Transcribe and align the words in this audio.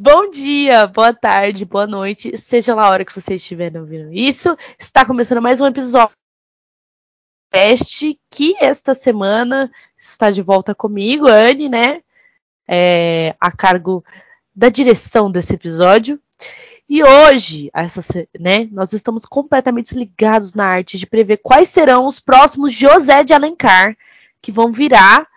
Bom 0.00 0.30
dia, 0.30 0.86
boa 0.86 1.12
tarde, 1.12 1.66
boa 1.66 1.86
noite, 1.86 2.38
seja 2.38 2.74
lá 2.74 2.86
a 2.86 2.90
hora 2.90 3.04
que 3.04 3.14
você 3.14 3.34
estiver 3.34 3.76
ouvindo 3.76 4.10
isso. 4.10 4.56
Está 4.78 5.04
começando 5.04 5.42
mais 5.42 5.60
um 5.60 5.66
episódio 5.66 6.16
teste 7.50 8.18
que 8.30 8.56
esta 8.58 8.94
semana 8.94 9.70
está 9.98 10.30
de 10.30 10.40
volta 10.40 10.74
comigo, 10.74 11.28
Anne, 11.28 11.68
né? 11.68 12.00
É, 12.66 13.36
a 13.38 13.52
cargo 13.52 14.02
da 14.56 14.70
direção 14.70 15.30
desse 15.30 15.52
episódio. 15.52 16.18
E 16.88 17.04
hoje, 17.04 17.70
essa, 17.74 18.00
né, 18.40 18.66
nós 18.72 18.94
estamos 18.94 19.26
completamente 19.26 19.94
ligados 19.94 20.54
na 20.54 20.66
arte 20.68 20.96
de 20.96 21.06
prever 21.06 21.36
quais 21.42 21.68
serão 21.68 22.06
os 22.06 22.18
próximos 22.18 22.72
José 22.72 23.22
de 23.24 23.34
Alencar 23.34 23.94
que 24.40 24.50
vão 24.50 24.72
virar 24.72 25.28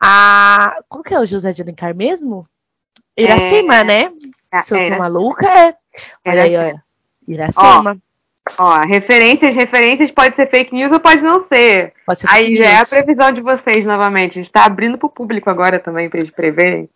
a. 0.00 0.82
Como 0.88 1.04
que 1.04 1.12
é 1.12 1.20
o 1.20 1.26
José 1.26 1.50
de 1.50 1.60
Alencar 1.60 1.94
mesmo? 1.94 2.48
Iracema, 3.22 3.76
é... 3.76 3.84
né? 3.84 4.12
Sou 4.64 4.78
é, 4.78 4.96
maluca, 4.96 5.46
é. 5.46 5.74
Olha 6.26 6.42
aí, 6.42 6.56
olha. 6.56 6.82
Iracema. 7.26 7.98
Ó, 8.58 8.64
ó, 8.64 8.78
referências, 8.86 9.54
referências 9.54 10.10
pode 10.10 10.34
ser 10.36 10.48
fake 10.48 10.74
news 10.74 10.92
ou 10.92 11.00
pode 11.00 11.22
não 11.22 11.46
ser. 11.46 11.92
Pode 12.06 12.20
ser 12.20 12.26
Aí 12.30 12.56
é 12.58 12.78
a 12.78 12.86
previsão 12.86 13.32
de 13.32 13.40
vocês 13.40 13.84
novamente. 13.84 14.38
A 14.38 14.42
gente 14.42 14.52
tá 14.52 14.64
abrindo 14.64 14.96
pro 14.96 15.10
público 15.10 15.50
agora 15.50 15.78
também 15.78 16.08
pra 16.08 16.20
eles 16.20 16.30
preverem. 16.30 16.88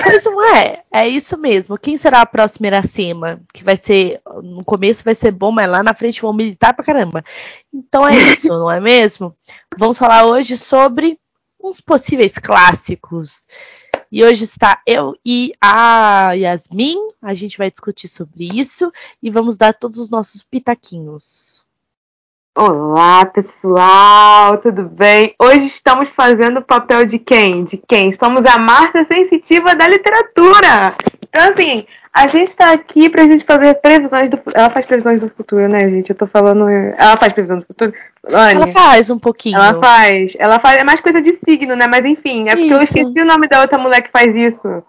Pois 0.00 0.24
não 0.24 0.54
é, 0.54 0.82
é 0.92 1.08
isso 1.08 1.36
mesmo. 1.36 1.76
Quem 1.76 1.96
será 1.96 2.20
a 2.20 2.26
próxima 2.26 2.68
Iracema? 2.68 3.40
Que 3.52 3.64
vai 3.64 3.76
ser, 3.76 4.20
no 4.42 4.64
começo 4.64 5.04
vai 5.04 5.14
ser 5.14 5.32
bom, 5.32 5.50
mas 5.50 5.68
lá 5.68 5.82
na 5.82 5.92
frente 5.92 6.22
vão 6.22 6.32
militar 6.32 6.72
pra 6.72 6.84
caramba. 6.84 7.24
Então 7.72 8.06
é 8.06 8.14
isso, 8.32 8.48
não 8.48 8.70
é 8.70 8.78
mesmo? 8.78 9.34
Vamos 9.76 9.98
falar 9.98 10.24
hoje 10.24 10.56
sobre 10.56 11.18
uns 11.60 11.80
possíveis 11.80 12.38
clássicos. 12.38 13.44
E 14.10 14.24
hoje 14.24 14.44
está 14.44 14.80
eu 14.86 15.14
e 15.24 15.52
a 15.60 16.32
Yasmin. 16.32 16.96
A 17.20 17.34
gente 17.34 17.58
vai 17.58 17.70
discutir 17.70 18.08
sobre 18.08 18.48
isso 18.54 18.90
e 19.22 19.30
vamos 19.30 19.56
dar 19.56 19.74
todos 19.74 19.98
os 19.98 20.08
nossos 20.08 20.42
pitaquinhos. 20.42 21.62
Olá, 22.56 23.26
pessoal, 23.26 24.58
tudo 24.58 24.82
bem? 24.84 25.34
Hoje 25.38 25.66
estamos 25.66 26.08
fazendo 26.16 26.58
o 26.58 26.64
papel 26.64 27.04
de 27.04 27.18
quem? 27.18 27.64
De 27.64 27.76
quem? 27.76 28.16
Somos 28.18 28.44
a 28.46 28.58
Marta 28.58 29.04
Sensitiva 29.04 29.76
da 29.76 29.86
Literatura. 29.86 30.96
Então, 31.28 31.52
assim, 31.52 31.86
a 32.12 32.26
gente 32.26 32.48
está 32.48 32.72
aqui 32.72 33.08
para 33.08 33.22
a 33.22 33.26
gente 33.26 33.44
fazer 33.44 33.74
previsões 33.74 34.30
do 34.30 34.40
Ela 34.54 34.70
faz 34.70 34.86
previsões 34.86 35.20
do 35.20 35.28
futuro, 35.30 35.68
né, 35.68 35.80
gente? 35.88 36.10
Eu 36.10 36.16
tô 36.16 36.26
falando. 36.26 36.68
Ela 36.68 37.16
faz 37.16 37.32
previsão 37.32 37.58
do 37.58 37.66
futuro? 37.66 37.92
Ela 38.26 38.66
faz 38.68 39.10
um 39.10 39.18
pouquinho. 39.18 39.56
Ela 39.56 39.78
faz. 39.78 40.34
Ela 40.38 40.58
faz. 40.58 40.78
É 40.78 40.84
mais 40.84 41.00
coisa 41.00 41.20
de 41.20 41.38
signo, 41.48 41.76
né? 41.76 41.86
Mas 41.86 42.04
enfim, 42.04 42.48
é 42.48 42.50
porque 42.50 42.62
isso. 42.62 42.74
eu 42.74 42.82
esqueci 42.82 43.20
o 43.20 43.26
nome 43.26 43.46
da 43.48 43.60
outra 43.60 43.78
mulher 43.78 44.02
que 44.02 44.10
faz 44.10 44.34
isso. 44.34 44.82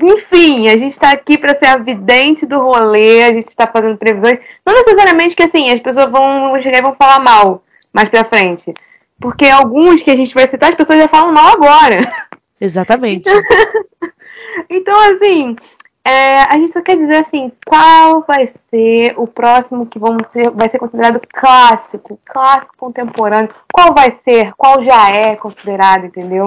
Enfim, 0.00 0.68
a 0.68 0.76
gente 0.76 0.92
está 0.92 1.10
aqui 1.10 1.36
para 1.38 1.58
ser 1.58 1.66
a 1.66 1.78
vidente 1.78 2.46
do 2.46 2.60
rolê, 2.60 3.24
a 3.24 3.32
gente 3.32 3.48
está 3.48 3.66
fazendo 3.66 3.96
previsões. 3.96 4.38
Não 4.64 4.74
necessariamente 4.74 5.34
que 5.34 5.42
assim, 5.42 5.70
as 5.70 5.80
pessoas 5.80 6.10
vão 6.10 6.60
chegar 6.60 6.78
e 6.78 6.82
vão 6.82 6.94
falar 6.94 7.18
mal 7.18 7.64
mais 7.92 8.08
pra 8.08 8.24
frente. 8.24 8.72
Porque 9.20 9.46
alguns 9.46 10.02
que 10.02 10.10
a 10.10 10.16
gente 10.16 10.34
vai 10.34 10.46
citar, 10.46 10.70
as 10.70 10.76
pessoas 10.76 10.98
já 10.98 11.08
falam 11.08 11.32
mal 11.32 11.54
agora. 11.54 12.12
Exatamente. 12.60 13.28
então, 14.68 14.94
assim, 15.12 15.56
é, 16.04 16.42
a 16.42 16.58
gente 16.58 16.72
só 16.72 16.82
quer 16.82 16.96
dizer 16.96 17.24
assim, 17.26 17.52
qual 17.64 18.24
vai 18.26 18.52
ser 18.70 19.14
o 19.16 19.26
próximo 19.26 19.86
que 19.86 19.98
vamos 19.98 20.26
ser, 20.32 20.50
vai 20.50 20.68
ser 20.68 20.78
considerado 20.78 21.20
clássico, 21.32 22.18
clássico 22.24 22.76
contemporâneo. 22.76 23.48
Qual 23.72 23.94
vai 23.94 24.18
ser, 24.28 24.52
qual 24.56 24.82
já 24.82 25.10
é 25.10 25.36
considerado, 25.36 26.06
entendeu? 26.06 26.46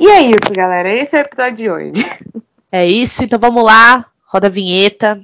E 0.00 0.08
é 0.08 0.20
isso, 0.22 0.52
galera. 0.52 0.92
Esse 0.92 1.16
é 1.16 1.20
o 1.20 1.24
episódio 1.24 1.56
de 1.56 1.70
hoje. 1.70 1.92
É 2.70 2.84
isso, 2.84 3.24
então 3.24 3.38
vamos 3.38 3.62
lá. 3.62 4.04
Roda 4.26 4.48
a 4.48 4.50
vinheta. 4.50 5.20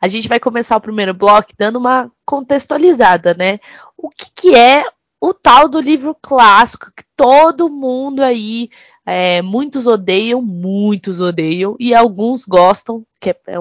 a 0.02 0.07
gente 0.07 0.28
vai 0.28 0.40
começar 0.40 0.78
o 0.78 0.81
primeiro 0.81 1.13
bloco 1.13 1.50
dando 1.56 1.78
uma 1.78 2.12
contextualizada, 2.25 3.35
né? 3.35 3.59
O 3.96 4.09
que, 4.09 4.31
que 4.34 4.56
é 4.56 4.84
o 5.22 5.31
tal 5.31 5.69
do 5.69 5.79
livro 5.79 6.17
clássico 6.19 6.88
que 6.88 7.03
todo 7.16 7.69
mundo 7.69 8.23
aí 8.23 8.67
é, 9.06 9.44
muitos 9.44 9.85
odeiam, 9.85 10.41
muitos 10.41 11.22
odeiam, 11.22 11.75
e 11.79 11.94
alguns 11.94 12.46
gostam, 12.46 13.06
que 13.22 13.29
é, 13.29 13.38
é 13.47 13.59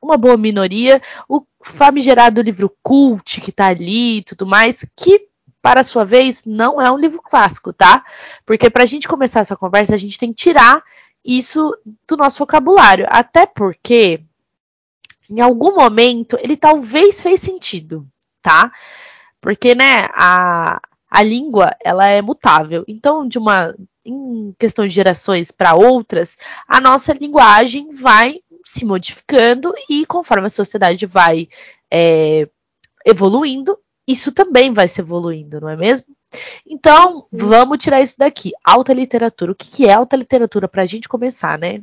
uma 0.00 0.16
boa 0.16 0.36
minoria, 0.36 1.00
o 1.28 1.44
famigerado 1.62 2.40
livro 2.40 2.74
cult 2.82 3.40
que 3.40 3.52
tá 3.52 3.66
ali 3.66 4.18
e 4.18 4.22
tudo 4.22 4.46
mais, 4.46 4.84
que, 4.96 5.28
para 5.60 5.84
sua 5.84 6.04
vez, 6.04 6.42
não 6.44 6.80
é 6.80 6.90
um 6.90 6.98
livro 6.98 7.20
clássico, 7.22 7.72
tá? 7.72 8.04
Porque 8.46 8.70
para 8.70 8.82
a 8.82 8.86
gente 8.86 9.06
começar 9.06 9.40
essa 9.40 9.56
conversa, 9.56 9.94
a 9.94 9.98
gente 9.98 10.18
tem 10.18 10.32
que 10.32 10.42
tirar 10.42 10.82
isso 11.24 11.76
do 12.08 12.16
nosso 12.16 12.38
vocabulário. 12.38 13.06
Até 13.10 13.44
porque, 13.44 14.22
em 15.28 15.40
algum 15.40 15.74
momento, 15.74 16.38
ele 16.40 16.56
talvez 16.56 17.22
fez 17.22 17.40
sentido, 17.40 18.06
tá? 18.42 18.72
Porque, 19.40 19.74
né, 19.74 20.08
a, 20.14 20.80
a 21.10 21.22
língua, 21.22 21.76
ela 21.84 22.06
é 22.06 22.22
mutável. 22.22 22.84
Então, 22.88 23.28
de 23.28 23.38
uma 23.38 23.74
em 24.02 24.54
questão 24.58 24.86
de 24.86 24.94
gerações 24.94 25.50
para 25.50 25.74
outras, 25.74 26.38
a 26.66 26.80
nossa 26.80 27.12
linguagem 27.12 27.92
vai 27.92 28.40
se 28.72 28.84
modificando 28.84 29.74
e 29.88 30.06
conforme 30.06 30.46
a 30.46 30.50
sociedade 30.50 31.04
vai 31.06 31.48
é, 31.90 32.48
evoluindo, 33.04 33.76
isso 34.06 34.32
também 34.32 34.72
vai 34.72 34.86
se 34.86 35.00
evoluindo, 35.00 35.60
não 35.60 35.68
é 35.68 35.76
mesmo? 35.76 36.14
Então, 36.64 37.24
vamos 37.32 37.78
tirar 37.78 38.00
isso 38.00 38.16
daqui. 38.16 38.52
Alta 38.64 38.92
literatura. 38.92 39.52
O 39.52 39.54
que, 39.54 39.68
que 39.68 39.86
é 39.86 39.92
alta 39.92 40.16
literatura 40.16 40.68
para 40.68 40.82
a 40.82 40.86
gente 40.86 41.08
começar, 41.08 41.58
né? 41.58 41.82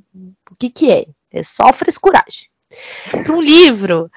O 0.50 0.56
que, 0.58 0.70
que 0.70 0.92
é? 0.92 1.06
É 1.32 1.44
só 1.44 1.74
frescuragem. 1.74 2.48
Para 3.12 3.34
um 3.34 3.42
livro 3.42 4.10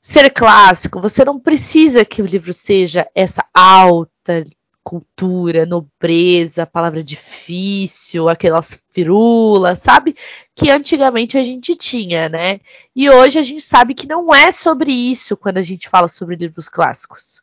ser 0.00 0.30
clássico, 0.30 1.00
você 1.00 1.24
não 1.24 1.40
precisa 1.40 2.04
que 2.04 2.22
o 2.22 2.26
livro 2.26 2.52
seja 2.52 3.08
essa 3.14 3.44
alta 3.52 4.44
cultura, 4.86 5.66
nobreza, 5.66 6.64
palavra 6.64 7.02
difícil, 7.02 8.28
aquelas 8.28 8.80
firulas, 8.94 9.80
sabe? 9.80 10.14
Que 10.54 10.70
antigamente 10.70 11.36
a 11.36 11.42
gente 11.42 11.74
tinha, 11.74 12.28
né? 12.28 12.60
E 12.94 13.10
hoje 13.10 13.36
a 13.36 13.42
gente 13.42 13.62
sabe 13.62 13.94
que 13.94 14.06
não 14.06 14.32
é 14.32 14.52
sobre 14.52 14.92
isso 14.92 15.36
quando 15.36 15.58
a 15.58 15.62
gente 15.62 15.88
fala 15.88 16.06
sobre 16.06 16.36
livros 16.36 16.68
clássicos. 16.68 17.42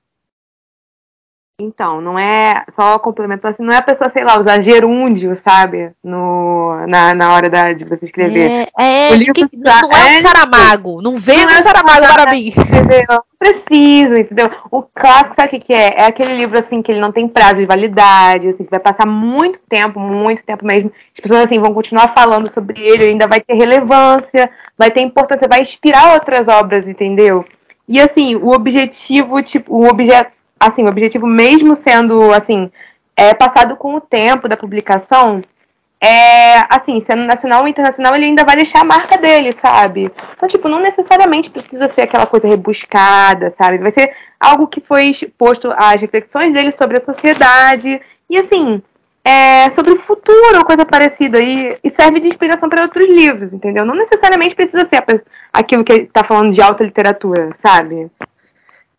Então, 1.62 2.02
não 2.02 2.18
é 2.18 2.66
só 2.76 2.98
complementando 2.98 3.54
assim, 3.54 3.64
não 3.64 3.74
é 3.74 3.78
a 3.78 3.82
pessoa, 3.84 4.10
sei 4.12 4.24
lá, 4.24 4.40
usar 4.40 4.60
gerúndio, 4.60 5.40
sabe? 5.48 5.92
No, 6.04 6.88
na, 6.88 7.14
na 7.14 7.32
hora 7.32 7.48
da, 7.48 7.74
de 7.74 7.86
você 7.86 8.06
escrever. 8.06 8.68
É, 8.78 9.10
é 9.10 9.12
o 9.12 9.16
livro 9.16 9.34
que, 9.36 9.50
não 9.56 9.92
é, 9.92 10.18
é 10.18 10.22
Saramago, 10.22 11.00
não 11.00 11.16
vem 11.16 11.46
não 11.46 11.54
é 11.54 11.62
Saramago 11.62 12.12
para 12.12 12.32
mim. 12.32 12.48
Entendeu? 12.48 13.04
Não 13.08 13.24
preciso, 13.38 14.16
entendeu? 14.16 14.50
O 14.72 14.82
clássico, 14.82 15.36
sabe 15.36 15.58
o 15.58 15.62
que 15.62 15.74
é? 15.74 15.94
É 15.96 16.06
aquele 16.06 16.34
livro 16.34 16.58
assim 16.58 16.82
que 16.82 16.92
ele 16.92 17.00
não 17.00 17.12
tem 17.12 17.28
prazo 17.28 17.62
de 17.62 17.68
validade, 17.68 18.50
assim, 18.50 18.64
que 18.64 18.72
vai 18.72 18.80
passar 18.80 19.06
muito 19.06 19.60
tempo, 19.70 20.00
muito 20.00 20.44
tempo 20.44 20.66
mesmo. 20.66 20.92
As 21.14 21.20
pessoas 21.20 21.42
assim 21.42 21.60
vão 21.60 21.72
continuar 21.72 22.16
falando 22.16 22.50
sobre 22.50 22.82
ele, 22.82 23.06
ainda 23.06 23.28
vai 23.28 23.40
ter 23.40 23.54
relevância, 23.54 24.50
vai 24.76 24.90
ter 24.90 25.04
importância, 25.04 25.48
vai 25.48 25.62
inspirar 25.62 26.16
outras 26.16 26.48
obras, 26.48 26.88
entendeu? 26.88 27.46
E 27.88 28.00
assim, 28.00 28.36
o 28.36 28.50
objetivo, 28.50 29.40
tipo, 29.44 29.76
o 29.76 29.88
objeto 29.88 30.32
assim, 30.68 30.84
o 30.84 30.90
objetivo 30.90 31.28
mesmo 31.28 31.76
sendo, 31.76 32.32
assim, 32.34 32.72
é, 33.16 33.34
passado 33.34 33.76
com 33.76 33.96
o 33.96 34.02
tempo 34.02 34.48
da 34.48 34.58
publicação, 34.58 35.42
é, 36.02 36.66
assim, 36.70 37.02
sendo 37.06 37.24
nacional 37.24 37.62
ou 37.62 37.68
internacional, 37.68 38.14
ele 38.14 38.26
ainda 38.26 38.44
vai 38.44 38.58
deixar 38.58 38.82
a 38.82 38.86
marca 38.86 39.18
dele, 39.18 39.56
sabe? 39.62 40.12
Então, 40.36 40.50
tipo, 40.50 40.68
não 40.68 40.82
necessariamente 40.82 41.50
precisa 41.50 41.90
ser 41.94 42.02
aquela 42.02 42.26
coisa 42.26 42.46
rebuscada, 42.46 43.54
sabe? 43.58 43.78
Vai 43.78 43.94
ser 43.94 44.14
algo 44.38 44.68
que 44.68 44.82
foi 44.82 45.06
exposto 45.06 45.74
às 45.78 46.02
reflexões 46.02 46.52
dele 46.52 46.72
sobre 46.72 46.98
a 46.98 47.04
sociedade. 47.04 48.02
E, 48.30 48.38
assim, 48.38 48.82
é, 49.24 49.70
sobre 49.72 49.94
o 49.94 50.00
futuro 50.00 50.58
ou 50.58 50.66
coisa 50.66 50.86
parecida 50.86 51.40
e, 51.42 51.78
e 51.82 51.90
serve 51.92 52.20
de 52.20 52.28
inspiração 52.28 52.68
para 52.68 52.82
outros 52.82 53.08
livros, 53.08 53.54
entendeu? 53.54 53.86
Não 53.86 53.96
necessariamente 53.96 54.56
precisa 54.56 54.86
ser 54.86 55.06
aquilo 55.54 55.86
que 55.86 55.94
está 55.94 56.24
falando 56.24 56.52
de 56.52 56.62
alta 56.62 56.84
literatura, 56.84 57.52
sabe? 57.62 58.12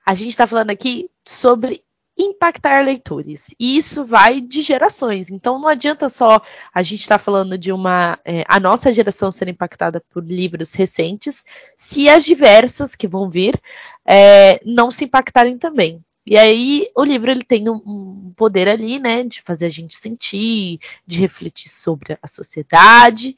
A 0.05 0.15
gente 0.15 0.31
está 0.31 0.47
falando 0.47 0.71
aqui 0.71 1.11
sobre 1.25 1.83
impactar 2.17 2.85
leitores. 2.85 3.55
E 3.59 3.77
isso 3.77 4.05
vai 4.05 4.41
de 4.41 4.63
gerações. 4.63 5.31
Então 5.31 5.59
não 5.59 5.69
adianta 5.69 6.09
só 6.09 6.41
a 6.73 6.83
gente 6.83 7.01
estar 7.01 7.19
tá 7.19 7.25
falando 7.25 7.59
de 7.59 7.73
uma 7.73 8.19
é, 8.25 8.45
a 8.49 8.61
nossa 8.61 8.93
geração 8.93 9.31
ser 9.31 9.49
impactada 9.49 10.01
por 10.11 10.25
livros 10.25 10.73
recentes, 10.75 11.45
se 11.77 12.09
as 12.09 12.25
diversas 12.25 12.95
que 12.95 13.09
vão 13.09 13.29
vir 13.29 13.61
é, 14.07 14.61
não 14.65 14.91
se 14.91 15.05
impactarem 15.05 15.59
também. 15.59 16.03
E 16.27 16.39
aí 16.39 16.89
o 16.97 17.05
livro 17.05 17.31
ele 17.31 17.43
tem 17.43 17.69
um, 17.69 18.33
poder 18.37 18.69
ali, 18.69 18.99
né, 18.99 19.23
de 19.25 19.43
fazer 19.43 19.67
a 19.67 19.69
gente 19.71 19.97
sentir, 19.97 20.79
de 21.07 21.21
refletir 21.21 21.69
sobre 21.69 22.19
a 22.23 22.27
sociedade. 22.27 23.37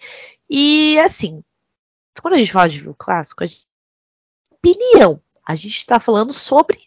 E 0.48 0.98
assim, 1.00 1.42
quando 2.22 2.34
a 2.34 2.38
gente 2.38 2.52
fala 2.52 2.68
de 2.68 2.78
livro 2.78 2.94
clássico, 2.96 3.42
a 3.42 3.46
gente, 3.46 3.66
opinião, 4.52 5.20
a 5.46 5.54
gente 5.54 5.76
está 5.76 6.00
falando 6.00 6.32
sobre 6.32 6.81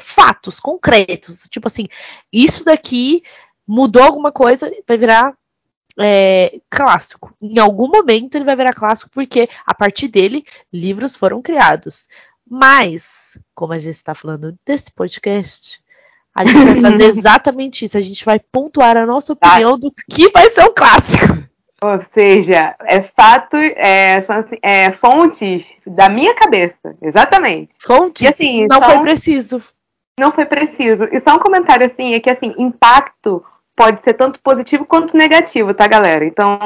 fatos 0.00 0.58
concretos. 0.58 1.42
Tipo 1.50 1.68
assim, 1.68 1.86
isso 2.32 2.64
daqui 2.64 3.22
mudou 3.66 4.02
alguma 4.02 4.32
coisa, 4.32 4.70
vai 4.88 4.96
virar 4.96 5.34
é, 5.98 6.58
clássico. 6.70 7.34
Em 7.40 7.58
algum 7.58 7.88
momento 7.88 8.34
ele 8.34 8.44
vai 8.44 8.56
virar 8.56 8.72
clássico, 8.72 9.10
porque 9.10 9.48
a 9.66 9.74
partir 9.74 10.08
dele 10.08 10.44
livros 10.72 11.14
foram 11.14 11.42
criados. 11.42 12.08
Mas, 12.48 13.38
como 13.54 13.72
a 13.72 13.78
gente 13.78 13.94
está 13.94 14.14
falando 14.14 14.58
desse 14.66 14.90
podcast, 14.90 15.82
a 16.34 16.44
gente 16.44 16.80
vai 16.80 16.92
fazer 16.92 17.04
exatamente 17.08 17.84
isso. 17.84 17.96
A 17.96 18.00
gente 18.00 18.24
vai 18.24 18.38
pontuar 18.38 18.96
a 18.96 19.06
nossa 19.06 19.34
tá. 19.34 19.48
opinião 19.48 19.78
do 19.78 19.92
que 20.10 20.28
vai 20.30 20.50
ser 20.50 20.64
um 20.64 20.74
clássico. 20.74 21.23
Ou 21.84 22.00
seja, 22.14 22.74
é 22.86 23.02
fato, 23.14 23.58
é, 23.58 24.18
são 24.22 24.36
assim, 24.36 24.56
é, 24.62 24.90
fontes 24.90 25.66
da 25.86 26.08
minha 26.08 26.34
cabeça, 26.34 26.96
exatamente. 27.02 27.72
Fontes? 27.78 28.22
E 28.22 28.26
assim, 28.26 28.66
não 28.66 28.80
são, 28.80 28.90
foi 28.90 29.00
preciso. 29.02 29.62
Não 30.18 30.32
foi 30.32 30.46
preciso. 30.46 31.04
E 31.12 31.20
só 31.20 31.34
um 31.34 31.38
comentário 31.38 31.86
assim, 31.86 32.14
é 32.14 32.20
que 32.20 32.30
assim, 32.30 32.54
impacto 32.56 33.44
pode 33.76 34.02
ser 34.02 34.14
tanto 34.14 34.40
positivo 34.40 34.86
quanto 34.86 35.14
negativo, 35.14 35.74
tá, 35.74 35.86
galera? 35.86 36.24
Então, 36.24 36.58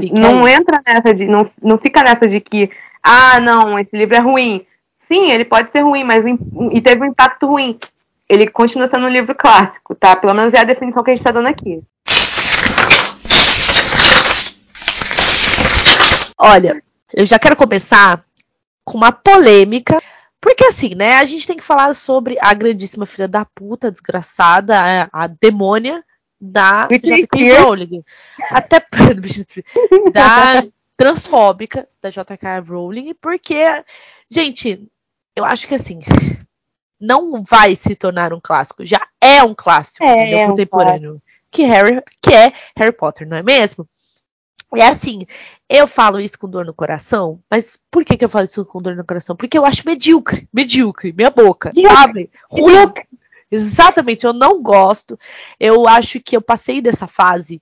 fica 0.00 0.18
não 0.18 0.46
aí. 0.46 0.54
entra 0.54 0.80
nessa 0.86 1.12
de, 1.12 1.26
não, 1.26 1.50
não 1.62 1.76
fica 1.76 2.02
nessa 2.02 2.26
de 2.26 2.40
que, 2.40 2.70
ah, 3.02 3.38
não, 3.38 3.78
esse 3.78 3.94
livro 3.94 4.16
é 4.16 4.20
ruim. 4.20 4.64
Sim, 4.98 5.30
ele 5.30 5.44
pode 5.44 5.70
ser 5.72 5.80
ruim, 5.80 6.04
mas 6.04 6.24
e 6.70 6.80
teve 6.80 7.02
um 7.02 7.06
impacto 7.06 7.46
ruim. 7.46 7.78
Ele 8.26 8.46
continua 8.46 8.88
sendo 8.88 9.04
um 9.04 9.10
livro 9.10 9.34
clássico, 9.34 9.94
tá? 9.94 10.16
Pelo 10.16 10.32
menos 10.32 10.54
é 10.54 10.60
a 10.60 10.64
definição 10.64 11.02
que 11.02 11.10
a 11.10 11.12
gente 11.12 11.20
está 11.20 11.32
dando 11.32 11.48
aqui. 11.48 11.82
Olha, 16.42 16.82
eu 17.14 17.24
já 17.24 17.38
quero 17.38 17.56
começar 17.56 18.24
com 18.84 18.98
uma 18.98 19.12
polêmica. 19.12 20.02
Porque 20.40 20.64
assim, 20.64 20.96
né? 20.96 21.14
A 21.14 21.24
gente 21.24 21.46
tem 21.46 21.56
que 21.56 21.62
falar 21.62 21.94
sobre 21.94 22.36
a 22.40 22.52
grandíssima 22.52 23.06
filha 23.06 23.28
da 23.28 23.44
puta, 23.44 23.92
desgraçada, 23.92 24.76
a, 24.76 25.08
a 25.12 25.26
demônia 25.28 26.04
da 26.40 26.88
J.K. 26.88 27.58
Rowling. 27.60 28.02
Até 28.50 28.80
da 30.12 30.64
transfóbica 30.96 31.88
da 32.02 32.10
J.K. 32.10 32.58
Rowling, 32.58 33.14
porque, 33.14 33.62
gente, 34.28 34.84
eu 35.36 35.44
acho 35.44 35.68
que 35.68 35.76
assim, 35.76 36.00
não 37.00 37.44
vai 37.44 37.76
se 37.76 37.94
tornar 37.94 38.32
um 38.32 38.40
clássico, 38.42 38.84
já 38.84 39.00
é 39.20 39.44
um 39.44 39.54
clássico 39.54 40.04
é, 40.04 40.32
é 40.32 40.46
contemporâneo. 40.46 41.14
Um 41.14 41.20
que, 41.52 41.62
Harry, 41.64 42.02
que 42.20 42.34
é 42.34 42.52
Harry 42.76 42.92
Potter, 42.92 43.28
não 43.28 43.36
é 43.36 43.42
mesmo? 43.42 43.86
E 44.74 44.80
assim, 44.80 45.26
eu 45.68 45.86
falo 45.86 46.18
isso 46.18 46.38
com 46.38 46.48
dor 46.48 46.64
no 46.64 46.72
coração, 46.74 47.40
mas 47.50 47.78
por 47.90 48.04
que, 48.04 48.16
que 48.16 48.24
eu 48.24 48.28
falo 48.28 48.44
isso 48.44 48.64
com 48.64 48.80
dor 48.80 48.96
no 48.96 49.04
coração? 49.04 49.36
Porque 49.36 49.58
eu 49.58 49.66
acho 49.66 49.86
medíocre, 49.86 50.48
medíocre, 50.52 51.12
minha 51.12 51.30
boca, 51.30 51.70
medíocre. 51.74 51.96
sabe? 51.96 52.30
Ruim. 52.50 52.92
Exatamente, 53.50 54.24
eu 54.24 54.32
não 54.32 54.62
gosto. 54.62 55.18
Eu 55.60 55.86
acho 55.86 56.20
que 56.20 56.34
eu 56.34 56.40
passei 56.40 56.80
dessa 56.80 57.06
fase 57.06 57.60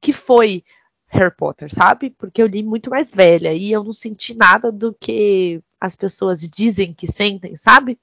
que 0.00 0.12
foi 0.12 0.62
Harry 1.08 1.34
Potter, 1.36 1.72
sabe? 1.72 2.10
Porque 2.10 2.40
eu 2.40 2.46
li 2.46 2.62
muito 2.62 2.90
mais 2.90 3.12
velha 3.12 3.52
e 3.52 3.72
eu 3.72 3.82
não 3.82 3.92
senti 3.92 4.34
nada 4.34 4.70
do 4.70 4.94
que 4.94 5.60
as 5.80 5.96
pessoas 5.96 6.40
dizem 6.42 6.94
que 6.94 7.10
sentem, 7.10 7.56
sabe? 7.56 7.98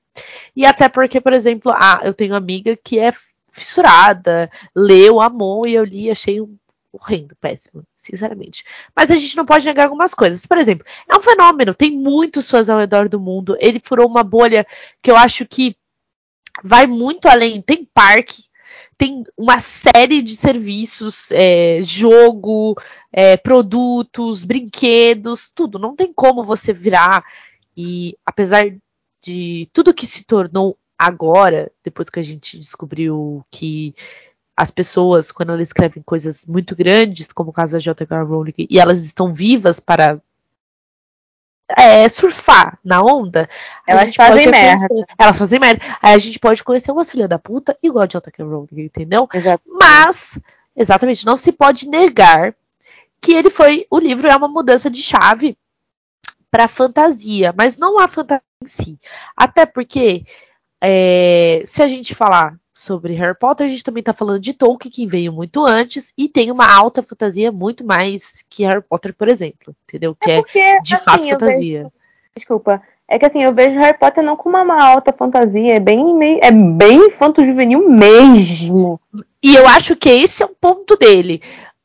E 0.53 0.65
até 0.65 0.89
porque, 0.89 1.21
por 1.21 1.31
exemplo, 1.31 1.71
ah, 1.73 2.01
eu 2.03 2.13
tenho 2.13 2.35
amiga 2.35 2.75
que 2.75 2.99
é 2.99 3.11
fissurada, 3.51 4.49
leu, 4.75 5.21
amou 5.21 5.65
e 5.65 5.75
eu 5.75 5.83
li, 5.83 6.11
achei 6.11 6.41
um 6.41 6.57
horrendo, 6.91 7.35
péssimo, 7.37 7.83
sinceramente. 8.03 8.63
Mas 8.95 9.09
a 9.09 9.15
gente 9.15 9.37
não 9.37 9.45
pode 9.45 9.65
negar 9.65 9.85
algumas 9.85 10.13
coisas. 10.13 10.45
Por 10.45 10.57
exemplo, 10.57 10.85
é 11.09 11.15
um 11.15 11.21
fenômeno, 11.21 11.73
tem 11.73 11.91
muitos 11.91 12.49
fãs 12.49 12.69
ao 12.69 12.79
redor 12.79 13.07
do 13.07 13.19
mundo. 13.19 13.55
Ele 13.59 13.81
furou 13.83 14.07
uma 14.07 14.23
bolha 14.23 14.65
que 15.01 15.09
eu 15.09 15.15
acho 15.15 15.45
que 15.45 15.75
vai 16.63 16.85
muito 16.85 17.27
além. 17.27 17.61
Tem 17.61 17.87
parque, 17.93 18.43
tem 18.97 19.23
uma 19.37 19.59
série 19.59 20.21
de 20.21 20.35
serviços, 20.35 21.31
é, 21.31 21.81
jogo, 21.83 22.75
é, 23.11 23.37
produtos, 23.37 24.43
brinquedos, 24.43 25.49
tudo. 25.53 25.79
Não 25.79 25.95
tem 25.95 26.11
como 26.13 26.43
você 26.43 26.73
virar 26.73 27.23
e, 27.75 28.17
apesar 28.25 28.63
de 29.21 29.69
tudo 29.71 29.93
que 29.93 30.05
se 30.05 30.25
tornou 30.25 30.77
agora, 30.97 31.71
depois 31.83 32.09
que 32.09 32.19
a 32.19 32.23
gente 32.23 32.57
descobriu 32.57 33.43
que 33.49 33.95
as 34.55 34.69
pessoas, 34.69 35.31
quando 35.31 35.49
elas 35.49 35.69
escrevem 35.69 36.03
coisas 36.03 36.45
muito 36.45 36.75
grandes, 36.75 37.31
como 37.31 37.49
o 37.49 37.53
caso 37.53 37.73
da 37.73 37.79
J.K. 37.79 38.21
Rowling, 38.23 38.53
e 38.57 38.79
elas 38.79 39.03
estão 39.03 39.33
vivas 39.33 39.79
para 39.79 40.21
é, 41.75 42.07
surfar 42.07 42.77
na 42.83 43.01
onda, 43.01 43.49
elas 43.87 44.15
fazem 44.15 44.47
merda. 44.47 44.87
Elas 45.17 45.37
fazem 45.37 45.59
merda. 45.59 45.83
Aí 46.01 46.13
a 46.13 46.17
gente 46.17 46.37
pode 46.39 46.63
conhecer 46.63 46.91
umas 46.91 47.09
filhas 47.09 47.29
da 47.29 47.39
puta 47.39 47.77
igual 47.81 48.03
a 48.03 48.07
J.K. 48.07 48.43
Rowling, 48.43 48.83
entendeu? 48.83 49.27
Exatamente. 49.33 49.79
Mas, 49.79 50.39
exatamente, 50.75 51.25
não 51.25 51.35
se 51.35 51.51
pode 51.51 51.87
negar 51.87 52.55
que 53.19 53.33
ele 53.33 53.49
foi. 53.49 53.87
O 53.89 53.97
livro 53.97 54.27
é 54.27 54.35
uma 54.35 54.47
mudança 54.47 54.89
de 54.89 55.01
chave 55.01 55.57
para 56.51 56.67
fantasia, 56.67 57.53
mas 57.57 57.75
não 57.75 57.99
a 57.99 58.07
fantasia 58.07 58.43
em 58.63 58.67
si. 58.67 58.99
Até 59.35 59.65
porque, 59.65 60.23
é, 60.79 61.63
se 61.65 61.81
a 61.81 61.87
gente 61.87 62.13
falar 62.13 62.55
sobre 62.83 63.13
Harry 63.13 63.37
Potter, 63.37 63.65
a 63.65 63.69
gente 63.69 63.83
também 63.83 64.01
está 64.01 64.13
falando 64.13 64.39
de 64.39 64.53
Tolkien, 64.53 64.91
que 64.91 65.07
veio 65.07 65.31
muito 65.31 65.65
antes, 65.65 66.13
e 66.17 66.27
tem 66.27 66.51
uma 66.51 66.71
alta 66.71 67.01
fantasia 67.01 67.51
muito 67.51 67.83
mais 67.83 68.43
que 68.49 68.63
Harry 68.65 68.81
Potter, 68.81 69.13
por 69.13 69.27
exemplo, 69.27 69.75
entendeu? 69.87 70.15
Que 70.15 70.31
é, 70.31 70.41
porque, 70.41 70.59
é 70.59 70.79
de 70.81 70.93
assim, 70.93 71.03
fato 71.03 71.27
fantasia. 71.27 71.79
Vejo... 71.79 71.93
Desculpa. 72.35 72.81
É 73.07 73.19
que 73.19 73.25
assim, 73.25 73.43
eu 73.43 73.53
vejo 73.53 73.79
Harry 73.79 73.97
Potter 73.97 74.23
não 74.23 74.35
como 74.35 74.57
uma 74.57 74.81
alta 74.81 75.13
fantasia, 75.13 75.75
é 75.75 75.79
bem, 75.79 76.03
é 76.41 76.51
bem 76.51 77.07
infanto-juvenil 77.07 77.89
mesmo. 77.89 78.99
E 79.41 79.55
eu 79.55 79.67
acho 79.67 79.95
que 79.95 80.09
esse 80.09 80.41
é 80.41 80.45
o 80.45 80.49
ponto 80.49 80.95
dele. 80.95 81.41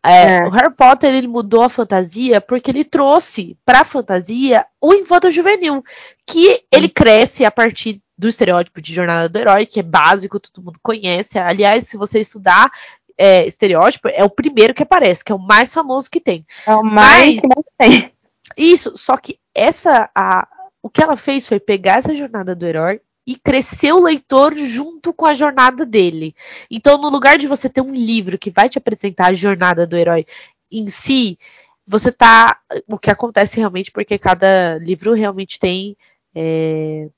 É, 0.08 0.38
é. 0.38 0.44
O 0.44 0.50
Harry 0.50 0.72
Potter 0.74 1.14
ele 1.14 1.28
mudou 1.28 1.62
a 1.62 1.68
fantasia 1.68 2.40
porque 2.40 2.70
ele 2.70 2.84
trouxe 2.84 3.56
para 3.64 3.80
a 3.80 3.84
fantasia 3.84 4.66
o 4.80 4.94
infanto 4.94 5.30
juvenil, 5.30 5.84
que 6.26 6.62
ele 6.72 6.88
cresce 6.88 7.44
a 7.44 7.50
partir 7.50 8.00
do 8.16 8.28
estereótipo 8.28 8.80
de 8.80 8.92
jornada 8.92 9.28
do 9.28 9.38
herói, 9.38 9.66
que 9.66 9.80
é 9.80 9.82
básico, 9.82 10.40
todo 10.40 10.64
mundo 10.64 10.80
conhece. 10.82 11.38
Aliás, 11.38 11.84
se 11.84 11.96
você 11.96 12.20
estudar 12.20 12.70
é, 13.16 13.46
estereótipo, 13.46 14.08
é 14.08 14.24
o 14.24 14.30
primeiro 14.30 14.74
que 14.74 14.82
aparece, 14.82 15.24
que 15.24 15.30
é 15.30 15.34
o 15.34 15.38
mais 15.38 15.72
famoso 15.72 16.10
que 16.10 16.20
tem. 16.20 16.46
É 16.66 16.74
o 16.74 16.82
mais 16.82 17.36
Mas, 17.36 17.40
que 17.40 17.46
mais 17.46 17.66
tem. 17.76 18.12
Isso, 18.56 18.96
só 18.96 19.16
que 19.16 19.38
essa 19.54 20.10
a, 20.14 20.48
o 20.82 20.88
que 20.88 21.02
ela 21.02 21.16
fez 21.16 21.46
foi 21.46 21.60
pegar 21.60 21.98
essa 21.98 22.14
jornada 22.14 22.54
do 22.54 22.66
herói 22.66 23.00
e 23.28 23.36
crescer 23.36 23.92
o 23.92 24.00
leitor 24.00 24.56
junto 24.56 25.12
com 25.12 25.26
a 25.26 25.34
jornada 25.34 25.84
dele. 25.84 26.34
Então, 26.70 26.96
no 26.96 27.10
lugar 27.10 27.36
de 27.36 27.46
você 27.46 27.68
ter 27.68 27.82
um 27.82 27.92
livro 27.94 28.38
que 28.38 28.50
vai 28.50 28.70
te 28.70 28.78
apresentar 28.78 29.26
a 29.26 29.34
jornada 29.34 29.86
do 29.86 29.98
herói 29.98 30.24
em 30.72 30.86
si, 30.86 31.38
você 31.86 32.10
tá. 32.10 32.58
O 32.86 32.98
que 32.98 33.10
acontece 33.10 33.58
realmente, 33.58 33.90
porque 33.90 34.18
cada 34.18 34.78
livro 34.78 35.12
realmente 35.12 35.58
tem 35.58 35.94
é, 36.34 37.10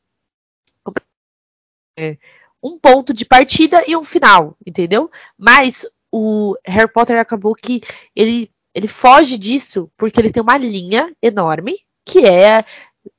é, 1.97 2.19
um 2.61 2.77
ponto 2.77 3.15
de 3.15 3.25
partida 3.25 3.85
e 3.87 3.97
um 3.97 4.03
final, 4.03 4.57
entendeu? 4.67 5.09
Mas 5.39 5.87
o 6.11 6.57
Harry 6.67 6.93
Potter 6.93 7.21
acabou 7.21 7.55
que 7.55 7.83
ele, 8.17 8.51
ele 8.75 8.89
foge 8.89 9.39
disso 9.39 9.89
porque 9.97 10.19
ele 10.19 10.33
tem 10.33 10.43
uma 10.43 10.59
linha 10.59 11.15
enorme 11.23 11.79
que 12.05 12.27
é 12.27 12.65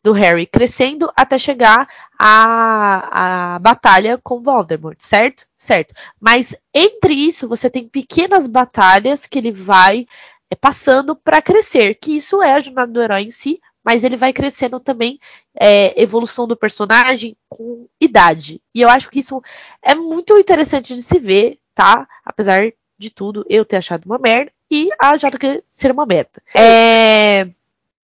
do 0.04 0.12
Harry 0.14 0.46
crescendo 0.46 1.12
até 1.16 1.38
chegar 1.38 1.88
à, 2.18 3.56
à 3.56 3.60
batalha 3.60 4.20
com 4.22 4.42
Voldemort, 4.42 4.98
certo? 5.00 5.46
Certo. 5.58 5.94
Mas 6.20 6.56
entre 6.74 7.14
isso 7.14 7.48
você 7.48 7.70
tem 7.70 7.88
pequenas 7.88 8.48
batalhas 8.48 9.26
que 9.26 9.40
ele 9.40 9.52
vai 9.52 10.06
é, 10.50 10.56
passando 10.56 11.16
para 11.16 11.42
crescer, 11.42 11.96
que 11.96 12.16
isso 12.16 12.42
é 12.42 12.54
a 12.54 12.60
jornada 12.60 12.92
do 12.92 13.02
herói 13.02 13.24
em 13.24 13.30
si, 13.30 13.60
mas 13.84 14.04
ele 14.04 14.18
vai 14.18 14.32
crescendo 14.32 14.80
também 14.80 15.20
é, 15.60 16.00
evolução 16.02 16.48
do 16.48 16.56
personagem 16.56 17.36
com 17.50 17.88
idade. 18.00 18.62
E 18.74 18.82
eu 18.82 18.90
acho 18.90 19.10
que 19.10 19.20
isso 19.20 19.42
é 19.82 19.96
muito 19.96 20.38
interessante 20.38 20.94
de 20.94 21.02
se 21.02 21.18
ver, 21.18 21.58
tá? 21.74 22.08
Apesar 22.24 22.72
de 22.98 23.10
tudo 23.10 23.44
eu 23.50 23.66
ter 23.66 23.78
achado 23.78 24.06
uma 24.06 24.20
merda 24.20 24.52
e 24.70 24.90
a 25.00 25.18
JK 25.18 25.64
ser 25.72 25.92
uma 25.92 26.06
merda. 26.06 26.42
É... 26.56 27.50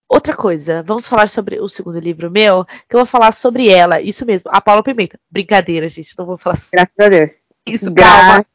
Outra 0.09 0.35
coisa, 0.35 0.81
vamos 0.83 1.07
falar 1.07 1.27
sobre 1.27 1.59
o 1.59 1.67
segundo 1.67 1.99
livro 1.99 2.31
meu, 2.31 2.63
que 2.65 2.95
eu 2.95 2.99
vou 2.99 3.05
falar 3.05 3.33
sobre 3.33 3.67
ela, 3.67 4.01
isso 4.01 4.25
mesmo, 4.25 4.49
a 4.53 4.61
Paula 4.61 4.81
Pimenta. 4.81 5.19
Brincadeira, 5.29 5.89
gente, 5.89 6.17
não 6.17 6.25
vou 6.25 6.37
falar 6.37 6.55
sobre 6.55 6.77
Graças 6.77 6.99
a 6.99 7.09
Deus. 7.09 7.31
Isso, 7.65 7.93
calma. 7.93 8.45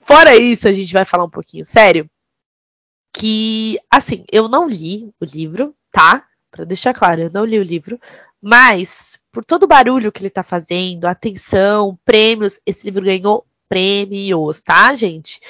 Fora 0.00 0.34
isso, 0.36 0.66
a 0.66 0.72
gente 0.72 0.92
vai 0.92 1.04
falar 1.04 1.24
um 1.24 1.30
pouquinho 1.30 1.64
sério. 1.64 2.10
Que, 3.16 3.78
assim, 3.90 4.24
eu 4.30 4.48
não 4.48 4.68
li 4.68 5.12
o 5.20 5.24
livro, 5.24 5.74
tá? 5.92 6.24
Pra 6.50 6.64
deixar 6.64 6.92
claro, 6.92 7.22
eu 7.22 7.30
não 7.30 7.44
li 7.44 7.58
o 7.58 7.62
livro, 7.62 7.98
mas 8.42 9.18
por 9.30 9.44
todo 9.44 9.64
o 9.64 9.68
barulho 9.68 10.10
que 10.10 10.20
ele 10.20 10.30
tá 10.30 10.42
fazendo, 10.42 11.04
atenção, 11.04 11.98
prêmios, 12.04 12.60
esse 12.66 12.84
livro 12.84 13.04
ganhou 13.04 13.46
prêmios, 13.68 14.60
tá, 14.60 14.94
gente? 14.94 15.40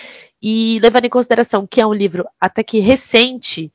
E 0.43 0.79
levando 0.83 1.07
em 1.07 1.11
consideração 1.11 1.67
que 1.67 1.81
é 1.81 1.87
um 1.87 1.95
livro 1.95 2.27
até 2.41 2.63
que 2.63 2.79
recente, 2.81 3.73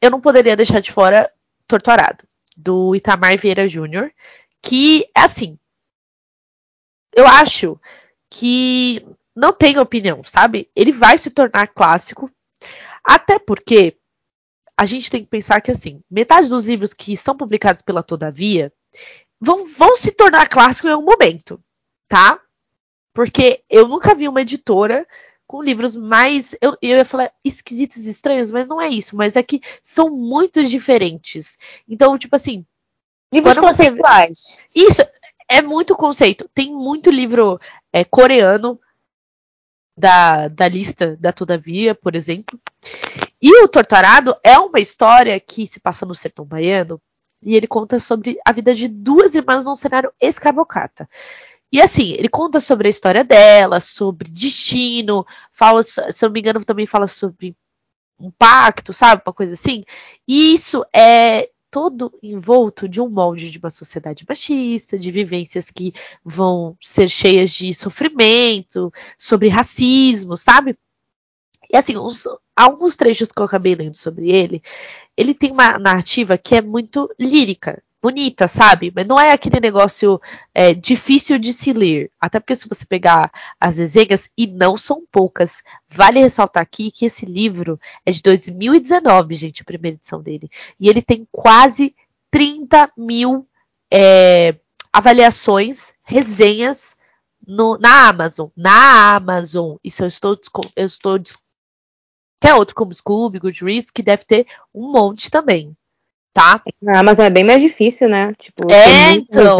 eu 0.00 0.10
não 0.10 0.20
poderia 0.20 0.56
deixar 0.56 0.80
de 0.80 0.92
fora 0.92 1.30
Torturado, 1.66 2.24
do 2.56 2.94
Itamar 2.94 3.36
Vieira 3.38 3.68
Júnior, 3.68 4.12
que, 4.62 5.08
assim, 5.14 5.58
eu 7.14 7.26
acho 7.26 7.78
que 8.30 9.04
não 9.34 9.52
tem 9.52 9.78
opinião, 9.78 10.22
sabe? 10.24 10.70
Ele 10.74 10.92
vai 10.92 11.18
se 11.18 11.30
tornar 11.30 11.68
clássico, 11.68 12.30
até 13.04 13.38
porque 13.38 13.96
a 14.76 14.86
gente 14.86 15.10
tem 15.10 15.22
que 15.22 15.30
pensar 15.30 15.60
que, 15.60 15.70
assim, 15.70 16.02
metade 16.10 16.48
dos 16.48 16.64
livros 16.64 16.92
que 16.92 17.16
são 17.16 17.36
publicados 17.36 17.82
pela 17.82 18.02
Todavia 18.02 18.72
vão, 19.40 19.66
vão 19.66 19.96
se 19.96 20.12
tornar 20.12 20.48
clássico 20.48 20.88
em 20.88 20.92
algum 20.92 21.06
momento, 21.06 21.62
tá? 22.08 22.40
Porque 23.12 23.62
eu 23.68 23.88
nunca 23.88 24.14
vi 24.14 24.28
uma 24.28 24.42
editora 24.42 25.06
com 25.48 25.62
livros 25.62 25.96
mais. 25.96 26.54
Eu, 26.60 26.76
eu 26.80 26.98
ia 26.98 27.04
falar 27.04 27.32
esquisitos 27.42 28.06
e 28.06 28.10
estranhos, 28.10 28.52
mas 28.52 28.68
não 28.68 28.80
é 28.80 28.88
isso. 28.88 29.16
Mas 29.16 29.34
é 29.34 29.42
que 29.42 29.60
são 29.82 30.10
muito 30.10 30.62
diferentes. 30.62 31.58
Então, 31.88 32.16
tipo 32.16 32.36
assim. 32.36 32.64
Livros 33.32 33.58
conceituais. 33.58 34.38
Você... 34.38 34.60
Isso, 34.74 35.02
é 35.48 35.60
muito 35.62 35.96
conceito. 35.96 36.48
Tem 36.54 36.72
muito 36.72 37.10
livro 37.10 37.58
é, 37.92 38.04
coreano 38.04 38.78
da, 39.96 40.48
da 40.48 40.68
lista 40.68 41.16
da 41.16 41.32
Todavia, 41.32 41.94
por 41.94 42.14
exemplo. 42.14 42.60
E 43.40 43.62
o 43.62 43.68
Torturado 43.68 44.36
é 44.44 44.58
uma 44.58 44.80
história 44.80 45.38
que 45.40 45.66
se 45.66 45.80
passa 45.80 46.04
no 46.04 46.14
sertão 46.14 46.44
baiano. 46.44 47.00
E 47.42 47.54
ele 47.54 47.66
conta 47.66 48.00
sobre 48.00 48.38
a 48.44 48.52
vida 48.52 48.74
de 48.74 48.88
duas 48.88 49.34
irmãs 49.34 49.64
num 49.64 49.76
cenário 49.76 50.12
escravocata. 50.20 51.08
E 51.72 51.80
assim, 51.82 52.12
ele 52.12 52.28
conta 52.28 52.60
sobre 52.60 52.88
a 52.88 52.90
história 52.90 53.24
dela, 53.24 53.80
sobre 53.80 54.30
destino, 54.30 55.26
fala, 55.52 55.82
se 55.82 56.00
eu 56.00 56.28
não 56.28 56.32
me 56.32 56.40
engano, 56.40 56.64
também 56.64 56.86
fala 56.86 57.06
sobre 57.06 57.54
um 58.18 58.30
pacto, 58.30 58.92
sabe? 58.92 59.22
Uma 59.24 59.32
coisa 59.34 59.52
assim. 59.52 59.84
E 60.26 60.54
isso 60.54 60.84
é 60.94 61.50
todo 61.70 62.12
envolto 62.22 62.88
de 62.88 63.00
um 63.00 63.08
molde 63.08 63.50
de 63.50 63.58
uma 63.58 63.70
sociedade 63.70 64.24
machista, 64.28 64.98
de 64.98 65.10
vivências 65.10 65.70
que 65.70 65.92
vão 66.24 66.76
ser 66.80 67.08
cheias 67.08 67.50
de 67.50 67.74
sofrimento, 67.74 68.92
sobre 69.18 69.48
racismo, 69.48 70.36
sabe? 70.36 70.78
E 71.70 71.76
assim, 71.76 71.96
uns, 71.98 72.24
alguns 72.56 72.96
trechos 72.96 73.30
que 73.30 73.40
eu 73.40 73.44
acabei 73.44 73.74
lendo 73.74 73.96
sobre 73.96 74.30
ele, 74.30 74.62
ele 75.16 75.34
tem 75.34 75.52
uma 75.52 75.78
narrativa 75.78 76.38
que 76.38 76.54
é 76.54 76.62
muito 76.62 77.14
lírica 77.20 77.82
bonita, 78.00 78.46
sabe? 78.46 78.92
Mas 78.94 79.06
não 79.06 79.18
é 79.18 79.32
aquele 79.32 79.60
negócio 79.60 80.20
é, 80.54 80.72
difícil 80.72 81.38
de 81.38 81.52
se 81.52 81.72
ler. 81.72 82.10
Até 82.20 82.38
porque 82.38 82.56
se 82.56 82.68
você 82.68 82.84
pegar 82.84 83.30
as 83.60 83.78
resenhas, 83.78 84.30
e 84.36 84.46
não 84.46 84.76
são 84.76 85.04
poucas, 85.10 85.62
vale 85.88 86.20
ressaltar 86.20 86.62
aqui 86.62 86.90
que 86.90 87.06
esse 87.06 87.26
livro 87.26 87.78
é 88.06 88.12
de 88.12 88.22
2019, 88.22 89.34
gente, 89.34 89.62
a 89.62 89.64
primeira 89.64 89.96
edição 89.96 90.22
dele. 90.22 90.48
E 90.78 90.88
ele 90.88 91.02
tem 91.02 91.26
quase 91.30 91.94
30 92.30 92.92
mil 92.96 93.46
é, 93.90 94.54
avaliações, 94.92 95.92
resenhas 96.04 96.96
no, 97.46 97.78
na 97.78 98.08
Amazon. 98.08 98.48
Na 98.56 99.16
Amazon. 99.16 99.76
Isso 99.82 100.04
eu 100.04 100.08
estou, 100.08 100.38
eu 100.76 100.86
estou 100.86 101.18
que 102.40 102.52
outro 102.52 102.74
como 102.74 102.94
Scooby, 102.94 103.40
Goodreads, 103.40 103.90
que 103.90 104.02
deve 104.02 104.24
ter 104.24 104.46
um 104.72 104.92
monte 104.92 105.28
também 105.28 105.76
tá? 106.32 106.62
Na 106.80 107.00
Amazon 107.00 107.26
é 107.26 107.30
bem 107.30 107.44
mais 107.44 107.60
difícil, 107.60 108.08
né? 108.08 108.32
Tipo, 108.38 108.70
é, 108.72 109.12
então. 109.12 109.58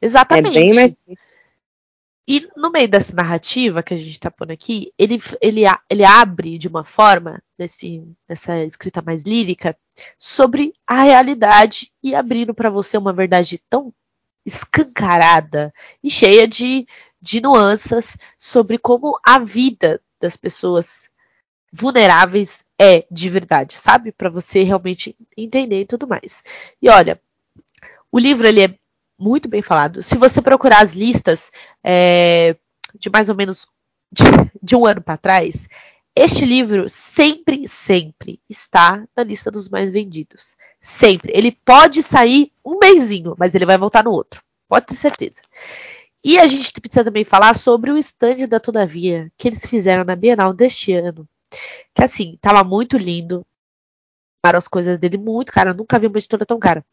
Exatamente. 0.00 0.58
É 0.58 0.60
bem 0.60 0.74
mais 0.74 0.90
difícil. 0.90 1.24
E 2.26 2.48
no 2.56 2.70
meio 2.70 2.88
dessa 2.88 3.14
narrativa 3.14 3.82
que 3.82 3.92
a 3.92 3.96
gente 3.98 4.18
tá 4.18 4.30
pondo 4.30 4.50
aqui, 4.50 4.90
ele, 4.98 5.20
ele, 5.42 5.62
ele 5.90 6.04
abre 6.04 6.56
de 6.56 6.68
uma 6.68 6.82
forma, 6.82 7.42
nesse, 7.58 8.02
nessa 8.26 8.64
escrita 8.64 9.02
mais 9.02 9.22
lírica, 9.24 9.76
sobre 10.18 10.72
a 10.86 11.02
realidade 11.02 11.92
e 12.02 12.14
abrindo 12.14 12.54
para 12.54 12.70
você 12.70 12.96
uma 12.96 13.12
verdade 13.12 13.60
tão 13.68 13.92
escancarada 14.44 15.72
e 16.02 16.10
cheia 16.10 16.48
de, 16.48 16.86
de 17.20 17.42
nuances 17.42 18.16
sobre 18.38 18.78
como 18.78 19.18
a 19.22 19.38
vida 19.38 20.00
das 20.18 20.36
pessoas 20.36 21.10
vulneráveis 21.70 22.64
é 22.84 23.06
de 23.10 23.28
verdade, 23.30 23.76
sabe? 23.78 24.12
Para 24.12 24.30
você 24.30 24.62
realmente 24.62 25.16
entender 25.36 25.80
e 25.80 25.86
tudo 25.86 26.06
mais. 26.06 26.42
E 26.80 26.88
olha, 26.88 27.20
o 28.10 28.18
livro 28.18 28.46
ele 28.46 28.62
é 28.62 28.74
muito 29.18 29.48
bem 29.48 29.62
falado. 29.62 30.02
Se 30.02 30.16
você 30.16 30.42
procurar 30.42 30.82
as 30.82 30.92
listas 30.92 31.50
é, 31.82 32.56
de 32.98 33.10
mais 33.10 33.28
ou 33.28 33.34
menos 33.34 33.66
de, 34.12 34.24
de 34.62 34.76
um 34.76 34.86
ano 34.86 35.02
para 35.02 35.16
trás, 35.16 35.68
este 36.16 36.44
livro 36.44 36.88
sempre, 36.88 37.66
sempre 37.66 38.40
está 38.48 39.04
na 39.16 39.24
lista 39.24 39.50
dos 39.50 39.68
mais 39.68 39.90
vendidos. 39.90 40.56
Sempre. 40.80 41.32
Ele 41.34 41.50
pode 41.50 42.02
sair 42.02 42.52
um 42.64 42.78
mêsinho, 42.78 43.34
mas 43.38 43.54
ele 43.54 43.66
vai 43.66 43.76
voltar 43.76 44.04
no 44.04 44.12
outro. 44.12 44.42
Pode 44.68 44.86
ter 44.86 44.94
certeza. 44.94 45.42
E 46.24 46.38
a 46.38 46.46
gente 46.46 46.80
precisa 46.80 47.04
também 47.04 47.24
falar 47.24 47.54
sobre 47.54 47.90
o 47.90 47.98
stand 47.98 48.46
da 48.48 48.60
Todavia 48.60 49.30
que 49.36 49.48
eles 49.48 49.66
fizeram 49.66 50.04
na 50.04 50.16
Bienal 50.16 50.52
deste 50.54 50.92
ano. 50.92 51.28
Que 51.94 52.04
assim, 52.04 52.38
tava 52.40 52.64
muito 52.64 52.96
lindo. 52.96 53.46
Para 54.42 54.58
as 54.58 54.68
coisas 54.68 54.98
dele 54.98 55.16
muito 55.16 55.52
cara. 55.52 55.70
Eu 55.70 55.74
nunca 55.74 55.98
vi 55.98 56.06
uma 56.06 56.18
editora 56.18 56.44
tão 56.44 56.58
cara. 56.58 56.84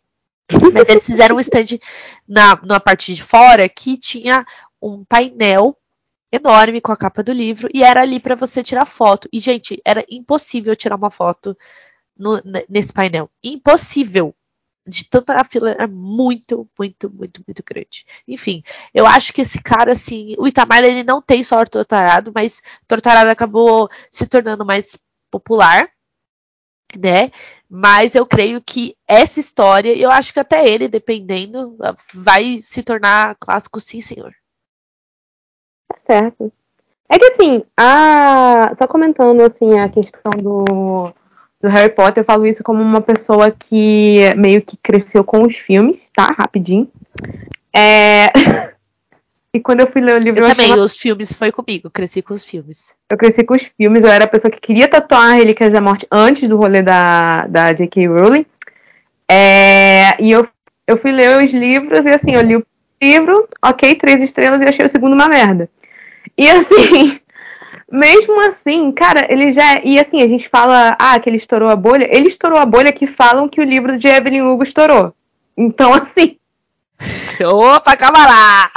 Mas 0.74 0.90
eles 0.90 1.06
fizeram 1.06 1.36
um 1.36 1.40
stand 1.40 1.80
na, 2.28 2.60
na 2.64 2.80
parte 2.80 3.14
de 3.14 3.24
fora 3.24 3.68
que 3.70 3.98
tinha 3.98 4.46
um 4.82 5.04
painel 5.06 5.78
enorme 6.32 6.80
com 6.80 6.92
a 6.92 6.98
capa 6.98 7.22
do 7.22 7.34
livro 7.34 7.70
e 7.74 7.84
era 7.84 8.02
ali 8.02 8.20
para 8.20 8.36
você 8.36 8.64
tirar 8.64 8.86
foto. 8.86 9.28
E, 9.32 9.40
gente, 9.40 9.82
era 9.86 10.06
impossível 10.10 10.76
tirar 10.76 10.96
uma 10.96 11.12
foto 11.12 11.58
no, 12.18 12.42
nesse 12.70 12.94
painel. 12.94 13.30
Impossível 13.44 14.34
de 14.86 15.08
tanta 15.08 15.40
a 15.40 15.44
fila 15.44 15.72
é 15.72 15.88
muito, 15.88 16.68
muito, 16.78 17.10
muito, 17.10 17.44
muito 17.48 17.64
grande. 17.64 18.06
Enfim, 18.28 18.64
eu 18.94 19.06
acho 19.06 19.34
que 19.34 19.42
esse 19.42 19.62
cara, 19.62 19.92
assim, 19.92 20.36
o 20.38 20.48
Itamar 20.48 20.84
ele 20.84 21.04
não 21.04 21.22
tem 21.22 21.44
só 21.44 21.64
Tortarado, 21.66 22.32
mas 22.34 22.62
Tortarado 22.88 23.30
acabou 23.30 23.90
se 24.12 24.28
tornando 24.28 24.66
mais 24.66 24.98
popular, 25.30 25.90
né? 26.98 27.32
Mas 27.70 28.16
eu 28.16 28.26
creio 28.26 28.62
que 28.62 28.96
essa 29.08 29.40
história, 29.40 29.96
eu 29.96 30.10
acho 30.12 30.34
que 30.34 30.40
até 30.40 30.68
ele, 30.68 30.88
dependendo, 30.88 31.78
vai 32.14 32.58
se 32.60 32.84
tornar 32.84 33.36
clássico, 33.40 33.80
sim, 33.80 34.02
senhor. 34.02 34.34
Tá 35.88 35.98
certo. 36.06 36.52
É 37.10 37.20
que 37.20 37.26
assim, 37.26 37.64
a... 37.78 38.74
só 38.78 38.88
comentando 38.88 39.42
assim 39.42 39.78
a 39.80 39.90
questão 39.90 40.32
do 40.42 41.14
do 41.62 41.70
Harry 41.70 41.94
Potter, 41.94 42.22
eu 42.22 42.26
falo 42.26 42.46
isso 42.46 42.64
como 42.64 42.82
uma 42.82 43.02
pessoa 43.02 43.52
que 43.52 44.34
meio 44.36 44.62
que 44.62 44.76
cresceu 44.78 45.24
com 45.24 45.44
os 45.44 45.56
filmes, 45.56 45.98
tá? 46.14 46.36
Rapidinho. 46.38 46.90
É... 47.74 48.28
e 49.54 49.60
quando 49.60 49.82
eu 49.82 49.92
fui 49.92 50.02
ler 50.02 50.18
o 50.18 50.20
livro. 50.20 50.42
Eu, 50.42 50.50
eu 50.50 50.56
também, 50.56 50.74
os 50.74 50.98
filmes 50.98 51.32
foi 51.34 51.52
comigo, 51.52 51.90
cresci 51.90 52.22
com 52.22 52.34
os 52.34 52.44
filmes. 52.44 52.96
Eu 53.10 53.18
cresci 53.18 53.44
com 53.44 53.54
os 53.54 53.64
filmes, 53.64 54.02
eu 54.02 54.10
era 54.10 54.26
a 54.26 54.28
pessoa 54.28 54.50
que 54.50 54.60
queria 54.60 54.88
tatuar 54.88 55.30
a 55.30 55.34
Relíquias 55.34 55.72
da 55.72 55.82
Morte 55.82 56.08
antes 56.12 56.50
do 56.50 56.58
rolê 56.58 56.82
da, 56.82 57.46
da 57.48 57.72
J.K. 57.72 58.08
Rowling. 58.08 58.46
É... 59.30 60.22
E 60.22 60.32
eu, 60.32 60.48
eu 60.88 60.98
fui 60.98 61.12
ler 61.12 61.44
os 61.44 61.54
livros 61.54 62.06
e 62.06 62.10
assim, 62.10 62.34
eu 62.34 62.42
li 62.42 62.56
o 62.56 62.66
livro, 63.02 63.48
ok, 63.64 63.96
três 63.96 64.22
estrelas 64.22 64.62
e 64.62 64.66
achei 64.66 64.86
o 64.86 64.90
segundo 64.90 65.14
uma 65.14 65.28
merda. 65.28 65.70
E 66.38 66.50
assim, 66.50 67.20
mesmo 67.92 68.40
assim, 68.42 68.92
cara, 68.92 69.28
ele 69.32 69.52
já. 69.52 69.82
E 69.84 70.00
assim, 70.00 70.22
a 70.22 70.28
gente 70.28 70.48
fala, 70.48 70.96
ah, 70.98 71.20
que 71.20 71.30
ele 71.30 71.38
estourou 71.38 71.70
a 71.70 71.76
bolha. 71.76 72.08
Ele 72.10 72.30
estourou 72.30 72.58
a 72.58 72.66
bolha 72.66 72.92
que 72.92 73.06
falam 73.06 73.50
que 73.50 73.60
o 73.60 73.66
livro 73.66 73.98
de 73.98 74.08
Evelyn 74.08 74.44
Hugo 74.44 74.64
estourou. 74.64 75.14
Então, 75.58 75.94
assim. 75.94 76.38
Opa, 77.44 77.98
calma 77.98 78.20
lá! 78.20 78.72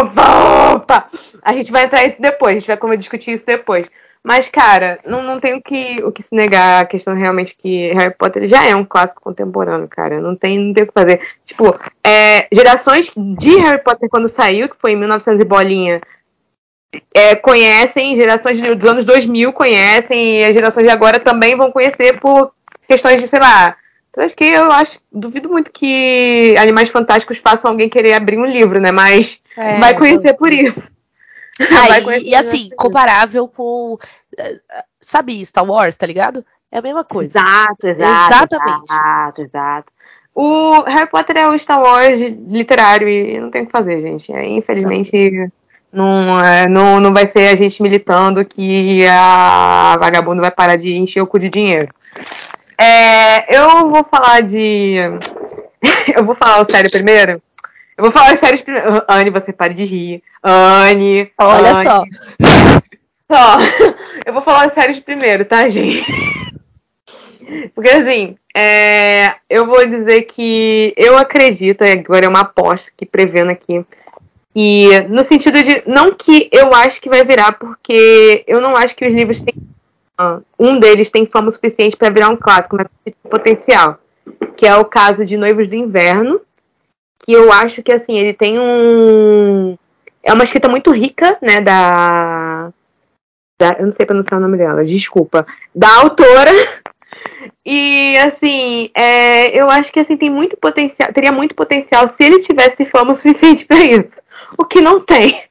Opa, 0.00 0.74
opa! 0.74 1.10
A 1.42 1.52
gente 1.54 1.72
vai 1.72 1.84
entrar 1.84 2.04
nisso 2.04 2.20
depois, 2.20 2.52
a 2.52 2.58
gente 2.58 2.66
vai 2.66 2.76
como 2.76 2.96
discutir 2.96 3.32
isso 3.32 3.44
depois. 3.46 3.86
Mas, 4.22 4.48
cara, 4.48 4.98
não, 5.04 5.22
não 5.22 5.38
tem 5.38 5.54
o 5.54 5.62
que, 5.62 6.02
o 6.02 6.10
que 6.10 6.22
se 6.22 6.28
negar 6.32 6.82
a 6.82 6.86
questão 6.86 7.14
realmente 7.14 7.54
que 7.54 7.92
Harry 7.92 8.14
Potter 8.16 8.48
já 8.48 8.66
é 8.66 8.74
um 8.74 8.84
clássico 8.84 9.20
contemporâneo, 9.20 9.86
cara. 9.86 10.18
Não 10.18 10.34
tem, 10.34 10.58
não 10.58 10.72
tem 10.72 10.84
o 10.84 10.86
que 10.86 10.94
fazer. 10.94 11.20
Tipo, 11.44 11.78
é, 12.02 12.46
gerações 12.50 13.10
de 13.14 13.56
Harry 13.56 13.82
Potter 13.82 14.08
quando 14.08 14.28
saiu, 14.28 14.66
que 14.68 14.76
foi 14.78 14.92
em 14.92 14.96
1900 14.96 15.42
e 15.42 15.44
bolinha, 15.44 16.00
é, 17.12 17.34
conhecem, 17.34 18.16
gerações 18.16 18.60
dos 18.60 18.90
anos 18.90 19.04
2000 19.04 19.52
conhecem, 19.52 20.40
e 20.40 20.44
as 20.44 20.54
gerações 20.54 20.86
de 20.86 20.92
agora 20.92 21.18
também 21.18 21.56
vão 21.56 21.70
conhecer 21.70 22.20
por 22.20 22.52
questões 22.88 23.20
de, 23.20 23.28
sei 23.28 23.40
lá. 23.40 23.76
Acho 24.16 24.36
que 24.36 24.44
eu 24.44 24.70
acho, 24.70 24.98
duvido 25.10 25.48
muito 25.48 25.72
que 25.72 26.54
Animais 26.56 26.88
Fantásticos 26.88 27.38
façam 27.38 27.70
alguém 27.70 27.88
querer 27.88 28.14
abrir 28.14 28.38
um 28.38 28.46
livro, 28.46 28.80
né? 28.80 28.92
Mas 28.92 29.40
é, 29.56 29.78
vai 29.78 29.96
conhecer 29.96 30.34
por 30.34 30.52
isso. 30.52 30.94
Ah, 31.60 32.18
e, 32.18 32.30
e 32.30 32.34
assim, 32.34 32.70
comparável 32.76 33.46
com. 33.48 33.98
Eh, 34.36 34.58
sabe, 35.00 35.44
Star 35.44 35.64
Wars, 35.64 35.96
tá 35.96 36.06
ligado? 36.06 36.44
É 36.70 36.78
a 36.78 36.82
mesma 36.82 37.04
coisa. 37.04 37.38
Exato, 37.38 37.86
exato. 37.86 38.34
Exatamente. 38.34 38.84
Exato, 38.84 39.42
exato. 39.42 39.92
O 40.34 40.82
Harry 40.82 41.08
Potter 41.08 41.36
é 41.36 41.48
o 41.48 41.58
Star 41.58 41.80
Wars 41.80 42.20
literário 42.20 43.08
e 43.08 43.38
não 43.38 43.50
tem 43.50 43.62
o 43.62 43.66
que 43.66 43.72
fazer, 43.72 44.00
gente. 44.00 44.32
É, 44.32 44.44
infelizmente, 44.48 45.30
não, 45.30 45.52
é, 46.40 46.68
não, 46.68 46.98
não 46.98 47.12
vai 47.12 47.30
ser 47.30 47.48
a 47.48 47.56
gente 47.56 47.82
militando 47.82 48.44
que 48.44 49.06
a 49.06 49.96
vagabundo 49.98 50.40
vai 50.40 50.50
parar 50.50 50.76
de 50.76 50.94
encher 50.94 51.20
o 51.20 51.26
cu 51.26 51.38
de 51.38 51.48
dinheiro. 51.48 51.88
É, 52.78 53.56
eu 53.56 53.88
vou 53.88 54.04
falar 54.04 54.40
de. 54.40 54.96
eu 56.16 56.24
vou 56.24 56.34
falar 56.34 56.62
o 56.62 56.70
sério 56.70 56.90
primeiro. 56.90 57.40
Eu 57.96 58.04
vou 58.04 58.12
falar 58.12 58.32
as 58.32 58.40
séries 58.40 58.60
primeiro. 58.60 59.02
Anne, 59.08 59.30
você 59.30 59.52
pare 59.52 59.74
de 59.74 59.84
rir. 59.84 60.22
Anne. 60.42 61.30
Olha 61.38 61.72
Anne. 61.72 61.84
só. 61.84 62.04
Só. 63.26 63.56
Eu 64.26 64.34
vou 64.34 64.42
falar 64.42 64.66
as 64.66 64.74
séries 64.74 65.00
primeiro, 65.00 65.46
tá, 65.46 65.66
gente? 65.68 66.04
Porque 67.74 67.88
assim, 67.88 68.36
é, 68.54 69.34
eu 69.48 69.66
vou 69.66 69.86
dizer 69.86 70.22
que 70.22 70.92
eu 70.96 71.16
acredito, 71.16 71.82
agora 71.82 72.26
é 72.26 72.28
uma 72.28 72.40
aposta 72.40 72.90
que 72.94 73.06
prevendo 73.06 73.50
aqui. 73.50 73.84
E 74.54 75.00
no 75.08 75.24
sentido 75.24 75.62
de. 75.62 75.82
Não 75.86 76.12
que 76.12 76.48
eu 76.52 76.72
acho 76.72 77.00
que 77.00 77.08
vai 77.08 77.24
virar, 77.24 77.52
porque 77.58 78.44
eu 78.46 78.60
não 78.60 78.76
acho 78.76 78.94
que 78.94 79.06
os 79.06 79.12
livros 79.12 79.42
têm. 79.42 79.54
Um 80.56 80.78
deles 80.78 81.10
tem 81.10 81.26
fama 81.26 81.50
suficiente 81.50 81.96
para 81.96 82.12
virar 82.12 82.28
um 82.28 82.36
clássico, 82.36 82.76
mas 82.76 82.86
tem 83.04 83.14
potencial. 83.28 83.98
Que 84.56 84.66
é 84.66 84.76
o 84.76 84.84
caso 84.84 85.24
de 85.24 85.36
Noivos 85.36 85.66
do 85.66 85.74
Inverno. 85.74 86.40
Que 87.18 87.32
eu 87.32 87.52
acho 87.52 87.82
que 87.82 87.92
assim, 87.92 88.16
ele 88.16 88.32
tem 88.32 88.60
um. 88.60 89.76
É 90.22 90.32
uma 90.32 90.44
escrita 90.44 90.68
muito 90.68 90.92
rica, 90.92 91.36
né? 91.42 91.60
Da. 91.60 92.70
da 93.58 93.76
eu 93.80 93.86
não 93.86 93.92
sei 93.92 94.06
pronunciar 94.06 94.38
o 94.38 94.42
nome 94.42 94.56
dela, 94.56 94.84
desculpa. 94.84 95.44
Da 95.74 95.96
autora 95.96 96.50
e 97.66 98.16
assim, 98.18 98.88
é, 98.94 99.60
eu 99.60 99.68
acho 99.68 99.92
que 99.92 99.98
assim 99.98 100.16
tem 100.16 100.30
muito 100.30 100.56
potencial, 100.56 101.12
teria 101.12 101.32
muito 101.32 101.56
potencial 101.56 102.06
se 102.06 102.14
ele 102.20 102.40
tivesse 102.40 102.84
fama 102.84 103.12
o 103.12 103.14
suficiente 103.16 103.64
para 103.64 103.80
isso. 103.82 104.23
O 104.58 104.64
que 104.64 104.80
não 104.80 105.00
tem. 105.00 105.42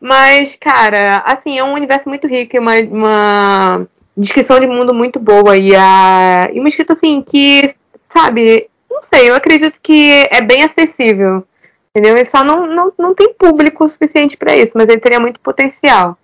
Mas, 0.00 0.56
cara, 0.56 1.18
assim, 1.18 1.58
é 1.58 1.64
um 1.64 1.74
universo 1.74 2.08
muito 2.08 2.26
rico, 2.26 2.58
uma, 2.58 2.78
uma 2.80 3.88
descrição 4.16 4.58
de 4.58 4.66
mundo 4.66 4.92
muito 4.92 5.18
boa 5.18 5.56
e, 5.56 5.74
a, 5.76 6.50
e 6.52 6.58
uma 6.58 6.68
escrita 6.68 6.92
assim 6.92 7.22
que, 7.22 7.74
sabe, 8.08 8.68
não 8.90 9.00
sei, 9.02 9.30
eu 9.30 9.34
acredito 9.34 9.78
que 9.82 10.26
é 10.30 10.40
bem 10.40 10.64
acessível. 10.64 11.44
Entendeu? 11.94 12.16
Ele 12.16 12.28
só 12.28 12.42
não, 12.42 12.66
não, 12.66 12.92
não 12.98 13.14
tem 13.14 13.34
público 13.34 13.86
suficiente 13.86 14.36
para 14.36 14.56
isso, 14.56 14.72
mas 14.74 14.88
ele 14.88 15.00
teria 15.00 15.20
muito 15.20 15.38
potencial. 15.40 16.16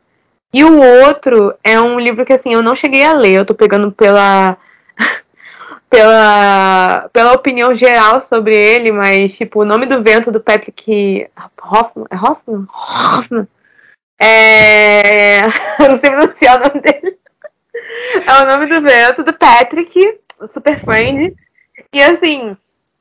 E 0.53 0.65
o 0.65 0.81
outro 1.05 1.55
é 1.63 1.79
um 1.79 2.01
livro 2.01 2.25
que 2.25 2.33
assim, 2.33 2.55
eu 2.55 2.63
não 2.63 2.75
cheguei 2.75 3.05
a 3.05 3.13
ler, 3.13 3.35
eu 3.35 3.47
tô 3.47 3.55
pegando 3.55 3.93
pela 3.93 4.57
pela, 5.91 7.09
pela 7.13 7.33
opinião 7.33 7.75
geral 7.75 8.21
sobre 8.21 8.55
ele, 8.55 8.93
mas, 8.93 9.37
tipo, 9.37 9.61
o 9.61 9.65
nome 9.65 9.87
do 9.87 10.03
vento 10.03 10.31
do 10.31 10.41
Patrick 10.41 11.29
Hoffman. 11.63 12.07
É 12.11 12.17
Hoffman? 12.17 12.67
Hoffman. 12.73 13.49
É. 14.19 15.43
Não 15.81 15.99
sei 16.01 16.11
pronunciar 16.11 16.61
o 16.61 16.69
nome 16.69 16.81
dele. 16.81 17.19
É 18.27 18.43
o 18.43 18.47
nome 18.47 18.67
do 18.67 18.81
vento 18.83 19.23
do 19.23 19.33
Patrick, 19.33 20.19
Super 20.53 20.81
Friend. 20.85 21.35
E 21.93 22.03
assim, 22.03 22.57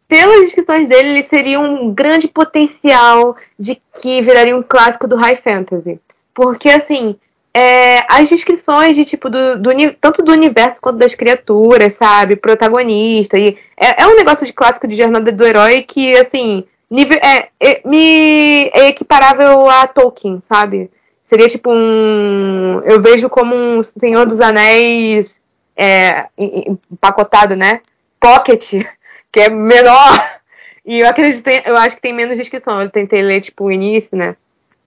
pelas 0.08 0.42
descrições 0.42 0.88
dele, 0.88 1.10
ele 1.10 1.28
seria 1.30 1.60
um 1.60 1.94
grande 1.94 2.28
potencial 2.28 3.36
de 3.60 3.82
que 4.00 4.22
viraria 4.22 4.56
um 4.56 4.64
clássico 4.64 5.08
do 5.08 5.16
High 5.16 5.42
Fantasy. 5.44 6.00
Porque, 6.34 6.70
assim, 6.70 7.18
é, 7.54 8.06
as 8.08 8.30
descrições 8.30 8.96
de 8.96 9.06
tipo 9.06 9.30
do, 9.30 9.62
do, 9.62 9.70
tanto 10.00 10.22
do 10.24 10.32
universo 10.32 10.80
quanto 10.80 10.98
das 10.98 11.16
criaturas, 11.16 11.94
sabe, 11.98 12.36
protagonista 12.36 13.38
e 13.38 13.58
é, 13.76 14.04
é 14.04 14.08
um 14.08 14.16
negócio 14.16 14.46
de 14.46 14.54
clássico 14.54 14.88
de 14.88 14.96
jornada 14.96 15.32
do 15.32 15.46
herói 15.46 15.82
que 15.82 16.16
assim 16.18 16.66
nível 16.90 17.18
é, 17.22 17.50
é, 17.60 17.82
me 17.86 18.70
é 18.74 18.90
equiparável 18.90 19.70
a 19.70 19.88
Tolkien, 19.88 20.42
sabe? 20.48 20.90
Seria 21.30 21.48
tipo 21.48 21.72
um 21.72 22.82
eu 22.86 23.02
vejo 23.02 23.30
como 23.30 23.56
um 23.56 23.82
Senhor 23.84 24.26
dos 24.26 24.40
Anéis 24.40 25.40
é, 25.76 26.28
empacotado, 26.38 27.56
né? 27.56 27.82
Pocket, 28.20 28.74
que 29.32 29.40
é 29.40 29.50
menor. 29.50 30.38
E 30.86 31.00
eu 31.00 31.10
acredito, 31.10 31.48
eu 31.48 31.76
acho 31.76 31.98
que 31.98 32.02
tem 32.02 32.14
menos 32.14 32.38
descrição. 32.38 32.82
Eu 32.82 32.90
tentei 32.90 33.22
ler 33.22 33.42
tipo 33.42 33.66
o 33.66 33.72
início, 33.72 34.18
né? 34.18 34.36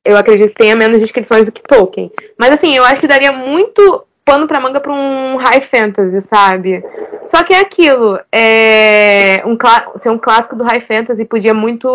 Eu 0.04 0.16
acredito 0.16 0.50
que 0.50 0.62
tenha 0.62 0.76
menos 0.76 0.98
descrições 0.98 1.44
do 1.44 1.52
que 1.52 1.62
Tolkien. 1.62 2.10
Mas 2.38 2.50
assim, 2.50 2.76
eu 2.76 2.84
acho 2.84 3.00
que 3.00 3.08
daria 3.08 3.32
muito 3.32 4.04
pano 4.24 4.46
pra 4.46 4.60
manga 4.60 4.80
pra 4.80 4.92
um 4.92 5.36
high 5.36 5.60
fantasy, 5.60 6.20
sabe? 6.22 6.84
Só 7.28 7.42
que 7.42 7.52
é 7.52 7.60
aquilo, 7.60 8.18
é 8.32 9.42
um, 9.46 9.56
ser 9.98 10.10
um 10.10 10.18
clássico 10.18 10.56
do 10.56 10.64
high 10.64 10.80
fantasy 10.80 11.24
podia 11.24 11.54
muito, 11.54 11.88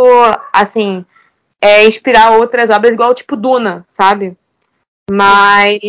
assim, 0.52 1.06
é, 1.62 1.86
inspirar 1.86 2.38
outras 2.38 2.70
obras 2.70 2.94
igual 2.94 3.14
tipo 3.14 3.36
Duna, 3.36 3.86
sabe? 3.90 4.38
Mas, 5.10 5.80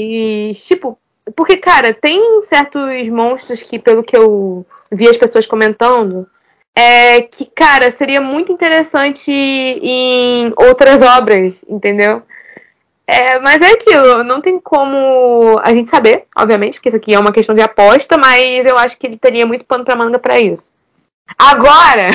tipo, 0.66 0.98
porque, 1.34 1.56
cara, 1.56 1.92
tem 1.94 2.42
certos 2.42 3.08
monstros 3.08 3.62
que, 3.62 3.78
pelo 3.78 4.02
que 4.02 4.16
eu 4.16 4.64
vi 4.90 5.08
as 5.08 5.16
pessoas 5.16 5.46
comentando, 5.46 6.28
é 6.78 7.22
que, 7.22 7.46
cara, 7.46 7.90
seria 7.96 8.20
muito 8.20 8.52
interessante 8.52 9.32
em 9.32 10.52
outras 10.58 11.00
obras, 11.00 11.54
entendeu? 11.66 12.22
É, 13.06 13.38
mas 13.38 13.62
é 13.62 13.70
aquilo, 13.72 14.22
não 14.24 14.42
tem 14.42 14.60
como 14.60 15.58
a 15.62 15.70
gente 15.70 15.88
saber, 15.88 16.24
obviamente, 16.36 16.74
porque 16.74 16.90
isso 16.90 16.98
aqui 16.98 17.14
é 17.14 17.18
uma 17.18 17.32
questão 17.32 17.54
de 17.54 17.62
aposta, 17.62 18.18
mas 18.18 18.66
eu 18.66 18.76
acho 18.76 18.98
que 18.98 19.06
ele 19.06 19.16
teria 19.16 19.46
muito 19.46 19.64
pano 19.64 19.84
pra 19.84 19.96
manga 19.96 20.18
para 20.18 20.38
isso. 20.38 20.70
Agora, 21.38 22.10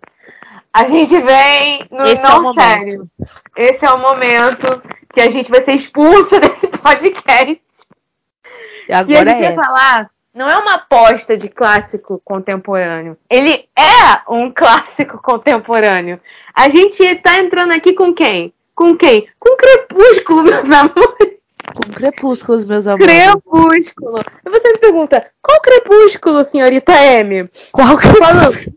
a 0.74 0.88
gente 0.88 1.16
vem 1.22 1.86
no 1.90 2.04
Esse 2.04 2.22
não 2.22 2.50
é 2.50 2.60
sério. 2.60 3.10
Esse 3.56 3.86
é 3.86 3.90
o 3.90 3.98
momento 3.98 4.82
que 5.14 5.22
a 5.22 5.30
gente 5.30 5.50
vai 5.50 5.64
ser 5.64 5.72
expulsa 5.72 6.38
desse 6.40 6.66
podcast. 6.66 7.62
E 8.88 8.92
agora 8.92 9.10
e 9.10 9.16
a 9.16 9.24
gente 9.24 9.44
é. 9.44 9.54
vai 9.54 9.64
falar 9.64 10.10
não 10.36 10.46
é 10.46 10.56
uma 10.58 10.74
aposta 10.74 11.34
de 11.34 11.48
clássico 11.48 12.20
contemporâneo. 12.22 13.16
Ele 13.28 13.66
é 13.74 14.20
um 14.28 14.52
clássico 14.54 15.18
contemporâneo. 15.22 16.20
A 16.54 16.68
gente 16.68 17.02
está 17.02 17.38
entrando 17.38 17.72
aqui 17.72 17.94
com 17.94 18.12
quem? 18.12 18.52
Com 18.74 18.94
quem? 18.94 19.26
Com 19.40 19.56
Crepúsculo, 19.56 20.42
meus 20.42 20.68
amores. 20.70 21.36
Com 21.74 21.90
Crepúsculos, 21.90 22.64
meus 22.66 22.86
amores. 22.86 23.06
Crepúsculo. 23.06 24.20
E 24.44 24.50
você 24.50 24.72
me 24.72 24.78
pergunta, 24.78 25.26
qual 25.40 25.58
Crepúsculo, 25.62 26.44
senhorita 26.44 26.92
M? 26.92 27.50
Qual 27.72 27.96
Crepúsculo? 27.96 28.76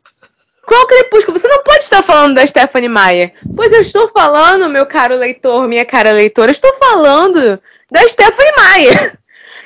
Qual 0.66 0.86
crepúsculo? 0.86 1.40
Você 1.40 1.48
não 1.48 1.64
pode 1.64 1.84
estar 1.84 2.04
falando 2.04 2.36
da 2.36 2.46
Stephanie 2.46 2.88
Meyer. 2.88 3.34
Pois 3.56 3.74
eu 3.74 3.82
estou 3.82 4.08
falando, 4.10 4.70
meu 4.70 4.86
caro 4.86 5.16
leitor, 5.16 5.68
minha 5.68 5.84
cara 5.84 6.12
leitora, 6.12 6.52
estou 6.52 6.72
falando 6.76 7.60
da 7.90 8.08
Stephanie 8.08 8.54
Meyer. 8.56 9.20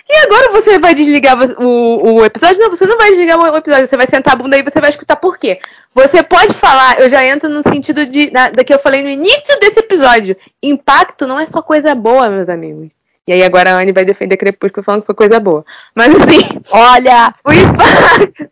E 0.09 0.15
agora 0.25 0.51
você 0.51 0.77
vai 0.79 0.93
desligar 0.93 1.37
o, 1.59 2.15
o 2.15 2.25
episódio? 2.25 2.59
Não, 2.59 2.69
você 2.69 2.85
não 2.85 2.97
vai 2.97 3.09
desligar 3.09 3.39
o 3.39 3.57
episódio. 3.57 3.87
Você 3.87 3.97
vai 3.97 4.07
sentar 4.07 4.33
a 4.33 4.35
bunda 4.35 4.55
aí 4.55 4.61
e 4.61 4.69
você 4.69 4.81
vai 4.81 4.89
escutar 4.89 5.15
por 5.15 5.37
quê. 5.37 5.59
Você 5.95 6.21
pode 6.21 6.53
falar, 6.53 6.99
eu 6.99 7.09
já 7.09 7.25
entro 7.25 7.49
no 7.49 7.63
sentido 7.63 8.05
de, 8.05 8.29
da, 8.29 8.49
da 8.49 8.63
que 8.63 8.73
eu 8.73 8.79
falei 8.79 9.01
no 9.01 9.09
início 9.09 9.59
desse 9.59 9.79
episódio. 9.79 10.35
Impacto 10.61 11.25
não 11.25 11.39
é 11.39 11.45
só 11.47 11.61
coisa 11.61 11.95
boa, 11.95 12.29
meus 12.29 12.49
amigos. 12.49 12.89
E 13.25 13.31
aí 13.31 13.43
agora 13.43 13.71
a 13.71 13.79
Anne 13.79 13.93
vai 13.93 14.03
defender 14.03 14.35
Crepúsculo 14.35 14.83
falando 14.83 15.01
que 15.01 15.05
foi 15.05 15.15
coisa 15.15 15.39
boa. 15.39 15.65
Mas 15.95 16.09
assim, 16.09 16.61
olha, 16.69 17.33
o 17.45 17.53
impacto, 17.53 18.49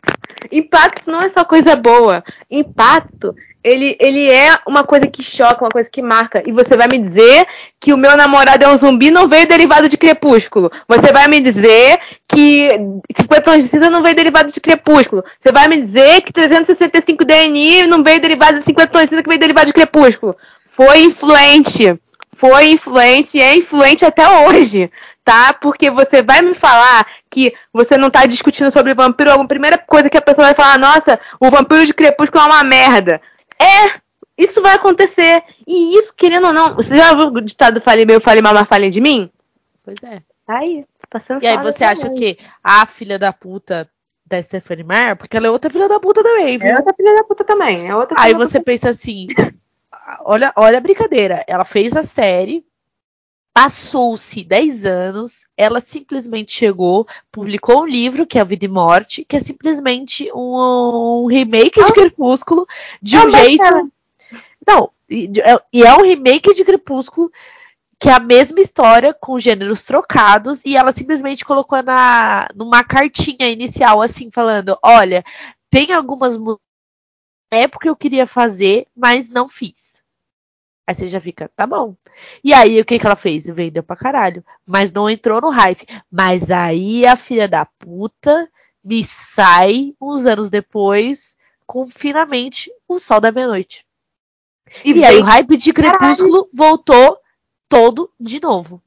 impacto 0.50 1.10
não 1.10 1.22
é 1.22 1.28
só 1.28 1.44
coisa 1.44 1.76
boa. 1.76 2.24
Impacto 2.50 3.34
ele, 3.64 3.96
ele 4.00 4.28
é 4.28 4.58
uma 4.66 4.82
coisa 4.82 5.06
que 5.06 5.22
choca, 5.22 5.64
uma 5.64 5.70
coisa 5.70 5.88
que 5.88 6.02
marca. 6.02 6.42
E 6.46 6.52
você 6.52 6.76
vai 6.76 6.88
me 6.88 6.98
dizer 6.98 7.46
que 7.78 7.92
o 7.92 7.96
meu 7.96 8.16
namorado 8.16 8.64
é 8.64 8.68
um 8.68 8.76
zumbi 8.76 9.10
não 9.10 9.28
veio 9.28 9.46
derivado 9.46 9.88
de 9.88 9.96
crepúsculo. 9.96 10.70
Você 10.88 11.12
vai 11.12 11.28
me 11.28 11.40
dizer 11.40 12.00
que 12.26 12.70
50 13.16 13.42
tons 13.42 13.62
de 13.62 13.70
cinza 13.70 13.88
não 13.88 14.02
veio 14.02 14.16
derivado 14.16 14.50
de 14.50 14.60
crepúsculo. 14.60 15.24
Você 15.40 15.52
vai 15.52 15.68
me 15.68 15.80
dizer 15.80 16.22
que 16.22 16.32
365 16.32 17.24
DNI 17.24 17.86
não 17.86 18.02
veio 18.02 18.20
derivado 18.20 18.58
de 18.58 18.64
50 18.64 18.90
tons 18.90 19.02
de 19.02 19.08
cinza 19.10 19.22
que 19.22 19.28
veio 19.28 19.40
derivado 19.40 19.66
de 19.66 19.72
crepúsculo. 19.72 20.36
Foi 20.66 21.02
influente. 21.02 21.96
Foi 22.34 22.70
influente 22.70 23.38
e 23.38 23.42
é 23.42 23.56
influente 23.56 24.04
até 24.04 24.28
hoje 24.28 24.90
tá? 25.24 25.52
Porque 25.52 25.90
você 25.90 26.22
vai 26.22 26.42
me 26.42 26.54
falar 26.54 27.06
que 27.30 27.54
você 27.72 27.96
não 27.96 28.10
tá 28.10 28.26
discutindo 28.26 28.70
sobre 28.72 28.94
vampiro, 28.94 29.30
a 29.30 29.46
primeira 29.46 29.78
coisa 29.78 30.10
que 30.10 30.16
a 30.16 30.22
pessoa 30.22 30.46
vai 30.46 30.54
falar, 30.54 30.78
nossa, 30.78 31.20
o 31.40 31.50
vampiro 31.50 31.84
de 31.86 31.94
crepúsculo 31.94 32.44
é 32.44 32.46
uma 32.46 32.64
merda. 32.64 33.20
É, 33.58 34.00
isso 34.36 34.60
vai 34.60 34.74
acontecer. 34.74 35.42
E 35.66 35.98
isso, 35.98 36.14
querendo 36.14 36.48
ou 36.48 36.52
não, 36.52 36.74
você 36.74 36.96
já 36.96 37.14
viu 37.14 37.28
o 37.28 37.40
ditado 37.40 37.80
Fale 37.80 38.04
meu, 38.04 38.20
fale 38.20 38.42
mal, 38.42 38.54
mas 38.54 38.92
de 38.92 39.00
mim? 39.00 39.30
Pois 39.84 40.02
é. 40.02 40.22
Tá 40.46 40.58
aí. 40.58 40.84
Passando 41.08 41.42
E 41.42 41.46
aí 41.46 41.58
você 41.58 41.84
acha 41.84 42.08
que 42.10 42.38
a 42.64 42.86
filha 42.86 43.18
da 43.18 43.32
puta 43.32 43.88
da 44.24 44.42
Stephanie 44.42 44.84
Meyer, 44.84 45.16
porque 45.16 45.36
ela 45.36 45.46
é 45.46 45.50
outra 45.50 45.70
filha 45.70 45.88
da 45.88 46.00
puta 46.00 46.22
também, 46.22 46.56
viu? 46.56 46.68
É 46.68 46.76
outra 46.76 46.94
filha 46.94 47.14
da 47.14 47.24
puta 47.24 47.44
também. 47.44 47.88
É 47.88 47.94
outra 47.94 48.16
Aí 48.18 48.32
você 48.32 48.58
pensa 48.60 48.88
assim, 48.88 49.26
olha, 50.24 50.52
olha 50.56 50.78
a 50.78 50.80
brincadeira. 50.80 51.44
Ela 51.46 51.64
fez 51.64 51.94
a 51.94 52.02
série, 52.02 52.64
passou-se 53.54 54.42
10 54.44 54.86
anos, 54.86 55.44
ela 55.56 55.80
simplesmente 55.80 56.52
chegou, 56.52 57.06
publicou 57.30 57.82
um 57.82 57.86
livro, 57.86 58.26
que 58.26 58.38
é 58.38 58.40
a 58.40 58.44
Vida 58.44 58.64
e 58.64 58.68
Morte, 58.68 59.24
que 59.24 59.36
é 59.36 59.40
simplesmente 59.40 60.30
um, 60.34 61.24
um 61.24 61.26
remake 61.26 61.84
de 61.84 61.92
Crepúsculo, 61.92 62.66
de 63.00 63.16
É 63.16 63.20
um 63.20 63.28
jeito. 63.28 63.58
best-seller. 63.58 63.84
Não, 64.66 64.90
e 65.08 65.30
é, 65.40 65.58
e 65.72 65.82
é 65.82 65.94
um 65.94 66.02
remake 66.02 66.54
de 66.54 66.64
Crepúsculo, 66.64 67.30
que 68.00 68.08
é 68.08 68.12
a 68.12 68.20
mesma 68.20 68.60
história, 68.60 69.14
com 69.14 69.38
gêneros 69.38 69.84
trocados, 69.84 70.62
e 70.64 70.76
ela 70.76 70.92
simplesmente 70.92 71.44
colocou 71.44 71.82
na, 71.82 72.48
numa 72.54 72.82
cartinha 72.82 73.50
inicial, 73.50 74.00
assim, 74.00 74.30
falando: 74.32 74.78
olha, 74.82 75.24
tem 75.70 75.92
algumas 75.92 76.38
época 77.50 77.86
eu 77.86 77.94
queria 77.94 78.26
fazer, 78.26 78.86
mas 78.96 79.28
não 79.28 79.46
fiz. 79.46 79.91
Aí 80.86 80.94
você 80.94 81.06
já 81.06 81.20
fica, 81.20 81.50
tá 81.54 81.66
bom. 81.66 81.94
E 82.42 82.52
aí, 82.52 82.80
o 82.80 82.84
que, 82.84 82.98
que 82.98 83.06
ela 83.06 83.16
fez? 83.16 83.46
Vendeu 83.46 83.82
pra 83.82 83.96
caralho. 83.96 84.44
Mas 84.66 84.92
não 84.92 85.08
entrou 85.08 85.40
no 85.40 85.50
hype. 85.50 85.86
Mas 86.10 86.50
aí 86.50 87.06
a 87.06 87.16
filha 87.16 87.48
da 87.48 87.64
puta 87.64 88.48
me 88.84 89.04
sai 89.04 89.94
uns 90.00 90.26
anos 90.26 90.50
depois 90.50 91.36
com 91.66 91.86
finalmente 91.88 92.70
o 92.88 92.98
sol 92.98 93.20
da 93.20 93.30
meia-noite. 93.30 93.86
E, 94.84 95.04
aí 95.04 95.18
o 95.18 95.24
hype 95.24 95.56
de 95.56 95.72
Crepúsculo 95.72 96.48
voltou 96.52 97.18
todo 97.68 98.10
de 98.18 98.40
novo. 98.40 98.82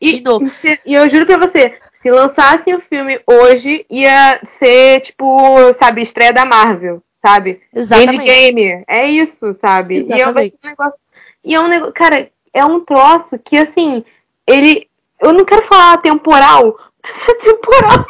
E, 0.00 0.18
de 0.18 0.20
novo. 0.22 0.50
e 0.62 0.80
e 0.86 0.94
eu 0.94 1.08
juro 1.08 1.26
pra 1.26 1.38
você, 1.38 1.78
se 2.02 2.10
lançassem 2.10 2.74
o 2.74 2.80
filme 2.80 3.20
hoje, 3.26 3.86
ia 3.90 4.40
ser, 4.44 5.00
tipo, 5.00 5.72
sabe, 5.74 6.02
estreia 6.02 6.32
da 6.32 6.44
Marvel, 6.44 7.02
sabe? 7.24 7.62
Exatamente. 7.74 8.20
Endgame. 8.30 8.84
É 8.86 9.06
isso, 9.06 9.54
sabe? 9.60 9.94
E 9.94 9.98
é, 9.98 10.02
um- 10.02 10.16
Exatamente. 10.16 10.56
um 10.62 10.68
negócio. 10.68 10.98
E 11.42 11.54
é 11.54 11.60
um 11.60 11.68
negócio. 11.68 11.94
Cara, 11.94 12.30
é 12.52 12.64
um 12.64 12.80
troço 12.84 13.38
que, 13.38 13.56
assim, 13.56 14.04
ele. 14.46 14.88
Eu 15.20 15.32
não 15.32 15.44
quero 15.44 15.66
falar 15.66 15.96
temporal, 15.98 16.76
mas 17.02 17.28
é 17.28 17.34
temporal. 17.34 18.06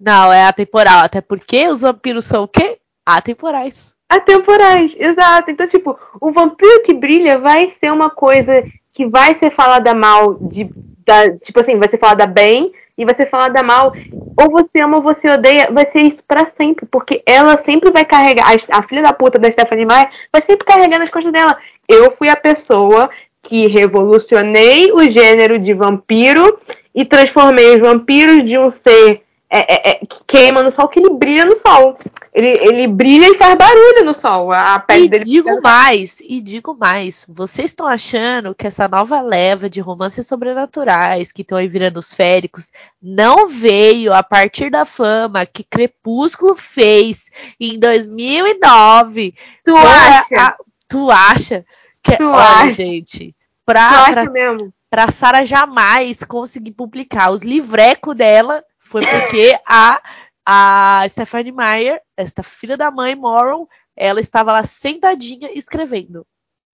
Não, 0.00 0.32
é 0.32 0.44
atemporal. 0.44 1.00
Até 1.00 1.20
porque 1.20 1.68
os 1.68 1.82
vampiros 1.82 2.24
são 2.24 2.44
o 2.44 2.48
quê? 2.48 2.78
Atemporais. 3.04 3.92
Atemporais, 4.08 4.94
exato. 4.98 5.50
Então, 5.50 5.66
tipo, 5.66 5.98
o 6.20 6.32
vampiro 6.32 6.82
que 6.82 6.94
brilha 6.94 7.38
vai 7.38 7.74
ser 7.78 7.92
uma 7.92 8.10
coisa 8.10 8.64
que 8.92 9.06
vai 9.06 9.38
ser 9.38 9.50
falada 9.54 9.94
mal 9.94 10.34
de. 10.34 10.70
Da, 11.04 11.36
tipo 11.38 11.60
assim, 11.60 11.76
vai 11.78 11.88
ser 11.88 11.98
falada 11.98 12.26
bem 12.26 12.72
e 13.02 13.04
vai 13.04 13.14
ser 13.14 13.28
falada 13.28 13.62
mal. 13.62 13.92
Ou 14.40 14.50
você 14.50 14.80
ama 14.80 14.98
ou 14.98 15.02
você 15.02 15.28
odeia, 15.28 15.68
vai 15.70 15.90
ser 15.90 16.00
isso 16.00 16.22
pra 16.26 16.50
sempre. 16.56 16.86
Porque 16.86 17.22
ela 17.26 17.62
sempre 17.64 17.90
vai 17.90 18.04
carregar. 18.04 18.46
A, 18.46 18.78
a 18.78 18.82
filha 18.82 19.02
da 19.02 19.12
puta 19.12 19.38
da 19.38 19.50
Stephanie 19.50 19.84
Meyer 19.84 20.08
vai 20.32 20.42
sempre 20.42 20.66
carregar 20.66 20.98
nas 20.98 21.10
costas 21.10 21.32
dela. 21.32 21.56
Eu 21.88 22.10
fui 22.10 22.28
a 22.28 22.36
pessoa 22.36 23.10
que 23.42 23.66
revolucionei 23.66 24.92
o 24.92 25.02
gênero 25.10 25.58
de 25.58 25.74
vampiro 25.74 26.58
e 26.94 27.04
transformei 27.04 27.74
os 27.74 27.80
vampiros 27.80 28.44
de 28.44 28.56
um 28.56 28.70
ser 28.70 29.22
é, 29.54 29.74
é, 29.74 29.90
é, 29.90 29.94
que 30.06 30.24
queima 30.26 30.62
no 30.62 30.70
sol, 30.72 30.88
que 30.88 30.98
ele 30.98 31.10
brilha 31.10 31.44
no 31.44 31.56
sol. 31.56 31.98
Ele, 32.34 32.48
ele 32.48 32.86
brilha 32.88 33.26
e 33.28 33.34
faz 33.36 33.54
barulho 33.56 34.04
no 34.04 34.14
sol. 34.14 34.50
A 34.52 34.78
pele 34.78 35.04
E 35.04 35.08
dele 35.08 35.24
digo 35.24 35.60
mais, 35.62 36.18
e 36.20 36.40
digo 36.40 36.74
mais, 36.74 37.26
vocês 37.28 37.70
estão 37.70 37.86
achando 37.86 38.54
que 38.54 38.66
essa 38.66 38.88
nova 38.88 39.20
leva 39.20 39.68
de 39.68 39.80
romances 39.80 40.26
sobrenaturais 40.26 41.30
que 41.30 41.42
estão 41.42 41.58
aí 41.58 41.68
virando 41.68 41.98
os 41.98 42.14
féricos 42.14 42.70
não 43.02 43.46
veio 43.48 44.14
a 44.14 44.22
partir 44.22 44.70
da 44.70 44.86
fama 44.86 45.44
que 45.44 45.62
Crepúsculo 45.62 46.54
fez 46.56 47.30
em 47.60 47.78
2009? 47.78 49.34
Tu 49.64 49.76
acha? 49.76 50.36
a- 50.40 50.56
tu 50.88 51.10
acha? 51.10 51.64
Que, 52.02 52.16
Tu 52.16 52.24
olha, 52.28 52.42
acha? 52.42 52.74
gente, 52.74 53.32
tu 53.32 53.34
pra, 53.66 53.88
acha 53.88 54.12
pra, 54.12 54.30
mesmo? 54.30 54.72
pra 54.90 55.10
Sarah 55.10 55.44
jamais 55.44 56.24
conseguir 56.24 56.72
publicar 56.72 57.30
os 57.30 57.42
livrecos 57.42 58.16
dela 58.16 58.64
foi 58.92 59.00
porque 59.02 59.58
a, 59.66 60.00
a 60.46 61.06
Stephanie 61.08 61.50
Meyer, 61.50 62.00
esta 62.16 62.42
filha 62.42 62.76
da 62.76 62.90
mãe 62.90 63.14
Moron, 63.14 63.66
ela 63.96 64.20
estava 64.20 64.52
lá 64.52 64.62
sentadinha 64.62 65.50
escrevendo. 65.54 66.26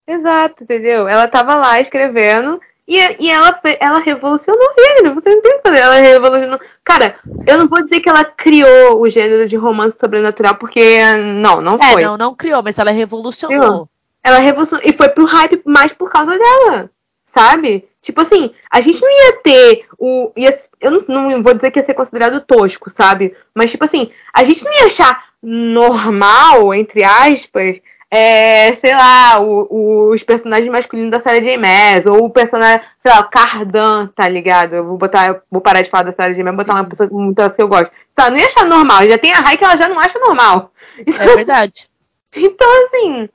Exato, 0.06 0.64
entendeu? 0.64 1.06
Ela 1.06 1.28
tava 1.28 1.54
lá 1.54 1.80
escrevendo 1.80 2.60
e, 2.86 2.96
e 3.20 3.30
ela, 3.30 3.60
ela 3.78 3.98
revolucionou 4.00 4.66
o 4.66 4.80
gênero. 4.80 5.14
Você 5.14 5.34
não 5.34 5.42
tem 5.42 5.58
que 5.58 5.62
fazer. 5.62 5.78
Ela 5.78 5.94
revolucionou. 5.96 6.60
Cara, 6.82 7.18
eu 7.46 7.58
não 7.58 7.68
vou 7.68 7.84
dizer 7.84 8.00
que 8.00 8.08
ela 8.08 8.24
criou 8.24 9.00
o 9.00 9.08
gênero 9.08 9.46
de 9.46 9.56
romance 9.56 9.96
sobrenatural, 10.00 10.56
porque 10.56 11.14
não, 11.14 11.60
não 11.60 11.74
É, 11.76 11.92
foi. 11.92 12.02
não, 12.02 12.16
não 12.16 12.34
criou, 12.34 12.62
mas 12.62 12.78
ela 12.78 12.90
revolucionou. 12.90 13.88
Ela 14.24 14.38
revolucionou. 14.38 14.84
E 14.88 14.92
foi 14.92 15.10
pro 15.10 15.26
hype 15.26 15.62
mais 15.66 15.92
por 15.92 16.10
causa 16.10 16.36
dela. 16.36 16.90
Sabe? 17.26 17.86
Tipo 18.00 18.22
assim, 18.22 18.54
a 18.70 18.80
gente 18.80 19.02
não 19.02 19.10
ia 19.10 19.42
ter 19.42 19.86
o. 19.98 20.32
Ia, 20.34 20.58
eu 20.80 20.90
não, 20.90 21.00
não 21.30 21.42
vou 21.42 21.54
dizer 21.54 21.70
que 21.70 21.78
ia 21.80 21.84
ser 21.86 21.94
considerado 21.94 22.40
tosco, 22.44 22.90
sabe? 22.90 23.34
Mas, 23.54 23.70
tipo 23.70 23.84
assim, 23.84 24.10
a 24.34 24.44
gente 24.44 24.64
não 24.64 24.72
ia 24.72 24.86
achar 24.86 25.24
normal, 25.42 26.74
entre 26.74 27.04
aspas, 27.04 27.76
é, 28.10 28.76
sei 28.76 28.94
lá, 28.94 29.38
o- 29.40 30.10
os 30.10 30.22
personagens 30.22 30.68
masculinos 30.70 31.10
da 31.10 31.20
série 31.20 31.40
de 31.44 31.56
Maas, 31.58 32.06
ou 32.06 32.24
o 32.24 32.30
personagem, 32.30 32.80
sei 33.04 33.12
lá, 33.12 33.20
o 33.20 33.28
Cardan, 33.30 34.06
tá 34.16 34.26
ligado? 34.28 34.74
Eu 34.74 34.84
vou 34.86 34.96
botar, 34.96 35.28
eu 35.28 35.40
vou 35.50 35.60
parar 35.60 35.82
de 35.82 35.90
falar 35.90 36.04
da 36.04 36.12
série 36.12 36.34
de 36.34 36.42
Maas, 36.42 36.56
botar 36.56 36.74
uma 36.74 36.88
pessoa 36.88 37.08
muito 37.12 37.38
assim, 37.40 37.60
eu 37.62 37.68
gosto. 37.68 37.90
Tá, 38.14 38.30
não 38.30 38.38
ia 38.38 38.46
achar 38.46 38.64
normal. 38.64 39.02
Já 39.08 39.18
tem 39.18 39.32
a 39.32 39.40
Rai 39.40 39.56
que 39.56 39.64
ela 39.64 39.76
já 39.76 39.88
não 39.88 39.98
acha 39.98 40.18
normal. 40.18 40.72
É 41.06 41.34
verdade. 41.36 41.88
Então, 42.36 42.68
assim, 42.84 43.26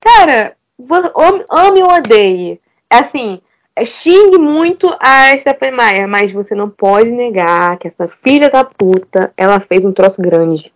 cara, 0.00 0.56
ame- 0.90 1.44
ou 1.50 1.94
odeie. 1.96 2.60
É 2.90 2.98
Assim, 3.00 3.40
xingue 3.84 4.38
muito 4.38 4.94
a 5.00 5.36
Stephanie 5.38 5.76
Meyer, 5.76 6.08
mas 6.08 6.32
você 6.32 6.54
não 6.54 6.68
pode 6.70 7.10
negar 7.10 7.78
que 7.78 7.88
essa 7.88 8.08
filha 8.08 8.48
da 8.50 8.64
puta, 8.64 9.32
ela 9.36 9.60
fez 9.60 9.84
um 9.84 9.92
troço 9.92 10.20
grande. 10.20 10.72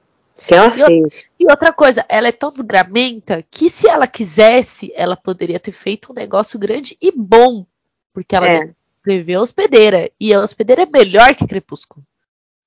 Que 0.47 0.55
ela 0.55 0.69
E 0.77 0.85
fez. 0.87 1.27
E 1.39 1.45
outra 1.51 1.73
coisa, 1.73 2.05
ela 2.09 2.27
é 2.29 2.33
tão 2.33 2.51
desgramenta 2.53 3.45
que 3.51 3.71
se 3.71 3.89
ela 3.89 4.07
quisesse, 4.09 4.93
ela 4.97 5.17
poderia 5.17 5.61
ter 5.61 5.71
feito 5.73 6.11
um 6.11 6.15
negócio 6.15 6.59
grande 6.59 6.97
e 7.01 7.13
bom. 7.15 7.65
Porque 8.13 8.35
ela 8.35 8.49
É. 8.49 8.71
escreveu 8.99 9.39
a 9.41 9.43
hospedeira. 9.45 10.11
E 10.21 10.35
a 10.35 10.41
hospedeira 10.41 10.83
é 10.83 10.87
melhor 10.87 11.35
que 11.37 11.47
Crepúsculo. 11.47 12.05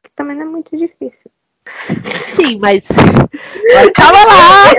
Que 0.01 0.09
também 0.15 0.37
não 0.37 0.43
é 0.43 0.49
muito 0.49 0.75
difícil. 0.77 1.29
Sim, 1.67 2.59
mas. 2.59 2.87
mas 3.73 3.89
calma 3.93 4.23
lá! 4.23 4.71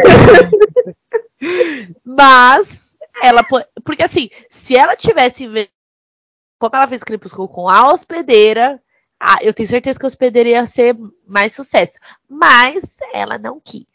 mas 2.05 2.90
ela. 3.23 3.42
po- 3.45 3.64
Porque 3.85 4.03
assim, 4.03 4.29
se 4.66 4.76
ela 4.76 4.96
tivesse. 4.96 5.46
Como 6.59 6.74
ela 6.74 6.88
fez 6.88 7.05
Crepúsculo 7.05 7.48
com 7.48 7.68
a 7.68 7.88
hospedeira, 7.92 8.81
ah, 9.20 9.37
eu 9.42 9.52
tenho 9.55 9.68
certeza 9.68 9.98
que 9.98 10.07
a 10.07 10.09
hospedeira 10.09 10.48
ia 10.48 10.66
ser 10.66 10.96
mais 11.26 11.52
sucesso. 11.55 11.98
Mas 12.29 12.96
ela 13.12 13.38
não 13.38 13.61
quis. 13.62 13.87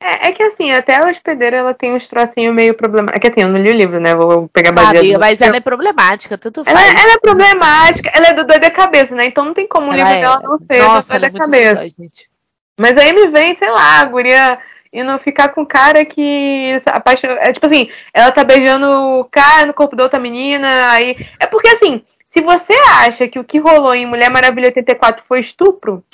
É, 0.00 0.28
é 0.28 0.32
que 0.32 0.42
assim, 0.42 0.72
até 0.72 0.96
a 0.96 1.08
hospedeira 1.08 1.56
ela 1.56 1.72
tem 1.74 1.94
uns 1.94 2.06
trocinhos 2.06 2.54
meio 2.54 2.74
problemáticos. 2.74 3.16
É 3.16 3.20
que 3.20 3.28
assim, 3.28 3.42
eu 3.42 3.48
não 3.52 3.58
li 3.60 3.70
o 3.70 3.76
livro, 3.76 3.98
né? 4.00 4.14
Vou 4.14 4.48
pegar 4.48 4.70
Ah, 4.70 4.72
baseado. 4.74 4.96
amiga, 4.98 5.14
no- 5.14 5.20
mas 5.20 5.40
ela 5.40 5.56
é 5.56 5.60
problemática, 5.60 6.36
tanto 6.36 6.62
Ela, 6.66 6.80
faz. 6.80 7.00
ela 7.04 7.12
é 7.14 7.18
problemática, 7.18 8.10
ela 8.14 8.26
é 8.28 8.32
do 8.34 8.44
doido 8.44 8.60
da 8.62 8.70
cabeça, 8.70 9.14
né? 9.14 9.26
Então 9.26 9.44
não 9.44 9.54
tem 9.54 9.66
como 9.66 9.90
o 9.90 9.94
Ela 9.94 9.96
livro 9.96 10.12
é- 10.12 10.20
dela 10.20 10.40
não 10.42 10.58
ser 10.58 10.82
Nossa, 10.82 11.08
do 11.12 11.16
ela 11.16 11.26
é 11.26 11.30
doido 11.30 11.38
da 11.38 11.46
muito 11.46 11.72
cabeça. 11.74 11.94
gente. 11.98 12.30
Mas 12.78 12.96
aí 12.96 13.12
me 13.12 13.28
vem, 13.28 13.56
sei 13.56 13.70
lá, 13.70 14.00
a 14.00 14.04
guria 14.04 14.58
e 14.92 15.02
não 15.02 15.18
ficar 15.18 15.48
com 15.50 15.66
cara 15.66 16.04
que. 16.04 16.80
Apaixon... 16.86 17.28
É 17.28 17.52
tipo 17.52 17.66
assim, 17.66 17.90
ela 18.12 18.32
tá 18.32 18.44
beijando 18.44 18.86
o 18.86 19.24
cara 19.24 19.66
no 19.66 19.74
corpo 19.74 19.96
da 19.96 20.04
outra 20.04 20.18
menina. 20.18 20.90
Aí. 20.90 21.16
É 21.38 21.46
porque 21.46 21.68
assim, 21.68 22.02
se 22.30 22.40
você 22.40 22.74
acha 23.00 23.28
que 23.28 23.38
o 23.38 23.44
que 23.44 23.58
rolou 23.58 23.94
em 23.94 24.06
Mulher 24.06 24.30
Maravilha 24.30 24.68
84 24.68 25.24
foi 25.26 25.40
estupro. 25.40 26.04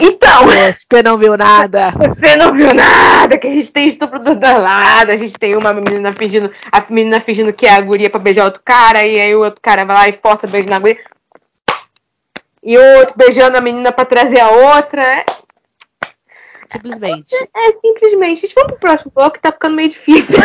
Então, 0.00 0.46
Você 0.46 1.02
não 1.02 1.16
viu 1.16 1.36
nada. 1.36 1.90
você 2.18 2.36
não 2.36 2.52
viu 2.52 2.72
nada, 2.72 3.38
que 3.38 3.46
a 3.46 3.50
gente 3.50 3.70
tem 3.70 3.88
estupro 3.88 4.18
do 4.18 4.32
lados, 4.40 5.14
a 5.14 5.16
gente 5.16 5.34
tem 5.34 5.56
uma 5.56 5.72
menina 5.72 6.12
fingindo, 6.12 6.50
a 6.72 6.84
menina 6.88 7.20
fingindo 7.20 7.52
que 7.52 7.66
é 7.66 7.74
a 7.74 7.80
guria 7.80 8.10
pra 8.10 8.18
beijar 8.18 8.44
outro 8.44 8.62
cara, 8.64 9.04
e 9.04 9.20
aí 9.20 9.34
o 9.34 9.44
outro 9.44 9.60
cara 9.60 9.84
vai 9.84 9.96
lá 9.96 10.08
e 10.08 10.18
força 10.20 10.46
beijo 10.46 10.68
na 10.68 10.78
guria. 10.78 10.98
E 12.62 12.78
outro 12.78 13.14
beijando 13.16 13.58
a 13.58 13.60
menina 13.60 13.92
pra 13.92 14.06
trazer 14.06 14.40
a 14.40 14.48
outra. 14.48 15.24
É, 16.74 16.78
Simplesmente. 16.78 17.34
é 17.34 17.72
simplesmente. 17.80 18.40
Gente, 18.40 18.54
vamos 18.54 18.72
pro 18.72 18.80
próximo 18.80 19.12
bloco 19.14 19.34
que 19.34 19.40
tá 19.40 19.52
ficando 19.52 19.76
meio 19.76 19.90
difícil. 19.90 20.36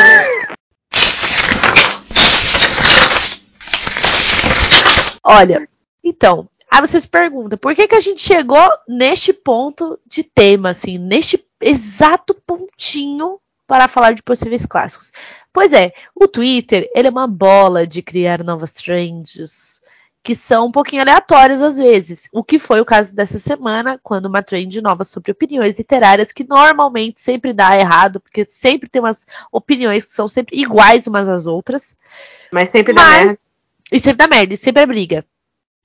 Olha, 5.24 5.68
então, 6.04 6.48
aí 6.70 6.82
você 6.82 7.02
se 7.02 7.08
pergunta, 7.08 7.58
por 7.58 7.76
que, 7.76 7.88
que 7.88 7.96
a 7.96 8.00
gente 8.00 8.22
chegou 8.22 8.68
neste 8.88 9.34
ponto 9.34 10.00
de 10.06 10.24
tema, 10.24 10.70
assim, 10.70 10.98
neste 10.98 11.44
exato 11.62 12.34
pontinho 12.34 13.40
para 13.68 13.88
falar 13.88 14.14
de 14.14 14.24
possíveis 14.24 14.66
clássicos. 14.66 15.12
Pois 15.54 15.74
é, 15.74 15.94
o 16.16 16.28
Twitter, 16.28 16.90
ele 16.96 17.08
é 17.08 17.12
uma 17.12 17.28
bola 17.28 17.86
de 17.86 18.02
criar 18.02 18.44
novas 18.44 18.72
trends 18.72 19.82
que 20.24 20.36
são 20.36 20.68
um 20.68 20.72
pouquinho 20.72 21.02
aleatórias 21.02 21.62
às 21.62 21.78
vezes. 21.78 22.28
O 22.32 22.44
que 22.44 22.60
foi 22.60 22.82
o 22.82 22.86
caso 22.86 23.16
dessa 23.16 23.40
semana, 23.40 24.00
quando 24.04 24.26
uma 24.26 24.44
trend 24.44 24.82
nova 24.82 25.04
sobre 25.04 25.32
opiniões 25.32 25.78
literárias, 25.78 26.32
que 26.32 26.44
normalmente 26.44 27.22
sempre 27.22 27.54
dá 27.54 27.78
errado, 27.78 28.20
porque 28.20 28.46
sempre 28.48 28.90
tem 28.90 29.02
umas 29.02 29.26
opiniões 29.52 30.06
que 30.06 30.12
são 30.12 30.28
sempre 30.28 30.60
iguais 30.60 31.08
umas 31.08 31.28
às 31.28 31.48
outras. 31.48 31.96
Mas 32.52 32.70
sempre 32.70 32.94
dá 32.94 33.06
merda. 33.06 33.38
E 33.92 34.00
sempre 34.00 34.18
dá 34.18 34.28
merda, 34.28 34.54
e 34.54 34.58
sempre 34.58 34.84
é 34.84 34.86
briga. 34.86 35.26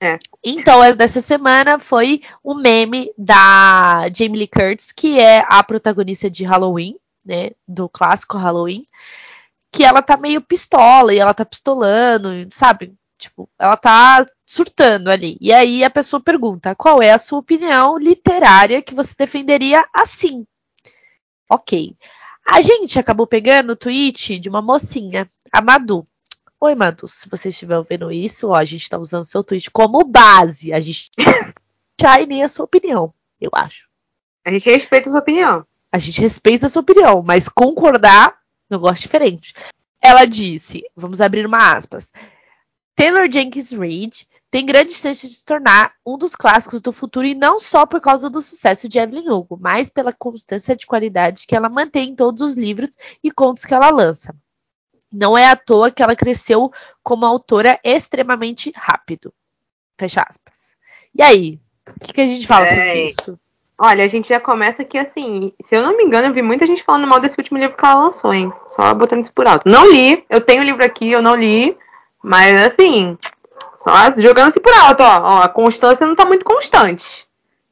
É. 0.01 0.19
Então, 0.43 0.95
dessa 0.95 1.21
semana 1.21 1.79
foi 1.79 2.21
o 2.43 2.53
meme 2.53 3.11
da 3.17 4.07
Jamie 4.13 4.39
Lee 4.39 4.47
Curtis, 4.47 4.91
que 4.91 5.17
é 5.17 5.43
a 5.47 5.63
protagonista 5.63 6.29
de 6.29 6.43
Halloween, 6.43 6.97
né? 7.25 7.51
Do 7.67 7.87
clássico 7.87 8.37
Halloween. 8.37 8.85
Que 9.71 9.83
ela 9.83 10.01
tá 10.01 10.17
meio 10.17 10.41
pistola 10.41 11.13
e 11.13 11.17
ela 11.17 11.33
tá 11.33 11.45
pistolando, 11.45 12.29
sabe? 12.51 12.93
Tipo, 13.17 13.49
ela 13.57 13.77
tá 13.77 14.25
surtando 14.45 15.09
ali. 15.09 15.37
E 15.39 15.53
aí 15.53 15.83
a 15.83 15.89
pessoa 15.89 16.21
pergunta: 16.21 16.75
qual 16.75 17.01
é 17.01 17.11
a 17.11 17.17
sua 17.17 17.39
opinião 17.39 17.97
literária 17.97 18.81
que 18.81 18.93
você 18.93 19.13
defenderia 19.17 19.85
assim? 19.93 20.45
Ok. 21.49 21.95
A 22.47 22.61
gente 22.61 22.99
acabou 22.99 23.25
pegando 23.25 23.71
o 23.71 23.75
tweet 23.75 24.37
de 24.39 24.49
uma 24.49 24.61
mocinha, 24.61 25.29
a 25.51 25.61
Madu. 25.61 26.07
Oi, 26.59 26.75
Madu, 26.75 27.07
se 27.07 27.27
você 27.27 27.49
estiver 27.49 27.77
ouvindo 27.77 28.11
isso, 28.11 28.49
ó, 28.49 28.55
a 28.55 28.65
gente 28.65 28.87
tá 28.89 28.97
usando 28.97 29.25
seu 29.25 29.43
tweet 29.43 29.71
como 29.71 30.03
base. 30.03 30.71
A 30.71 30.79
gente 30.79 31.09
já 31.99 32.17
nem 32.25 32.43
a 32.43 32.47
sua 32.47 32.65
opinião, 32.65 33.13
eu 33.41 33.49
acho. 33.53 33.87
A 34.45 34.51
gente 34.51 34.69
respeita 34.69 35.09
a 35.09 35.11
sua 35.11 35.21
opinião. 35.21 35.65
A 35.91 35.97
gente 35.97 36.21
respeita 36.21 36.65
a 36.65 36.69
sua 36.69 36.81
opinião, 36.81 37.23
mas 37.23 37.49
concordar, 37.49 38.37
eu 38.69 38.79
gosto 38.79 39.03
diferente. 39.03 39.53
Ela 40.01 40.25
disse, 40.25 40.83
vamos 40.95 41.21
abrir 41.21 41.45
uma 41.45 41.75
aspas. 41.75 42.11
Taylor 42.95 43.29
Jenkins 43.29 43.71
Reid 43.71 44.27
tem 44.49 44.65
grandes 44.65 44.97
chances 44.97 45.29
de 45.29 45.35
se 45.35 45.45
tornar 45.45 45.93
um 46.05 46.17
dos 46.17 46.33
clássicos 46.35 46.79
do 46.79 46.93
futuro 46.93 47.25
e 47.25 47.35
não 47.35 47.59
só 47.59 47.85
por 47.85 47.99
causa 47.99 48.29
do 48.29 48.41
sucesso 48.41 48.87
de 48.87 48.97
Evelyn 48.97 49.29
Hugo, 49.29 49.57
mas 49.59 49.89
pela 49.89 50.13
constância 50.13 50.75
de 50.75 50.85
qualidade 50.85 51.45
que 51.45 51.55
ela 51.55 51.67
mantém 51.67 52.11
em 52.11 52.15
todos 52.15 52.41
os 52.41 52.53
livros 52.53 52.95
e 53.21 53.29
contos 53.29 53.65
que 53.65 53.73
ela 53.73 53.89
lança. 53.89 54.33
Não 55.11 55.37
é 55.37 55.47
à 55.47 55.55
toa 55.55 55.91
que 55.91 56.01
ela 56.01 56.15
cresceu 56.15 56.71
como 57.03 57.25
autora 57.25 57.77
extremamente 57.83 58.71
rápido. 58.75 59.33
Fecha 59.99 60.25
aspas. 60.27 60.73
E 61.13 61.21
aí? 61.21 61.59
O 61.87 62.05
que, 62.05 62.13
que 62.13 62.21
a 62.21 62.27
gente 62.27 62.47
fala 62.47 62.65
é... 62.65 62.69
sobre 62.69 63.09
isso? 63.09 63.39
Olha, 63.77 64.05
a 64.05 64.07
gente 64.07 64.29
já 64.29 64.39
começa 64.39 64.83
aqui 64.83 64.97
assim. 64.97 65.51
Se 65.61 65.75
eu 65.75 65.83
não 65.83 65.97
me 65.97 66.03
engano, 66.03 66.27
eu 66.27 66.33
vi 66.33 66.41
muita 66.41 66.65
gente 66.65 66.81
falando 66.81 67.07
mal 67.07 67.19
desse 67.19 67.37
último 67.37 67.57
livro 67.57 67.75
que 67.75 67.85
ela 67.85 68.05
lançou, 68.05 68.33
hein? 68.33 68.51
Só 68.69 68.93
botando 68.93 69.21
isso 69.21 69.33
por 69.33 69.47
alto. 69.47 69.67
Não 69.69 69.91
li, 69.91 70.25
eu 70.29 70.39
tenho 70.39 70.61
o 70.61 70.65
livro 70.65 70.83
aqui, 70.83 71.11
eu 71.11 71.21
não 71.21 71.35
li. 71.35 71.77
Mas 72.25 72.59
assim, 72.59 73.15
só 73.83 74.19
jogando 74.19 74.49
assim 74.49 74.59
por 74.59 74.73
alto, 74.73 75.03
ó. 75.03 75.21
ó 75.21 75.41
a 75.43 75.49
constância 75.49 76.07
não 76.07 76.15
tá 76.15 76.25
muito 76.25 76.43
constante. 76.43 77.27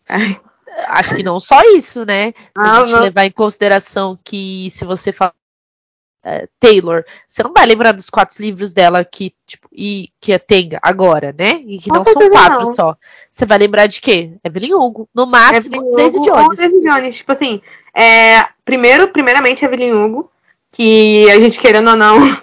Acho 0.87 1.15
que 1.15 1.23
não 1.23 1.39
só 1.39 1.59
isso, 1.75 2.05
né? 2.05 2.31
Se 2.31 2.35
ah, 2.55 2.77
a 2.77 2.79
gente 2.85 2.91
não. 2.93 3.01
levar 3.01 3.25
em 3.25 3.31
consideração 3.31 4.17
que 4.23 4.69
se 4.71 4.85
você 4.85 5.11
fala 5.11 5.33
é, 6.23 6.47
Taylor, 6.59 7.03
você 7.27 7.43
não 7.43 7.51
vai 7.51 7.65
lembrar 7.65 7.91
dos 7.91 8.09
quatro 8.09 8.41
livros 8.41 8.73
dela 8.73 9.03
que, 9.03 9.33
tipo, 9.45 9.67
e 9.71 10.09
que 10.21 10.37
tem 10.39 10.69
agora, 10.81 11.33
né? 11.37 11.61
E 11.65 11.79
que 11.79 11.89
não 11.89 12.03
são 12.03 12.13
quatro 12.13 12.65
não. 12.65 12.73
só. 12.73 12.95
Você 13.29 13.45
vai 13.45 13.57
lembrar 13.57 13.87
de 13.87 13.99
quê? 13.99 14.33
Evelyn 14.43 14.75
Hugo. 14.75 15.09
No 15.13 15.25
máximo, 15.25 15.95
Daisy 15.95 16.19
Jones. 16.21 16.57
Daisy 16.57 16.81
Jones. 16.81 17.17
Tipo 17.17 17.31
assim, 17.31 17.61
é, 17.93 18.47
primeiro, 18.63 19.07
primeiramente, 19.09 19.65
Evelyn 19.65 19.93
Hugo, 19.93 20.31
que 20.71 21.29
a 21.31 21.39
gente 21.39 21.59
querendo 21.59 21.89
ou 21.89 21.95
não, 21.95 22.37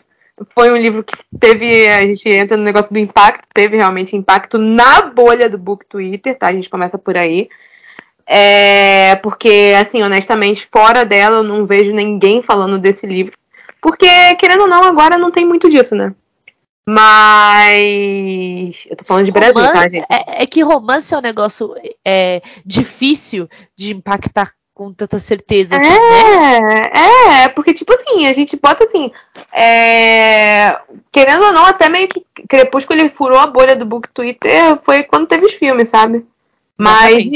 foi 0.54 0.70
um 0.70 0.76
livro 0.76 1.04
que 1.04 1.16
teve. 1.38 1.88
A 1.88 2.02
gente 2.06 2.28
entra 2.28 2.56
no 2.56 2.62
negócio 2.62 2.90
do 2.90 2.98
impacto, 2.98 3.46
teve 3.52 3.76
realmente 3.76 4.16
impacto 4.16 4.58
na 4.58 5.02
bolha 5.02 5.48
do 5.48 5.58
book 5.58 5.84
Twitter, 5.86 6.36
tá? 6.38 6.48
A 6.48 6.52
gente 6.52 6.68
começa 6.68 6.98
por 6.98 7.16
aí. 7.16 7.48
É, 8.26 9.16
porque, 9.16 9.74
assim, 9.80 10.02
honestamente, 10.02 10.68
fora 10.70 11.04
dela, 11.04 11.38
eu 11.38 11.42
não 11.42 11.66
vejo 11.66 11.92
ninguém 11.92 12.42
falando 12.42 12.78
desse 12.78 13.06
livro. 13.06 13.36
Porque, 13.82 14.06
querendo 14.36 14.62
ou 14.62 14.68
não, 14.68 14.84
agora 14.84 15.18
não 15.18 15.30
tem 15.30 15.44
muito 15.44 15.68
disso, 15.68 15.94
né? 15.94 16.14
Mas. 16.86 18.06
Eu 18.88 18.96
tô 18.96 19.04
falando 19.04 19.26
de 19.26 19.32
Brasil, 19.32 19.54
tá, 19.54 19.60
romance, 19.60 19.82
tá, 19.82 19.88
gente? 19.88 20.06
É, 20.10 20.42
é, 20.42 20.46
que 20.46 20.62
romance 20.62 21.14
é 21.14 21.18
um 21.18 21.22
negócio 21.22 21.74
é, 22.04 22.40
difícil 22.64 23.48
de 23.76 23.92
impactar 23.92 24.52
com 24.80 24.94
tanta 24.94 25.18
certeza. 25.18 25.76
Assim, 25.76 25.84
é, 25.84 26.60
né? 26.62 26.90
é, 27.44 27.48
porque, 27.48 27.74
tipo 27.74 27.92
assim, 27.92 28.26
a 28.26 28.32
gente 28.32 28.56
bota 28.56 28.84
assim. 28.84 29.12
É, 29.52 30.74
querendo 31.12 31.44
ou 31.44 31.52
não, 31.52 31.66
até 31.66 31.90
meio 31.90 32.08
que 32.08 32.24
Crepúsculo 32.48 32.98
ele 32.98 33.10
furou 33.10 33.38
a 33.38 33.46
bolha 33.46 33.76
do 33.76 33.84
book 33.84 34.08
Twitter 34.08 34.78
foi 34.82 35.02
quando 35.02 35.26
teve 35.26 35.44
os 35.44 35.52
filmes, 35.52 35.90
sabe? 35.90 36.24
Mas. 36.78 37.26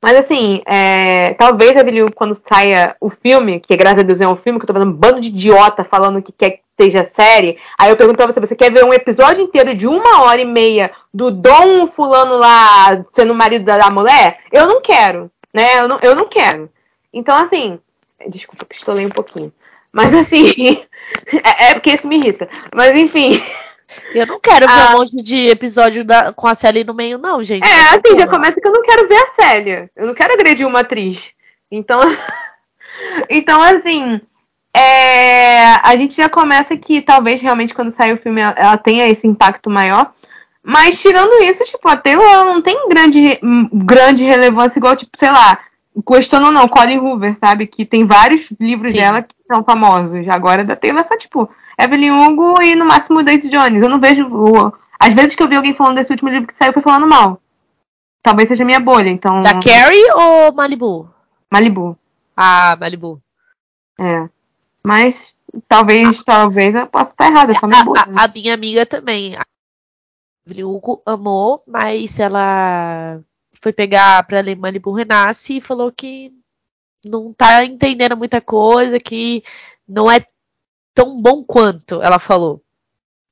Mas 0.00 0.18
assim, 0.18 0.60
é, 0.66 1.32
talvez 1.32 1.74
a 1.78 1.82
Billy 1.82 2.12
quando 2.12 2.38
saia 2.48 2.94
o 3.00 3.08
filme, 3.08 3.58
que 3.58 3.74
graças 3.74 4.00
a 4.00 4.02
Deus 4.02 4.20
é 4.20 4.28
um 4.28 4.36
filme, 4.36 4.58
que 4.58 4.64
eu 4.64 4.66
tô 4.66 4.74
vendo 4.74 4.90
um 4.90 4.92
bando 4.92 5.18
de 5.18 5.28
idiota 5.28 5.82
falando 5.82 6.20
que 6.20 6.30
quer 6.30 6.50
que 6.50 6.60
seja 6.78 7.10
série. 7.16 7.56
Aí 7.78 7.90
eu 7.90 7.96
pergunto 7.96 8.18
pra 8.18 8.26
você, 8.26 8.38
você 8.38 8.54
quer 8.54 8.70
ver 8.70 8.84
um 8.84 8.92
episódio 8.92 9.42
inteiro 9.42 9.74
de 9.74 9.88
uma 9.88 10.22
hora 10.22 10.40
e 10.40 10.44
meia 10.44 10.90
do 11.12 11.30
Dom 11.30 11.86
fulano 11.86 12.36
lá 12.36 13.02
sendo 13.14 13.32
o 13.32 13.34
marido 13.34 13.64
da, 13.64 13.78
da 13.78 13.90
mulher? 13.90 14.40
Eu 14.52 14.66
não 14.66 14.82
quero 14.82 15.30
né? 15.54 15.80
Eu 15.80 15.88
não, 15.88 15.98
eu 16.02 16.16
não 16.16 16.28
quero. 16.28 16.68
Então, 17.12 17.36
assim, 17.36 17.78
desculpa, 18.28 18.64
pistolei 18.64 19.06
um 19.06 19.10
pouquinho. 19.10 19.52
Mas 19.92 20.12
assim, 20.12 20.84
é, 21.32 21.70
é, 21.70 21.74
porque 21.74 21.92
isso 21.92 22.08
me 22.08 22.16
irrita. 22.16 22.48
Mas 22.74 22.94
enfim. 22.96 23.40
Eu 24.12 24.26
não 24.26 24.40
quero 24.40 24.66
ver 24.66 24.72
ah, 24.72 24.90
um 24.90 24.98
monte 24.98 25.14
de 25.16 25.46
episódio 25.46 26.04
da, 26.04 26.32
com 26.32 26.48
a 26.48 26.54
Célia 26.54 26.82
no 26.82 26.94
meio, 26.94 27.16
não, 27.16 27.44
gente. 27.44 27.64
É, 27.64 27.80
assim, 27.90 28.18
já 28.18 28.26
começa 28.26 28.60
que 28.60 28.66
eu 28.66 28.72
não 28.72 28.82
quero 28.82 29.06
ver 29.06 29.16
a 29.16 29.42
Célia. 29.42 29.90
Eu 29.94 30.06
não 30.06 30.14
quero 30.14 30.32
agredir 30.32 30.66
uma 30.66 30.80
atriz. 30.80 31.32
Então, 31.70 32.00
então 33.30 33.62
assim, 33.62 34.20
é, 34.74 35.74
a 35.82 35.94
gente 35.96 36.16
já 36.16 36.28
começa 36.28 36.76
que 36.76 37.00
talvez 37.00 37.40
realmente 37.40 37.74
quando 37.74 37.92
sair 37.92 38.14
o 38.14 38.18
filme 38.18 38.40
ela, 38.40 38.54
ela 38.56 38.76
tenha 38.76 39.06
esse 39.06 39.26
impacto 39.26 39.70
maior. 39.70 40.12
Mas 40.66 40.98
tirando 40.98 41.42
isso, 41.42 41.62
tipo, 41.64 41.86
a 41.86 41.96
Taylor 41.96 42.24
ela 42.24 42.46
não 42.46 42.62
tem 42.62 42.88
grande, 42.88 43.38
grande 43.70 44.24
relevância, 44.24 44.78
igual, 44.78 44.96
tipo, 44.96 45.12
sei 45.18 45.30
lá, 45.30 45.58
gostando 46.02 46.46
ou 46.46 46.52
não, 46.52 46.66
Colin 46.66 46.98
Hoover, 46.98 47.36
sabe? 47.38 47.66
Que 47.66 47.84
tem 47.84 48.06
vários 48.06 48.50
livros 48.58 48.92
Sim. 48.92 48.98
dela 48.98 49.22
que 49.22 49.34
são 49.46 49.62
famosos. 49.62 50.26
Agora 50.28 50.64
da 50.64 50.74
Taylor 50.74 51.00
é 51.00 51.04
só, 51.04 51.18
tipo, 51.18 51.50
Evelyn 51.78 52.12
Hugo 52.12 52.62
e 52.62 52.74
no 52.74 52.86
máximo 52.86 53.22
Daisy 53.22 53.50
Jones. 53.50 53.82
Eu 53.82 53.90
não 53.90 54.00
vejo. 54.00 54.26
O... 54.26 54.72
Às 54.98 55.12
vezes 55.12 55.34
que 55.34 55.42
eu 55.42 55.48
vi 55.48 55.56
alguém 55.56 55.74
falando 55.74 55.96
desse 55.96 56.12
último 56.12 56.30
livro 56.30 56.46
que 56.46 56.56
saiu, 56.56 56.72
foi 56.72 56.82
falando 56.82 57.06
mal. 57.06 57.38
Talvez 58.22 58.48
seja 58.48 58.64
minha 58.64 58.80
bolha, 58.80 59.10
então. 59.10 59.42
Da 59.42 59.60
Carrie 59.60 60.10
ou 60.14 60.52
Malibu? 60.54 61.10
Malibu. 61.52 61.94
Ah, 62.34 62.74
Malibu. 62.80 63.20
É. 64.00 64.28
Mas 64.82 65.34
talvez, 65.68 66.20
ah. 66.20 66.22
talvez 66.24 66.74
eu 66.74 66.86
possa 66.86 67.10
estar 67.10 67.30
errada. 67.30 67.52
A, 67.62 68.22
a, 68.22 68.24
a, 68.24 68.28
minha 68.28 68.54
amiga 68.54 68.86
também. 68.86 69.36
Hugo 70.46 71.02
amou, 71.06 71.62
mas 71.66 72.18
ela 72.18 73.20
foi 73.60 73.72
pegar 73.72 74.22
pra 74.24 74.40
ler 74.40 74.56
Malibu 74.56 74.92
Renasce 74.92 75.56
e 75.56 75.60
falou 75.60 75.90
que 75.90 76.32
não 77.04 77.32
tá 77.32 77.64
entendendo 77.64 78.16
muita 78.16 78.40
coisa, 78.40 78.98
que 78.98 79.42
não 79.88 80.10
é 80.10 80.24
tão 80.94 81.20
bom 81.20 81.42
quanto 81.42 82.02
ela 82.02 82.18
falou. 82.18 82.62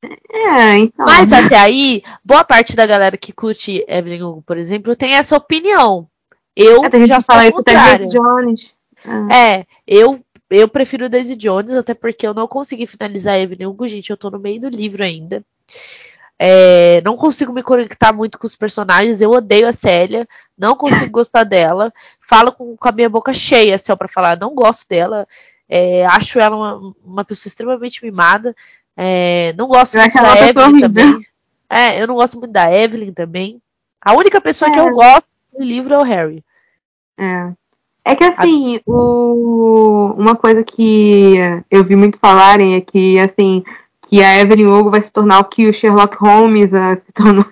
É, 0.03 0.79
então. 0.79 1.07
Mas 1.07 1.33
até 1.33 1.57
aí, 1.57 2.03
boa 2.25 2.43
parte 2.45 2.75
da 2.75 2.85
galera 2.85 3.17
que 3.17 3.33
curte 3.33 3.85
Evelyn 3.87 4.23
Hugo, 4.23 4.43
por 4.43 4.57
exemplo, 4.57 4.97
tem 4.97 5.15
essa 5.15 5.37
opinião. 5.37 6.09
Eu 6.57 6.83
é, 6.85 7.07
já 7.07 7.21
falo 7.21 7.43
isso 7.43 7.61
até 7.61 7.99
Jones. 8.07 8.75
É. 9.31 9.59
é, 9.61 9.67
eu 9.87 10.21
eu 10.51 10.69
prefiro 10.69 11.09
Daisy 11.09 11.35
Jones, 11.35 11.73
até 11.73 11.95
porque 11.95 12.27
eu 12.27 12.35
não 12.35 12.47
consegui 12.47 12.87
finalizar 12.87 13.39
Evelyn 13.39 13.67
Hugo, 13.67 13.89
gente, 13.89 14.11
eu 14.11 14.19
tô 14.19 14.31
no 14.31 14.39
meio 14.39 14.61
do 14.61 14.69
livro 14.69 15.03
ainda. 15.03 15.43
É, 16.45 17.01
não 17.05 17.17
consigo 17.17 17.53
me 17.53 17.63
conectar 17.63 18.13
muito 18.13 18.37
com 18.37 18.49
os 18.49 18.57
personagens. 18.57 19.21
Eu 19.21 19.31
odeio 19.31 19.69
a 19.69 19.73
Célia. 19.73 20.29
Não 20.59 20.75
consigo 20.75 21.13
gostar 21.13 21.45
dela. 21.45 21.95
Falo 22.21 22.51
com, 22.51 22.77
com 22.77 22.89
a 22.89 22.91
minha 22.91 23.09
boca 23.09 23.33
cheia, 23.33 23.77
assim, 23.77 23.95
para 23.97 24.09
falar. 24.09 24.37
Não 24.37 24.53
gosto 24.53 24.89
dela. 24.89 25.25
É, 25.69 26.05
acho 26.07 26.41
ela 26.41 26.57
uma, 26.57 26.95
uma, 27.05 27.25
pessoa 27.25 27.49
extremamente 27.49 28.05
mimada. 28.05 28.57
É, 28.97 29.55
não 29.57 29.69
gosto 29.69 29.95
eu 29.95 30.01
muito 30.01 30.21
da 30.21 30.49
Evelyn 30.49 30.81
também. 30.81 31.27
É, 31.71 32.03
eu 32.03 32.07
não 32.09 32.17
gosto 32.17 32.39
muito 32.39 32.53
da 32.53 32.77
Evelyn 32.77 33.13
também. 33.13 33.63
A 34.01 34.13
única 34.13 34.41
pessoa 34.41 34.71
que 34.71 34.81
eu 34.81 34.89
é. 34.89 34.91
gosto 34.91 35.25
do 35.57 35.65
livro 35.65 35.95
é 35.95 35.99
o 35.99 36.03
Harry. 36.03 36.45
É. 37.17 37.53
É 38.05 38.17
que 38.17 38.25
assim, 38.25 38.81
o... 38.85 40.13
uma 40.19 40.35
coisa 40.35 40.65
que 40.65 41.37
eu 41.71 41.85
vi 41.85 41.95
muito 41.95 42.19
falarem 42.19 42.75
é 42.75 42.81
que 42.81 43.19
assim, 43.21 43.63
que 44.13 44.23
a 44.23 44.39
Evelyn 44.41 44.67
Hugo 44.67 44.91
vai 44.91 45.01
se 45.03 45.11
tornar 45.11 45.39
o 45.41 45.45
que 45.45 45.67
o 45.67 45.73
Sherlock 45.73 46.17
Holmes 46.19 46.71
uh, 46.71 47.01
se 47.03 47.13
tornou. 47.13 47.47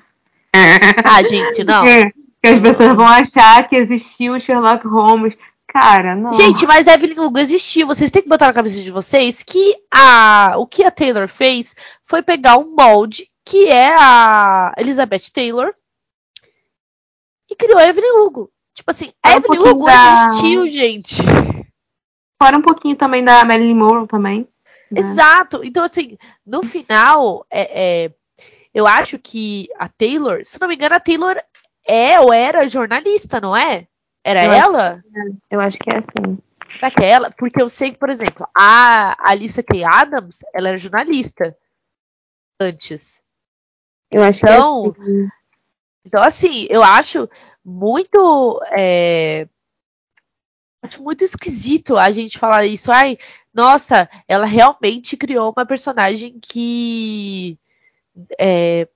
Ah, 1.04 1.22
gente, 1.22 1.64
não. 1.64 1.82
que, 1.82 2.10
que 2.42 2.48
as 2.48 2.60
pessoas 2.60 2.94
vão 2.94 3.06
achar 3.06 3.66
que 3.66 3.76
existiu 3.76 4.34
o 4.34 4.40
Sherlock 4.40 4.86
Holmes. 4.86 5.34
cara, 5.66 6.14
não. 6.14 6.34
Gente, 6.34 6.66
mas 6.66 6.86
Evelyn 6.86 7.18
Hugo 7.18 7.38
existiu. 7.38 7.86
Vocês 7.86 8.10
têm 8.10 8.20
que 8.22 8.28
botar 8.28 8.46
na 8.48 8.52
cabeça 8.52 8.82
de 8.82 8.90
vocês 8.90 9.42
que 9.42 9.74
a, 9.90 10.54
o 10.58 10.66
que 10.66 10.84
a 10.84 10.90
Taylor 10.90 11.28
fez 11.28 11.74
foi 12.04 12.20
pegar 12.20 12.58
um 12.58 12.74
molde 12.76 13.30
que 13.44 13.68
é 13.68 13.94
a 13.98 14.74
Elizabeth 14.76 15.30
Taylor 15.32 15.72
e 17.50 17.56
criou 17.56 17.78
a 17.78 17.86
Evelyn 17.86 18.18
Hugo. 18.20 18.50
Tipo 18.74 18.90
assim, 18.90 19.12
a 19.22 19.30
É 19.30 19.34
um 19.34 19.38
Evelyn 19.38 19.56
pouquinho 19.56 19.76
Hugo 19.76 19.86
da- 19.86 20.26
existiu, 20.28 20.68
gente. 20.68 21.16
Fora 22.42 22.58
um 22.58 22.62
pouquinho 22.62 22.96
também 22.96 23.24
da 23.24 23.44
Marilyn 23.44 23.74
Monroe 23.74 24.06
também. 24.06 24.46
Né? 24.90 25.00
Exato. 25.00 25.62
Então, 25.64 25.84
assim, 25.84 26.16
no 26.44 26.62
final, 26.62 27.46
é, 27.50 28.04
é, 28.04 28.14
eu 28.74 28.86
acho 28.86 29.18
que 29.18 29.68
a 29.78 29.88
Taylor, 29.88 30.44
se 30.44 30.60
não 30.60 30.68
me 30.68 30.74
engano, 30.74 30.94
a 30.94 31.00
Taylor 31.00 31.36
é 31.86 32.20
ou 32.20 32.32
era 32.32 32.68
jornalista, 32.68 33.40
não 33.40 33.56
é? 33.56 33.86
Era 34.24 34.44
Eu 34.44 34.50
acho 34.50 34.64
ela? 34.64 35.04
Eu 35.50 35.60
acho 35.60 35.78
que 35.78 35.90
é 35.90 35.98
assim. 35.98 36.38
Daquela? 36.80 37.30
Porque 37.32 37.60
eu 37.60 37.68
sei 37.68 37.90
que, 37.90 37.98
por 37.98 38.10
exemplo, 38.10 38.46
a 38.56 39.16
Alicia 39.28 39.62
Kay 39.62 39.82
Adams, 39.84 40.38
ela 40.54 40.68
era 40.68 40.78
jornalista 40.78 41.56
antes. 42.60 43.20
Eu 44.10 44.22
acho 44.22 44.44
Então, 44.44 44.92
que 44.92 45.00
é 45.00 45.02
assim. 45.02 45.28
Então, 46.04 46.22
assim, 46.22 46.66
eu 46.70 46.82
acho 46.82 47.28
muito. 47.64 48.60
é, 48.70 49.48
acho 50.82 51.02
muito 51.02 51.24
esquisito 51.24 51.96
a 51.96 52.10
gente 52.10 52.38
falar 52.38 52.66
isso. 52.66 52.90
Ai, 52.92 53.18
nossa, 53.52 54.08
ela 54.28 54.46
realmente 54.46 55.16
criou 55.16 55.52
uma 55.56 55.66
personagem 55.66 56.38
que 56.40 57.58
é, 58.38 58.88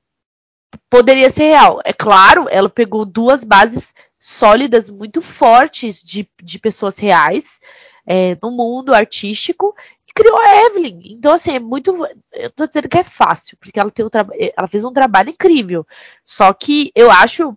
poderia 0.90 1.31
ser 1.31 1.44
real. 1.51 1.81
É 1.85 1.92
claro, 1.92 2.47
ela 2.51 2.68
pegou 2.68 3.05
duas 3.05 3.44
bases 3.44 3.94
sólidas, 4.18 4.88
muito 4.90 5.20
fortes 5.20 6.03
de, 6.03 6.29
de 6.42 6.59
pessoas 6.59 6.99
reais 6.99 7.61
é, 8.07 8.37
no 8.42 8.51
mundo 8.51 8.94
artístico 8.94 9.75
e 10.09 10.12
criou 10.12 10.38
a 10.38 10.66
Evelyn. 10.66 11.01
Então, 11.05 11.33
assim, 11.33 11.53
é 11.57 11.61
muito. 11.61 11.94
Eu 12.33 12.51
tô 12.51 12.66
dizendo 12.66 12.88
que 12.88 12.99
é 12.99 13.03
fácil, 13.05 13.57
porque 13.59 13.79
ela, 13.79 13.90
tem 13.90 14.05
um 14.05 14.11
traba- 14.11 14.35
ela 14.57 14.68
fez 14.68 14.85
um 14.85 14.92
trabalho 14.92 15.31
incrível. 15.31 15.87
Só 16.25 16.53
que 16.53 16.90
eu 16.94 17.11
acho 17.11 17.57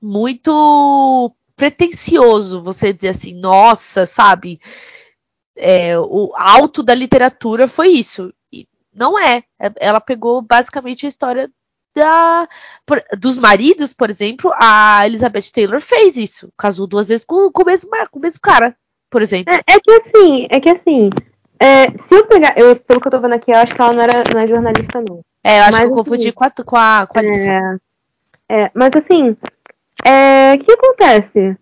muito 0.00 1.34
pretencioso 1.60 2.62
você 2.62 2.90
dizer 2.90 3.10
assim, 3.10 3.34
nossa, 3.34 4.06
sabe? 4.06 4.58
é, 5.56 5.98
o 5.98 6.32
alto 6.36 6.82
da 6.82 6.94
literatura 6.94 7.68
foi 7.68 7.88
isso. 7.88 8.32
E 8.52 8.66
não 8.94 9.18
é. 9.18 9.42
É- 9.60 9.72
Ela 9.80 10.00
pegou 10.00 10.40
basicamente 10.40 11.04
a 11.06 11.08
história 11.08 11.50
da, 11.94 12.48
por- 12.86 13.02
dos 13.18 13.38
maridos, 13.38 13.92
por 13.92 14.10
exemplo. 14.10 14.52
A 14.56 15.06
Elizabeth 15.06 15.50
Taylor 15.52 15.80
fez 15.80 16.16
isso. 16.16 16.52
Casou 16.56 16.86
duas 16.86 17.08
vezes 17.08 17.24
com, 17.24 17.50
com 17.50 17.62
o, 17.62 17.66
mesmo, 17.66 17.90
com 18.10 18.18
o 18.18 18.22
mesmo 18.22 18.40
cara, 18.40 18.74
por 19.10 19.22
exemplo. 19.22 19.52
É, 19.52 19.74
é 19.74 19.80
que 19.80 19.90
assim, 19.90 20.46
é 20.50 20.60
que 20.60 20.70
assim. 20.70 21.10
é, 21.58 21.90
se 21.90 22.14
eu 22.14 22.26
pegar. 22.26 22.54
Eu, 22.58 22.76
pelo 22.76 23.00
que 23.00 23.06
eu 23.08 23.12
tô 23.12 23.20
vendo 23.20 23.34
aqui, 23.34 23.50
eu 23.50 23.56
acho 23.58 23.74
que 23.74 23.80
ela 23.80 23.92
não, 23.92 24.02
era, 24.02 24.24
não 24.32 24.40
é 24.40 24.46
jornalista, 24.46 25.02
não. 25.06 25.20
É, 25.44 25.58
eu 25.58 25.62
acho 25.64 25.72
Mas, 25.72 25.80
que 25.80 25.86
eu 25.86 25.94
confundi 25.94 26.28
assim, 26.28 26.32
com 26.32 26.44
a, 26.44 26.50
com 26.50 26.76
a, 26.76 27.06
com 27.06 27.18
a. 27.18 27.22
É, 27.22 27.76
é, 28.48 28.70
mas 28.74 28.90
assim, 28.94 29.36
é, 30.50 30.54
o 30.54 30.58
que 30.58 30.72
acontece? 30.72 31.56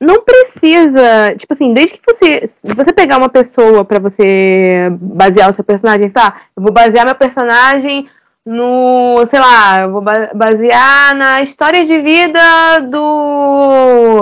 Não 0.00 0.22
precisa, 0.22 1.34
tipo 1.36 1.52
assim, 1.54 1.72
desde 1.72 1.98
que 1.98 2.04
você, 2.06 2.46
se 2.46 2.74
você 2.74 2.92
pegar 2.92 3.16
uma 3.18 3.28
pessoa 3.28 3.84
pra 3.84 3.98
você 3.98 4.88
basear 4.92 5.50
o 5.50 5.52
seu 5.52 5.64
personagem, 5.64 6.08
tá? 6.08 6.42
Eu 6.56 6.62
vou 6.62 6.72
basear 6.72 7.04
meu 7.04 7.16
personagem 7.16 8.08
no, 8.46 9.26
sei 9.28 9.40
lá, 9.40 9.82
eu 9.82 9.90
vou 9.92 10.00
ba- 10.00 10.30
basear 10.34 11.14
na 11.16 11.42
história 11.42 11.84
de 11.84 12.00
vida 12.00 12.78
do, 12.88 14.20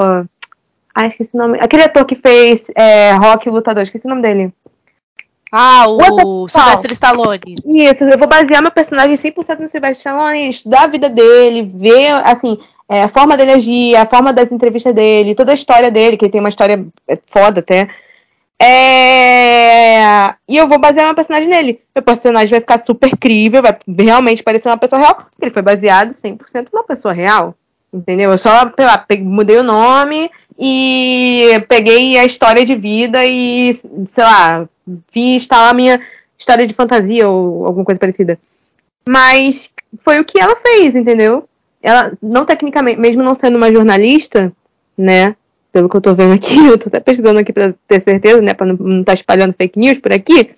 ai, 0.95 1.09
esqueci 1.09 1.31
o 1.35 1.39
nome, 1.39 1.59
aquele 1.61 1.83
ator 1.85 2.05
que 2.07 2.17
fez 2.17 2.63
é, 2.75 3.13
Rock 3.13 3.49
Lutador, 3.51 3.83
esqueci 3.85 4.07
o 4.07 4.11
nome 4.11 4.23
dele. 4.23 4.53
Ah, 5.53 5.85
o 5.89 5.93
Outra- 5.93 6.61
Sylvester 6.61 6.93
Stallone. 6.93 7.55
Isso, 7.67 8.03
eu 8.05 8.19
vou 8.19 8.27
basear 8.29 8.61
meu 8.63 8.71
personagem 8.71 9.17
100% 9.17 9.61
no 9.61 9.69
Sebastian 9.69 9.93
Stallone, 10.13 10.49
estudar 10.49 10.85
a 10.85 10.89
vida 10.89 11.09
dele, 11.09 11.63
ver, 11.75 12.11
assim, 12.25 12.59
é, 12.89 13.03
a 13.03 13.09
forma 13.09 13.37
dele 13.37 13.53
agir, 13.53 13.97
a 13.97 14.07
forma 14.07 14.33
das 14.33 14.51
entrevistas 14.51 14.95
dele, 14.95 15.35
toda 15.35 15.53
a 15.53 15.55
história 15.55 15.91
dele, 15.91 16.17
que 16.17 16.25
ele 16.25 16.33
tem 16.33 16.41
uma 16.41 16.49
história 16.49 16.85
é, 17.09 17.19
foda 17.27 17.61
até. 17.61 17.89
É... 18.59 20.35
E 20.49 20.57
eu 20.57 20.67
vou 20.67 20.79
basear 20.79 21.07
meu 21.07 21.15
personagem 21.15 21.49
nele. 21.49 21.81
Meu 21.95 22.03
personagem 22.03 22.51
vai 22.51 22.61
ficar 22.61 22.79
super 22.85 23.17
crível, 23.17 23.63
vai 23.63 23.77
realmente 23.99 24.43
parecer 24.43 24.69
uma 24.69 24.79
pessoa 24.79 25.01
real, 25.01 25.15
porque 25.15 25.45
ele 25.45 25.51
foi 25.51 25.63
baseado 25.63 26.11
100% 26.13 26.69
numa 26.73 26.85
pessoa 26.85 27.13
real. 27.13 27.55
Entendeu? 27.93 28.31
Eu 28.33 28.39
só, 28.39 28.73
sei 28.77 28.87
lá, 28.87 28.99
pe- 28.99 29.19
mudei 29.19 29.59
o 29.59 29.63
nome 29.63 30.31
e 30.59 31.51
peguei 31.69 32.19
a 32.19 32.25
história 32.25 32.65
de 32.65 32.75
vida 32.75 33.25
e, 33.25 33.79
sei 34.15 34.25
lá, 34.25 34.69
fiz 35.13 35.47
tal 35.47 35.65
a 35.65 35.75
minha 35.75 36.01
história 36.39 36.67
de 36.67 36.75
fantasia 36.75 37.29
ou 37.29 37.67
alguma 37.67 37.85
coisa 37.85 37.99
parecida. 37.99 38.39
Mas 39.09 39.71
foi 40.01 40.19
o 40.19 40.25
que 40.25 40.39
ela 40.39 40.57
fez, 40.57 40.95
entendeu? 40.95 41.49
Ela, 41.87 42.13
não 42.21 42.45
tecnicamente, 42.45 42.99
mesmo 42.99 43.23
não 43.23 43.37
sendo 43.37 43.57
uma 43.57 43.71
jornalista, 43.73 44.53
né? 44.99 45.37
Pelo 45.73 45.89
que 45.89 45.97
eu 45.97 46.01
tô 46.01 46.17
vendo 46.17 46.35
aqui, 46.35 46.57
eu 46.67 46.77
tô 46.77 46.89
até 46.89 46.99
pesquisando 46.99 47.39
aqui 47.39 47.53
pra 47.53 47.73
ter 47.87 48.03
certeza, 48.03 48.43
né? 48.43 48.55
Pra 48.55 48.67
não 48.67 49.01
estar 49.03 49.15
espalhando 49.15 49.55
fake 49.57 49.79
news 49.79 49.99
por 49.99 50.13
aqui. 50.13 50.51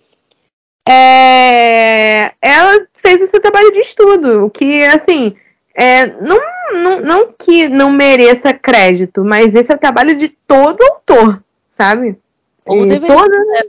É, 0.88 2.33
ela 2.41 2.87
fez 2.95 3.21
o 3.21 3.27
seu 3.27 3.41
trabalho 3.43 3.71
de 3.73 3.81
estudo, 3.81 4.47
o 4.47 4.51
que, 4.51 4.83
assim, 4.85 5.37
é, 5.75 6.07
não, 6.07 6.38
não, 6.73 7.01
não 7.03 7.35
que 7.38 7.69
não 7.69 7.91
mereça 7.91 8.55
crédito, 8.55 9.23
mas 9.23 9.55
esse 9.55 9.71
é 9.71 9.75
o 9.75 9.79
trabalho 9.79 10.17
de 10.17 10.31
todo 10.47 10.83
autor, 10.83 11.43
sabe? 11.71 12.17
Ou 12.64 12.87
deveria 12.87 13.14
toda- 13.14 13.37
ser. 13.37 13.69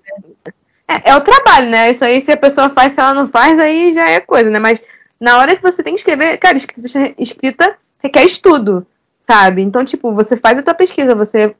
é, 0.87 1.09
é 1.09 1.15
o 1.17 1.21
trabalho, 1.21 1.69
né? 1.69 1.91
Isso 1.91 2.05
aí, 2.05 2.23
se 2.23 2.31
a 2.31 2.37
pessoa 2.37 2.69
faz, 2.69 2.93
se 2.93 3.01
ela 3.01 3.13
não 3.13 3.27
faz, 3.27 3.59
aí 3.59 3.91
já 3.91 4.09
é 4.09 4.21
coisa, 4.21 4.49
né? 4.49 4.59
Mas 4.59 4.79
na 5.19 5.37
hora 5.37 5.55
que 5.55 5.61
você 5.61 5.83
tem 5.83 5.93
que 5.93 5.99
escrever, 5.99 6.37
cara, 6.37 6.57
escrita, 6.57 7.13
escrita 7.17 7.77
requer 8.01 8.25
estudo, 8.25 8.85
sabe? 9.27 9.61
Então, 9.61 9.83
tipo, 9.83 10.13
você 10.13 10.37
faz 10.37 10.57
a 10.57 10.63
tua 10.63 10.73
pesquisa, 10.73 11.13
você. 11.13 11.53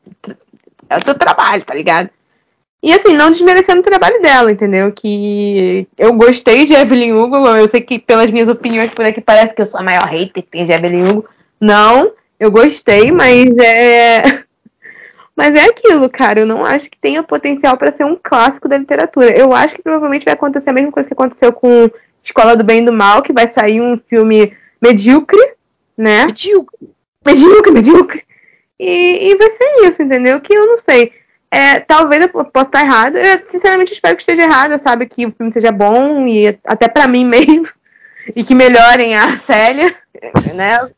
É 0.90 0.98
o 0.98 1.04
teu 1.04 1.16
trabalho, 1.16 1.64
tá 1.64 1.74
ligado? 1.74 2.10
E 2.82 2.94
assim, 2.94 3.14
não 3.14 3.30
desmerecendo 3.30 3.82
o 3.82 3.84
trabalho 3.84 4.22
dela, 4.22 4.52
entendeu? 4.52 4.92
Que 4.92 5.86
eu 5.98 6.14
gostei 6.14 6.66
de 6.66 6.74
Evelyn 6.74 7.14
Hugo, 7.14 7.36
eu 7.48 7.68
sei 7.70 7.82
que 7.82 8.00
pelas 8.00 8.32
minhas 8.32 8.48
opiniões 8.48 8.92
por 8.92 9.06
aqui 9.06 9.20
parece 9.20 9.54
que 9.54 9.62
eu 9.62 9.66
sou 9.66 9.80
a 9.80 9.84
maior 9.84 10.06
hater 10.06 10.42
que 10.42 10.50
tem 10.50 10.66
de 10.66 10.72
Evelyn 10.72 11.10
Hugo. 11.10 11.26
Não, 11.60 12.14
eu 12.40 12.50
gostei, 12.50 13.12
mas 13.12 13.46
é. 13.58 14.44
Mas 15.36 15.56
é 15.56 15.64
aquilo, 15.70 16.10
cara. 16.10 16.42
Eu 16.42 16.46
não 16.46 16.66
acho 16.66 16.90
que 16.90 16.98
tenha 16.98 17.24
potencial 17.24 17.78
para 17.78 17.94
ser 17.94 18.04
um 18.04 18.18
clássico 18.22 18.68
da 18.68 18.78
literatura. 18.78 19.32
Eu 19.32 19.54
acho 19.54 19.74
que 19.74 19.82
provavelmente 19.82 20.26
vai 20.26 20.34
acontecer 20.34 20.70
a 20.70 20.74
mesma 20.74 20.92
coisa 20.92 21.08
que 21.08 21.14
aconteceu 21.14 21.54
com 21.54 21.90
Escola 22.24 22.56
do 22.56 22.64
Bem 22.64 22.82
e 22.82 22.86
do 22.86 22.94
Mal, 22.94 23.22
que 23.22 23.34
vai 23.34 23.52
sair 23.54 23.82
um 23.82 23.98
filme 23.98 24.56
medíocre, 24.82 25.40
né? 25.98 26.26
Medíocre. 26.26 26.90
Medíocre, 27.26 27.72
medíocre. 27.72 28.24
E, 28.80 29.32
e 29.32 29.36
vai 29.36 29.50
ser 29.50 29.88
isso, 29.88 30.02
entendeu? 30.02 30.40
Que 30.40 30.56
eu 30.56 30.66
não 30.66 30.78
sei. 30.78 31.12
É, 31.52 31.80
talvez 31.80 32.22
eu 32.22 32.30
possa 32.30 32.68
estar 32.68 32.86
errada. 32.86 33.20
Eu, 33.20 33.42
sinceramente, 33.52 33.94
espero 33.94 34.16
que 34.16 34.22
esteja 34.22 34.44
errada, 34.44 34.80
sabe? 34.80 35.08
Que 35.08 35.26
o 35.26 35.32
filme 35.32 35.52
seja 35.52 35.72
bom 35.72 36.28
e 36.28 36.58
até 36.64 36.88
pra 36.88 37.08
mim 37.08 37.26
mesmo. 37.26 37.68
E 38.36 38.44
que 38.44 38.54
melhorem 38.54 39.16
a 39.16 39.40
Célia, 39.40 39.96
né? 40.54 40.90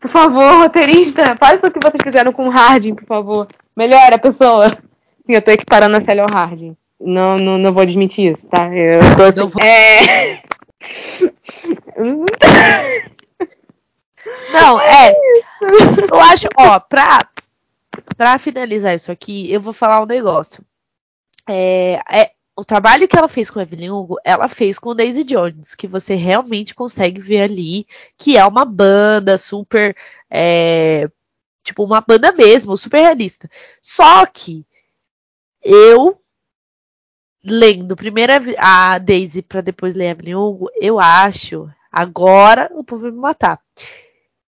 Por 0.00 0.10
favor, 0.10 0.62
roteirista, 0.62 1.36
faz 1.36 1.60
o 1.62 1.70
que 1.70 1.80
vocês 1.82 2.00
fizeram 2.02 2.32
com 2.32 2.46
o 2.46 2.50
Harding, 2.50 2.94
por 2.94 3.04
favor. 3.04 3.48
Melhora 3.76 4.14
a 4.14 4.18
pessoa. 4.18 4.70
Sim, 4.70 5.34
eu 5.34 5.42
tô 5.42 5.50
equiparando 5.50 5.96
a 5.96 6.00
Célia 6.00 6.22
ao 6.22 6.30
Harding. 6.32 6.76
Não, 7.00 7.38
não, 7.38 7.58
não 7.58 7.72
vou 7.72 7.82
admitir 7.82 8.32
isso, 8.32 8.48
tá? 8.48 8.74
Eu 8.74 9.00
tô 9.16 9.22
assim, 9.24 9.38
Não 9.40 9.48
vou- 9.48 9.62
É. 9.62 10.42
Não, 14.52 14.80
é. 14.80 15.12
Eu 16.10 16.20
acho, 16.20 16.48
ó, 16.56 16.78
pra, 16.80 17.18
pra 18.16 18.38
finalizar 18.38 18.94
isso 18.94 19.10
aqui, 19.12 19.50
eu 19.52 19.60
vou 19.60 19.72
falar 19.72 20.02
um 20.02 20.06
negócio. 20.06 20.64
É, 21.48 22.00
é, 22.10 22.32
o 22.56 22.64
trabalho 22.64 23.08
que 23.08 23.16
ela 23.18 23.28
fez 23.28 23.50
com 23.50 23.58
a 23.58 23.62
Evelyn 23.62 23.90
Hugo, 23.90 24.18
ela 24.24 24.48
fez 24.48 24.78
com 24.78 24.90
o 24.90 24.94
Daisy 24.94 25.24
Jones, 25.24 25.74
que 25.74 25.86
você 25.86 26.14
realmente 26.14 26.74
consegue 26.74 27.20
ver 27.20 27.42
ali, 27.42 27.86
que 28.16 28.36
é 28.36 28.44
uma 28.44 28.64
banda 28.64 29.38
super. 29.38 29.96
é, 30.30 31.08
tipo, 31.64 31.84
uma 31.84 32.00
banda 32.00 32.32
mesmo, 32.32 32.76
super 32.76 33.00
realista. 33.02 33.50
Só 33.82 34.26
que 34.26 34.66
eu, 35.62 36.20
lendo 37.48 37.96
primeiro 37.96 38.32
a 38.58 38.98
Daisy 38.98 39.42
pra 39.42 39.60
depois 39.60 39.94
ler 39.94 40.08
a 40.08 40.10
Evelyn 40.10 40.34
Hugo, 40.34 40.70
eu 40.80 41.00
acho. 41.00 41.68
Agora 41.90 42.70
o 42.74 42.84
povo 42.84 43.02
vai 43.02 43.10
me 43.10 43.18
matar. 43.18 43.60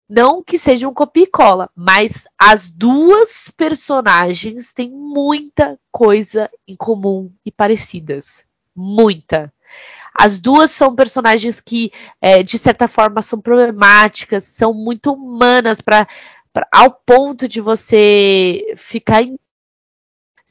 Não 0.08 0.42
que 0.42 0.58
seja 0.58 0.88
um 0.88 0.94
copia 0.94 1.24
e 1.24 1.26
cola, 1.26 1.70
mas 1.74 2.24
as 2.38 2.70
duas 2.70 3.50
personagens 3.56 4.72
têm 4.72 4.90
muita 4.90 5.78
coisa 5.90 6.50
em 6.68 6.76
comum 6.76 7.32
e 7.44 7.50
parecidas. 7.50 8.44
Muita. 8.76 9.52
As 10.14 10.38
duas 10.38 10.70
são 10.70 10.94
personagens 10.94 11.60
que, 11.60 11.90
é, 12.20 12.42
de 12.42 12.58
certa 12.58 12.86
forma, 12.86 13.20
são 13.22 13.40
problemáticas, 13.40 14.44
são 14.44 14.72
muito 14.72 15.12
humanas 15.12 15.80
para 15.80 16.06
ao 16.70 16.92
ponto 16.92 17.48
de 17.48 17.60
você 17.60 18.74
ficar 18.76 19.22
em, 19.22 19.36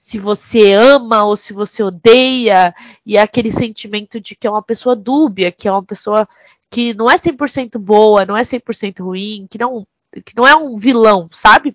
se 0.06 0.20
você 0.20 0.74
ama 0.74 1.24
ou 1.24 1.34
se 1.34 1.54
você 1.54 1.82
odeia, 1.82 2.76
e 3.06 3.16
é 3.16 3.22
aquele 3.22 3.50
sentimento 3.50 4.20
de 4.20 4.36
que 4.36 4.46
é 4.46 4.50
uma 4.50 4.62
pessoa 4.62 4.98
dúbia, 4.98 5.50
que 5.50 5.66
é 5.66 5.72
uma 5.72 5.82
pessoa 5.82 6.28
que 6.70 6.94
não 6.94 7.10
é 7.10 7.16
100% 7.16 7.80
boa, 7.80 8.26
não 8.26 8.36
é 8.36 8.42
100% 8.42 9.02
ruim, 9.02 9.48
que 9.50 9.58
não, 9.58 9.88
que 10.26 10.36
não 10.36 10.46
é 10.46 10.54
um 10.58 10.76
vilão, 10.76 11.30
sabe? 11.32 11.74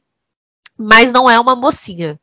Mas 0.76 1.10
não 1.10 1.28
é 1.28 1.40
uma 1.40 1.56
mocinha. 1.56 2.20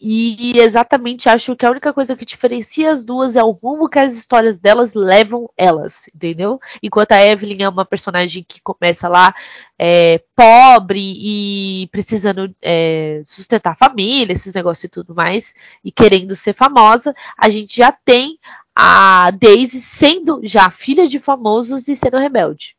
E 0.00 0.58
exatamente 0.58 1.28
acho 1.28 1.56
que 1.56 1.64
a 1.64 1.70
única 1.70 1.92
coisa 1.92 2.14
que 2.14 2.24
diferencia 2.24 2.92
as 2.92 3.04
duas 3.04 3.36
é 3.36 3.42
o 3.42 3.50
rumo 3.50 3.88
que 3.88 3.98
as 3.98 4.12
histórias 4.12 4.58
delas 4.58 4.94
levam 4.94 5.50
elas, 5.56 6.04
entendeu? 6.14 6.60
Enquanto 6.82 7.12
a 7.12 7.24
Evelyn 7.24 7.62
é 7.62 7.68
uma 7.68 7.86
personagem 7.86 8.44
que 8.46 8.60
começa 8.60 9.08
lá 9.08 9.34
é, 9.78 10.22
pobre 10.36 11.00
e 11.00 11.88
precisando 11.90 12.54
é, 12.62 13.22
sustentar 13.26 13.72
a 13.72 13.76
família, 13.76 14.32
esses 14.32 14.52
negócios 14.52 14.84
e 14.84 14.88
tudo 14.88 15.14
mais, 15.14 15.54
e 15.82 15.90
querendo 15.90 16.36
ser 16.36 16.52
famosa, 16.52 17.14
a 17.36 17.48
gente 17.48 17.76
já 17.76 17.90
tem 17.90 18.38
a 18.76 19.30
Daisy 19.30 19.80
sendo 19.80 20.40
já 20.44 20.70
filha 20.70 21.06
de 21.06 21.18
famosos 21.18 21.88
e 21.88 21.96
sendo 21.96 22.18
rebelde 22.18 22.77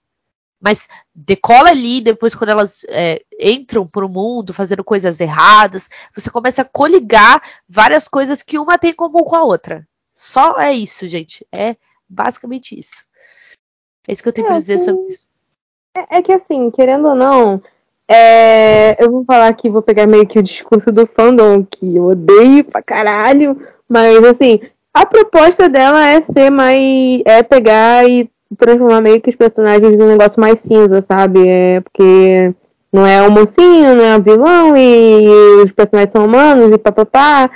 mas 0.60 0.88
decola 1.16 1.70
ali, 1.70 2.02
depois 2.02 2.36
quando 2.36 2.50
elas 2.50 2.86
é, 2.90 3.22
entram 3.40 3.88
pro 3.88 4.10
mundo 4.10 4.54
fazendo 4.54 4.84
coisas 4.84 5.20
erradas, 5.20 5.90
você 6.14 6.30
começa 6.30 6.64
a 6.64 6.66
coligar 6.66 7.42
várias 7.68 8.08
coisas 8.08 8.42
que 8.42 8.60
uma 8.60 8.78
tem 8.78 8.92
em 8.92 8.96
comum 8.96 9.24
com 9.24 9.36
a 9.36 9.44
outra. 9.44 9.88
Só 10.14 10.60
é 10.60 10.74
isso, 10.74 11.08
gente. 11.08 11.46
É 11.52 11.76
basicamente 12.08 12.78
isso. 12.78 13.06
É 14.08 14.12
isso 14.12 14.22
que 14.22 14.30
eu 14.30 14.34
tenho 14.34 14.48
é, 14.48 14.50
pra 14.50 14.60
dizer 14.60 14.74
assim, 14.74 14.86
sobre 14.86 15.08
isso. 15.08 15.28
É, 15.96 16.18
é, 16.18 16.22
que 16.22 16.34
assim, 16.34 16.70
querendo 16.72 17.08
ou 17.08 17.16
não, 17.16 17.62
é, 18.08 19.02
eu 19.04 19.12
vou 19.12 19.24
falar 19.24 19.48
aqui, 19.48 19.70
vou 19.70 19.82
pegar 19.82 20.08
meio 20.08 20.28
que 20.28 20.40
o 20.40 20.44
discurso 20.44 20.92
do 20.92 21.08
fandom, 21.08 21.64
que 21.64 21.96
eu 21.96 22.06
odeio 22.06 22.66
pra 22.66 22.82
caralho, 22.82 23.66
mas 23.88 24.24
assim, 24.26 24.60
a 24.94 25.06
proposta 25.06 25.70
dela 25.70 26.06
é 26.06 26.22
ser 26.22 26.50
mais. 26.50 27.22
é 27.26 27.44
pegar 27.44 28.10
e 28.10 28.30
transformar 28.58 29.02
meio 29.02 29.22
que 29.22 29.30
os 29.30 29.36
personagens 29.36 29.98
num 29.98 30.08
negócio 30.08 30.40
mais 30.40 30.60
cinza, 30.60 31.02
sabe? 31.02 31.48
É 31.48 31.82
porque 31.82 32.54
não 32.92 33.06
é 33.06 33.22
o 33.28 33.32
mocinho, 33.32 33.96
não 33.96 34.04
é 34.04 34.18
o 34.18 34.22
vilão, 34.22 34.76
e, 34.76 35.28
os 35.64 35.72
personagens 35.72 36.12
são 36.12 36.26
humanos, 36.26 36.72
e 36.72 36.78
papapá. 36.78 37.50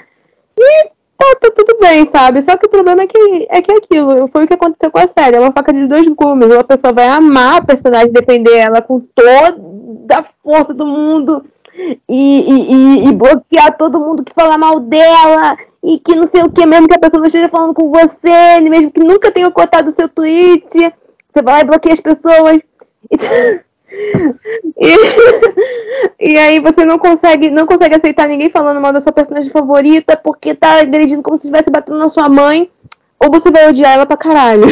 E 0.57 0.85
tá, 1.17 1.35
tá, 1.41 1.51
tudo 1.55 1.79
bem, 1.79 2.07
sabe? 2.11 2.41
Só 2.41 2.55
que 2.55 2.67
o 2.67 2.69
problema 2.69 3.03
é 3.03 3.07
que 3.07 3.47
é 3.49 3.61
que 3.61 3.71
é 3.71 3.75
aquilo, 3.75 4.27
foi 4.27 4.43
o 4.43 4.47
que 4.47 4.53
aconteceu 4.53 4.91
com 4.91 4.99
a 4.99 5.09
série, 5.17 5.37
é 5.37 5.39
uma 5.39 5.51
faca 5.51 5.73
de 5.73 5.87
dois 5.87 6.07
gumes. 6.09 6.47
Uma 6.47 6.63
pessoa 6.63 6.93
vai 6.93 7.07
amar 7.07 7.57
a 7.57 7.65
personagem, 7.65 8.11
defender 8.11 8.57
ela 8.57 8.81
com 8.81 8.99
toda 8.99 10.19
a 10.19 10.23
força 10.43 10.73
do 10.73 10.85
mundo. 10.85 11.43
E, 11.75 11.95
e, 12.09 13.07
e, 13.07 13.11
bloquear 13.11 13.75
todo 13.77 13.99
mundo 13.99 14.23
que 14.23 14.33
fala 14.33 14.57
mal 14.57 14.79
dela 14.79 15.57
e 15.83 15.99
que 15.99 16.15
não 16.15 16.29
sei 16.29 16.43
o 16.43 16.51
que, 16.51 16.65
mesmo 16.65 16.87
que 16.87 16.93
a 16.93 16.99
pessoa 16.99 17.19
não 17.19 17.27
esteja 17.27 17.49
falando 17.49 17.73
com 17.73 17.89
você, 17.89 18.61
mesmo 18.61 18.91
que 18.91 18.99
nunca 18.99 19.31
tenha 19.31 19.49
cortado 19.49 19.89
o 19.89 19.95
seu 19.95 20.07
tweet, 20.07 20.63
você 20.71 21.41
vai 21.41 21.55
lá 21.55 21.61
e 21.61 21.65
bloqueia 21.65 21.93
as 21.93 21.99
pessoas. 21.99 22.59
E, 24.75 26.31
e, 26.31 26.37
aí 26.37 26.59
você 26.59 26.83
não 26.83 26.97
consegue, 26.97 27.51
não 27.51 27.67
consegue 27.67 27.93
aceitar 27.93 28.27
ninguém 28.27 28.49
falando 28.49 28.81
mal 28.81 28.91
da 28.91 29.03
sua 29.03 29.11
personagem 29.11 29.51
favorita 29.51 30.17
porque 30.17 30.55
tá 30.55 30.81
agredindo 30.81 31.21
como 31.21 31.37
se 31.37 31.43
estivesse 31.43 31.69
batendo 31.69 31.99
na 31.99 32.09
sua 32.09 32.27
mãe, 32.27 32.71
ou 33.19 33.29
você 33.29 33.51
vai 33.51 33.69
odiar 33.69 33.93
ela 33.93 34.07
pra 34.07 34.17
caralho. 34.17 34.65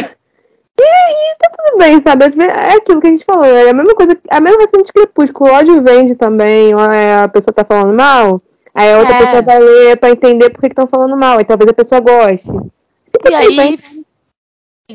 E 0.82 0.84
aí 0.84 1.36
tá 1.38 1.50
tudo 1.56 1.78
bem, 1.78 2.00
sabe? 2.00 2.24
É 2.24 2.74
aquilo 2.74 3.00
que 3.00 3.06
a 3.06 3.10
gente 3.10 3.24
falou, 3.24 3.44
é 3.44 3.70
a 3.70 3.74
mesma 3.74 3.94
coisa, 3.94 4.18
a 4.28 4.40
mesma 4.40 4.66
coisa 4.66 4.84
de 4.84 4.92
crepúsculo, 4.92 5.50
o 5.50 5.54
ódio 5.54 5.82
vende 5.82 6.14
também, 6.16 6.72
a 6.74 7.28
pessoa 7.28 7.54
tá 7.54 7.64
falando 7.64 7.96
mal. 7.96 8.38
Aí 8.74 8.92
a 8.92 8.98
outra 8.98 9.14
é. 9.14 9.18
pessoa 9.18 9.42
vai 9.42 9.58
ler 9.58 9.96
pra 9.96 10.10
entender 10.10 10.50
por 10.50 10.60
que 10.60 10.68
estão 10.68 10.86
falando 10.86 11.16
mal. 11.16 11.40
E 11.40 11.44
talvez 11.44 11.70
a 11.70 11.74
pessoa 11.74 12.00
goste. 12.00 12.48
E, 12.48 13.30
e 13.30 13.34
aí, 13.34 13.78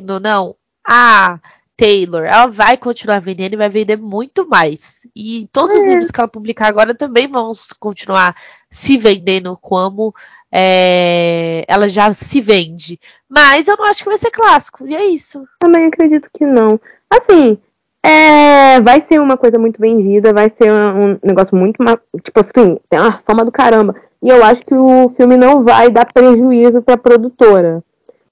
não, 0.01 0.55
a 0.85 1.39
Taylor, 1.75 2.23
ela 2.25 2.47
vai 2.47 2.75
continuar 2.75 3.19
vendendo 3.19 3.53
e 3.53 3.57
vai 3.57 3.69
vender 3.69 3.97
muito 3.97 4.47
mais. 4.47 5.07
E 5.15 5.47
todos 5.51 5.75
é. 5.75 5.79
os 5.79 5.85
livros 5.85 6.11
que 6.11 6.19
ela 6.19 6.27
publicar 6.27 6.67
agora 6.67 6.95
também 6.95 7.27
vão 7.27 7.53
continuar 7.79 8.35
se 8.69 8.97
vendendo 8.97 9.55
como 9.61 10.13
é, 10.51 11.63
ela 11.67 11.87
já 11.87 12.11
se 12.13 12.41
vende. 12.41 12.99
Mas 13.29 13.67
eu 13.67 13.77
não 13.77 13.85
acho 13.85 14.03
que 14.03 14.09
vai 14.09 14.17
ser 14.17 14.31
clássico. 14.31 14.87
E 14.87 14.95
é 14.95 15.05
isso. 15.05 15.43
Também 15.59 15.85
acredito 15.85 16.29
que 16.33 16.45
não. 16.45 16.79
Assim, 17.09 17.57
é, 18.03 18.79
vai 18.81 19.03
ser 19.07 19.19
uma 19.19 19.37
coisa 19.37 19.59
muito 19.59 19.79
vendida, 19.79 20.33
vai 20.33 20.49
ser 20.49 20.71
um 20.71 21.19
negócio 21.23 21.55
muito. 21.55 21.77
Tipo 22.23 22.39
assim, 22.39 22.77
tem 22.89 22.99
uma 22.99 23.19
fama 23.19 23.43
do 23.43 23.51
caramba. 23.51 23.95
E 24.21 24.29
eu 24.29 24.43
acho 24.43 24.63
que 24.63 24.73
o 24.73 25.09
filme 25.15 25.37
não 25.37 25.63
vai 25.63 25.89
dar 25.89 26.11
prejuízo 26.11 26.81
pra 26.81 26.97
produtora. 26.97 27.83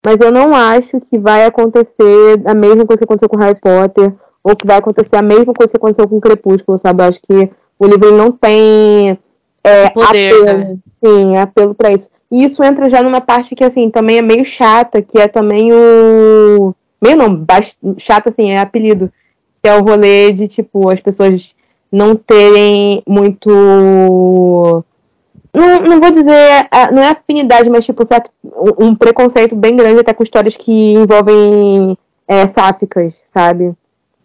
Mas 0.03 0.17
eu 0.19 0.31
não 0.31 0.55
acho 0.55 1.01
que 1.01 1.17
vai 1.17 1.45
acontecer 1.45 2.41
a 2.45 2.53
mesma 2.53 2.85
coisa 2.85 2.99
que 2.99 3.03
aconteceu 3.05 3.29
com 3.29 3.37
Harry 3.37 3.59
Potter, 3.59 4.13
ou 4.43 4.55
que 4.55 4.67
vai 4.67 4.77
acontecer 4.77 5.15
a 5.15 5.21
mesma 5.21 5.53
coisa 5.53 5.71
que 5.71 5.77
aconteceu 5.77 6.07
com 6.07 6.21
Crepúsculo, 6.21 6.77
sabe? 6.77 7.01
Eu 7.01 7.07
acho 7.07 7.19
que 7.21 7.49
o 7.79 7.87
livro 7.87 8.15
não 8.15 8.31
tem 8.31 9.17
é, 9.65 9.89
poder, 9.89 10.31
apelo, 10.31 10.45
né? 10.45 10.77
sim, 11.03 11.37
apelo 11.37 11.75
para 11.75 11.91
isso. 11.91 12.09
E 12.31 12.43
isso 12.43 12.63
entra 12.63 12.89
já 12.89 13.01
numa 13.01 13.21
parte 13.21 13.55
que, 13.55 13.63
assim, 13.63 13.89
também 13.89 14.17
é 14.17 14.21
meio 14.21 14.45
chata, 14.45 15.01
que 15.01 15.17
é 15.17 15.27
também 15.27 15.71
o. 15.71 16.73
Meio 17.01 17.17
não, 17.17 17.45
chata, 17.97 18.29
assim, 18.29 18.51
é 18.51 18.59
apelido 18.59 19.11
que 19.61 19.69
é 19.69 19.75
o 19.75 19.83
rolê 19.83 20.31
de, 20.31 20.47
tipo, 20.47 20.89
as 20.89 20.99
pessoas 20.99 21.55
não 21.91 22.15
terem 22.15 23.01
muito. 23.07 23.49
Não, 25.53 25.79
não 25.79 26.01
vou 26.01 26.11
dizer, 26.11 26.67
não 26.91 27.01
é 27.01 27.09
afinidade, 27.09 27.69
mas 27.69 27.85
tipo, 27.85 28.05
certo, 28.05 28.29
um 28.77 28.93
preconceito 28.93 29.55
bem 29.55 29.75
grande 29.75 30.01
até 30.01 30.13
com 30.13 30.21
histórias 30.21 30.57
que 30.57 30.93
envolvem 30.93 31.97
é, 32.27 32.47
sáficas, 32.47 33.13
sabe? 33.33 33.73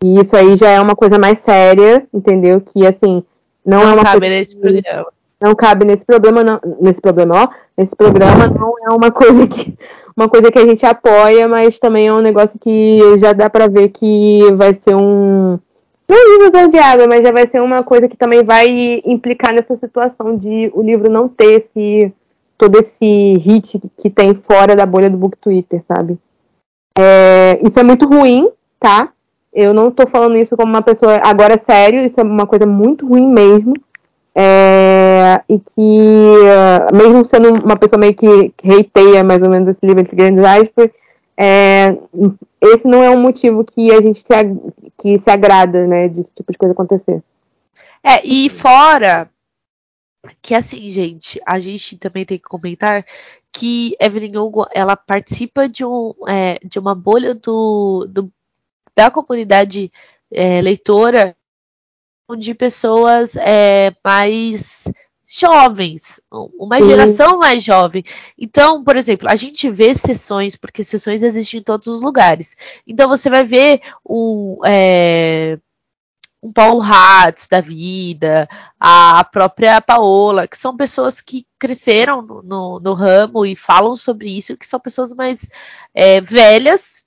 E 0.03 0.20
isso 0.20 0.36
aí 0.36 0.57
já 0.57 0.70
é 0.70 0.80
uma 0.80 0.97
coisa 0.97 1.18
mais 1.18 1.38
séria, 1.45 2.05
entendeu? 2.12 2.61
Que 2.61 2.84
assim, 2.84 3.22
não, 3.64 3.84
não 3.84 3.91
é 3.91 3.95
uma 3.95 4.03
cabe 4.03 4.28
nesse 4.28 4.57
que, 4.57 4.61
programa. 4.61 5.07
Não 5.43 5.55
cabe 5.55 5.86
nesse 5.86 6.05
problema, 6.05 6.45
não, 6.45 6.61
nesse 6.80 7.01
problema, 7.01 7.45
ó. 7.45 7.49
Nesse 7.76 7.97
programa 7.97 8.47
não 8.49 8.74
é 8.86 8.95
uma 8.95 9.11
coisa 9.11 9.47
que 9.47 9.74
uma 10.16 10.28
coisa 10.28 10.53
que 10.53 10.59
a 10.59 10.66
gente 10.66 10.84
apoia, 10.84 11.49
mas 11.49 11.78
também 11.78 12.09
é 12.09 12.12
um 12.12 12.20
negócio 12.20 12.59
que 12.59 13.16
já 13.18 13.32
dá 13.32 13.49
para 13.49 13.66
ver 13.68 13.88
que 13.88 14.41
vai 14.55 14.74
ser 14.74 14.95
um. 14.95 15.59
Não 16.07 16.38
divisor 16.38 16.68
de 16.68 16.78
água, 16.78 17.07
mas 17.07 17.22
já 17.22 17.32
vai 17.32 17.47
ser 17.47 17.62
uma 17.62 17.82
coisa 17.82 18.09
que 18.09 18.16
também 18.16 18.43
vai 18.45 19.01
implicar 19.05 19.55
nessa 19.55 19.76
situação 19.76 20.36
de 20.36 20.70
o 20.74 20.82
livro 20.82 21.11
não 21.11 21.28
ter 21.28 21.64
esse, 21.64 22.12
todo 22.59 22.78
esse 22.78 23.38
hit 23.38 23.80
que 23.97 24.11
tem 24.11 24.34
fora 24.34 24.74
da 24.74 24.84
bolha 24.84 25.09
do 25.09 25.16
book 25.16 25.38
Twitter, 25.38 25.82
sabe? 25.86 26.18
É, 26.99 27.61
isso 27.64 27.78
é 27.78 27.82
muito 27.84 28.07
ruim, 28.07 28.51
tá? 28.78 29.11
Eu 29.53 29.72
não 29.72 29.91
tô 29.91 30.07
falando 30.07 30.36
isso 30.36 30.57
como 30.57 30.70
uma 30.70 30.82
pessoa. 30.82 31.20
Agora, 31.22 31.61
sério, 31.64 32.05
isso 32.05 32.20
é 32.20 32.24
uma 32.24 32.47
coisa 32.47 32.66
muito 32.66 33.07
ruim 33.07 33.26
mesmo. 33.26 33.74
É, 34.35 35.43
e 35.49 35.59
que, 35.59 36.97
mesmo 36.97 37.24
sendo 37.24 37.64
uma 37.64 37.76
pessoa 37.76 37.99
meio 37.99 38.14
que 38.14 38.55
reiteia 38.62 39.24
mais 39.24 39.43
ou 39.43 39.51
menos 39.51 39.68
esse 39.68 39.85
livro 39.85 40.01
entre 40.01 40.14
grandes 40.14 40.45
aspas, 40.45 40.91
é, 41.37 41.97
esse 42.61 42.87
não 42.87 43.03
é 43.03 43.11
um 43.11 43.20
motivo 43.20 43.64
que 43.64 43.91
a 43.91 44.01
gente 44.01 44.20
se, 44.20 44.26
que 44.99 45.18
se 45.18 45.31
agrada, 45.31 45.87
né, 45.87 46.09
desse 46.09 46.31
tipo 46.35 46.53
de 46.53 46.59
coisa 46.59 46.72
acontecer. 46.72 47.22
É, 48.03 48.24
e 48.24 48.49
fora 48.49 49.28
que 50.43 50.55
assim, 50.55 50.89
gente, 50.91 51.41
a 51.47 51.59
gente 51.59 51.97
também 51.97 52.24
tem 52.24 52.39
que 52.39 52.45
comentar 52.45 53.05
que 53.53 53.97
Evelyn 53.99 54.37
Hugo, 54.37 54.66
ela 54.72 54.97
participa 54.97 55.68
de, 55.68 55.85
um, 55.85 56.14
é, 56.28 56.59
de 56.62 56.78
uma 56.78 56.95
bolha 56.95 57.35
do, 57.35 58.07
do 58.09 58.31
da 58.95 59.11
comunidade 59.11 59.91
é, 60.31 60.61
leitora 60.61 61.35
de 62.37 62.55
pessoas 62.55 63.37
é, 63.37 63.93
mais 64.05 64.85
jovens, 65.33 66.20
uma 66.59 66.83
geração 66.83 67.39
mais 67.39 67.62
jovem. 67.62 68.05
Então, 68.37 68.83
por 68.83 68.97
exemplo, 68.97 69.28
a 69.31 69.37
gente 69.37 69.70
vê 69.70 69.95
sessões, 69.95 70.57
porque 70.57 70.83
sessões 70.83 71.22
existem 71.22 71.61
em 71.61 71.62
todos 71.62 71.87
os 71.87 72.01
lugares. 72.01 72.57
Então 72.85 73.09
você 73.09 73.31
vai 73.31 73.45
ver 73.45 73.81
um, 74.05 74.59
é, 74.66 75.57
um 76.43 76.53
Paulo 76.53 76.83
Hatz 76.83 77.47
da 77.47 77.61
vida, 77.61 78.49
a 78.78 79.22
própria 79.22 79.81
Paola, 79.81 80.49
que 80.49 80.57
são 80.57 80.76
pessoas 80.76 81.20
que 81.20 81.47
cresceram 81.61 82.22
no, 82.22 82.43
no, 82.43 82.81
no 82.81 82.93
ramo 82.93 83.47
e 83.47 83.55
falam 83.55 83.95
sobre 83.95 84.37
isso, 84.37 84.57
que 84.57 84.66
são 84.66 84.81
pessoas 84.81 85.12
mais 85.12 85.49
é, 85.95 86.20
velhas, 86.20 87.05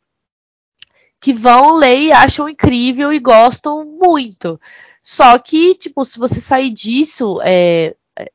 que 1.20 1.34
vão 1.34 1.76
ler 1.76 2.00
e 2.00 2.12
acham 2.12 2.48
incrível 2.48 3.12
e 3.12 3.20
gostam 3.20 3.84
muito. 3.84 4.60
Só 5.04 5.38
que, 5.38 5.76
tipo, 5.76 6.06
se 6.06 6.18
você 6.18 6.40
sair 6.40 6.70
disso, 6.70 7.42
é, 7.44 7.94
é, 8.18 8.32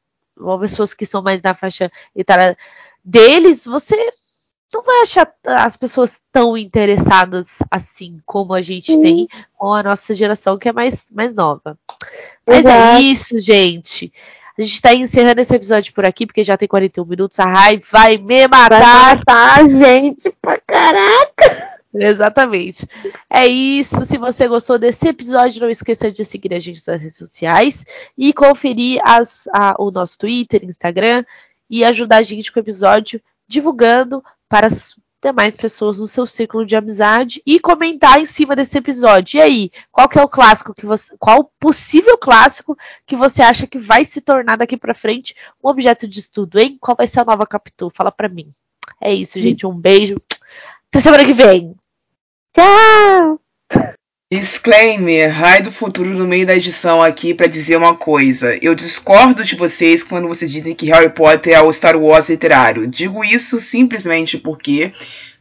pessoas 0.61 0.93
que 0.93 1.07
são 1.07 1.23
mais 1.23 1.41
na 1.41 1.55
faixa 1.55 1.91
etária 2.15 2.59
deles, 3.03 3.65
você 3.65 3.97
não 4.73 4.83
vai 4.83 5.01
achar 5.01 5.33
as 5.47 5.79
pessoas 5.79 6.21
tão 6.31 6.59
interessadas 6.59 7.61
assim 7.71 8.21
como 8.27 8.53
a 8.53 8.61
gente 8.61 8.93
Sim. 8.93 9.03
tem 9.03 9.29
com 9.57 9.73
a 9.73 9.83
nossa 9.83 10.13
geração 10.13 10.59
que 10.59 10.69
é 10.69 10.73
mais, 10.73 11.11
mais 11.11 11.35
nova. 11.35 11.79
Mas 12.47 12.67
é 12.67 12.71
Exato. 12.71 13.03
isso, 13.03 13.41
gente. 13.41 14.13
A 14.59 14.63
gente 14.63 14.83
tá 14.83 14.93
encerrando 14.95 15.41
esse 15.41 15.55
episódio 15.55 15.95
por 15.95 16.05
aqui, 16.05 16.27
porque 16.27 16.45
já 16.45 16.59
tem 16.59 16.69
41 16.69 17.07
minutos. 17.07 17.41
A 17.41 17.47
Rai 17.47 17.81
vai 17.91 18.19
me 18.19 18.47
Vai 18.47 18.49
matar. 18.49 19.17
matar 19.17 19.61
a 19.61 19.69
gente 19.69 20.31
pra 20.43 20.59
caraca. 20.59 21.68
Exatamente. 21.95 22.87
É 23.31 23.47
isso. 23.47 24.05
Se 24.05 24.19
você 24.19 24.47
gostou 24.47 24.79
desse 24.79 25.09
episódio, 25.09 25.61
não 25.63 25.71
esqueça 25.71 26.11
de 26.11 26.25
seguir 26.25 26.53
a 26.55 26.59
gente 26.61 26.83
nas 26.87 27.01
redes 27.01 27.17
sociais 27.17 27.85
e 28.17 28.33
conferir 28.33 29.01
as, 29.05 29.49
a- 29.53 29.75
o 29.79 29.91
nosso 29.91 30.19
Twitter, 30.19 30.65
Instagram 30.65 31.25
e 31.69 31.85
ajudar 31.85 32.19
a 32.19 32.23
gente 32.23 32.53
com 32.53 32.59
o 32.61 32.63
episódio 32.63 33.21
divulgando 33.47 34.23
para 34.49 34.67
as 34.67 34.95
demais 35.21 35.57
pessoas 35.57 35.99
no 35.99 36.07
seu 36.07 36.25
círculo 36.27 36.65
de 36.65 36.77
amizade 36.77 37.43
e 37.45 37.59
comentar 37.59 38.21
em 38.21 38.27
cima 38.27 38.55
desse 38.55 38.79
episódio. 38.79 39.39
E 39.39 39.41
aí, 39.43 39.71
qual 39.91 40.09
que 40.09 40.19
é 40.19 40.23
o 40.23 40.29
clássico 40.29 40.73
que 40.75 40.87
você, 40.87 41.17
qual 41.19 41.51
possível 41.59 42.17
clássico 42.17 42.77
que 43.07 43.17
você 43.17 43.43
acha 43.43 43.67
que 43.67 43.79
vai 43.79 44.05
se 44.05 44.21
tornar 44.21 44.57
daqui 44.57 44.77
pra 44.77 44.95
frente 44.95 45.35
um 45.65 45.69
objeto 45.69 46.07
de 46.07 46.21
estudo, 46.21 46.59
hein? 46.61 46.77
Qual 46.81 46.97
vai 46.97 47.07
ser 47.07 47.21
a 47.21 47.25
nova 47.25 47.47
Capitu? 47.47 47.91
Fala 47.91 48.13
pra 48.13 48.29
mim. 48.29 48.53
É 49.01 49.13
isso, 49.13 49.41
gente. 49.41 49.67
Um 49.67 49.75
beijo. 49.75 50.21
Até 50.91 51.01
semana 51.01 51.25
que 51.25 51.35
vem. 51.35 51.75
Tchau. 52.55 53.39
Disclaimer, 54.31 55.33
raio 55.33 55.65
do 55.65 55.73
futuro 55.73 56.11
no 56.11 56.27
meio 56.27 56.47
da 56.47 56.55
edição 56.55 57.03
aqui 57.03 57.33
pra 57.33 57.47
dizer 57.47 57.77
uma 57.77 57.97
coisa. 57.97 58.59
Eu 58.63 58.75
discordo 58.75 59.43
de 59.43 59.57
vocês 59.57 60.03
quando 60.03 60.29
vocês 60.29 60.51
dizem 60.51 60.75
que 60.75 60.87
Harry 60.87 61.09
Potter 61.09 61.55
é 61.55 61.63
o 61.63 61.73
Star 61.73 61.97
Wars 61.97 62.29
literário. 62.29 62.87
Digo 62.87 63.25
isso 63.25 63.59
simplesmente 63.59 64.37
porque 64.37 64.93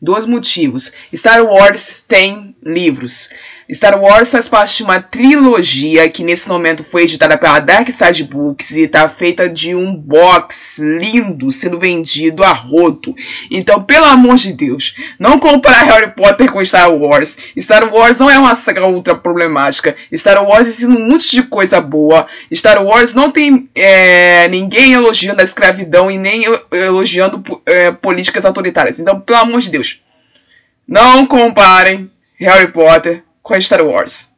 dois 0.02 0.26
motivos. 0.26 0.91
Star 1.14 1.43
Wars 1.43 2.04
tem 2.08 2.56
livros. 2.64 3.30
Star 3.74 4.00
Wars 4.00 4.32
faz 4.32 4.48
parte 4.48 4.78
de 4.78 4.84
uma 4.84 5.02
trilogia 5.02 6.08
que 6.10 6.24
nesse 6.24 6.48
momento 6.48 6.86
foi 6.86 7.04
editada 7.04 7.38
pela 7.38 7.60
Dark 7.60 7.89
Side 7.89 8.24
Books 8.24 8.72
e 8.78 8.82
está 8.84 9.10
feita 9.10 9.50
de 9.50 9.76
um 9.76 9.93
box 9.93 10.80
lindo 10.82 11.52
sendo 11.52 11.78
vendido 11.78 12.45
a 12.45 12.54
rodo. 12.54 13.14
Então, 13.52 13.84
pelo 13.84 14.06
amor 14.06 14.36
de 14.36 14.54
Deus, 14.54 14.95
não 15.20 15.38
comparar 15.38 15.84
Harry 15.84 16.12
Potter 16.12 16.50
com 16.50 16.64
Star 16.64 16.93
Wars. 16.93 17.38
Star 17.60 17.93
Wars 17.93 18.20
não 18.20 18.30
é 18.30 18.39
uma 18.39 18.56
saga 18.56 18.88
ultra 18.88 19.16
problemática. 19.16 19.95
Star 20.14 20.41
Wars 20.41 20.68
ensina 20.68 20.95
um 20.95 21.06
monte 21.06 21.30
de 21.30 21.43
coisa 21.43 21.82
boa. 21.82 22.26
Star 22.54 22.82
Wars 22.82 23.14
não 23.14 23.32
tem 23.32 23.70
é, 23.76 24.48
ninguém 24.48 24.93
elogiando 24.93 25.41
a 25.41 25.43
escravidão 25.43 26.10
e 26.10 26.18
nem 26.18 26.43
elogiando 26.72 27.43
é, 27.66 27.91
políticas 27.91 28.45
autoritárias. 28.45 28.98
Então, 28.98 29.20
pelo 29.20 29.39
amor 29.39 29.60
de 29.60 29.70
Deus, 29.70 29.87
não 30.88 31.26
comparem 31.26 32.10
Harry 32.40 32.72
Potter 32.72 33.24
com 33.44 33.60
Star 33.60 33.84
Wars. 33.86 34.32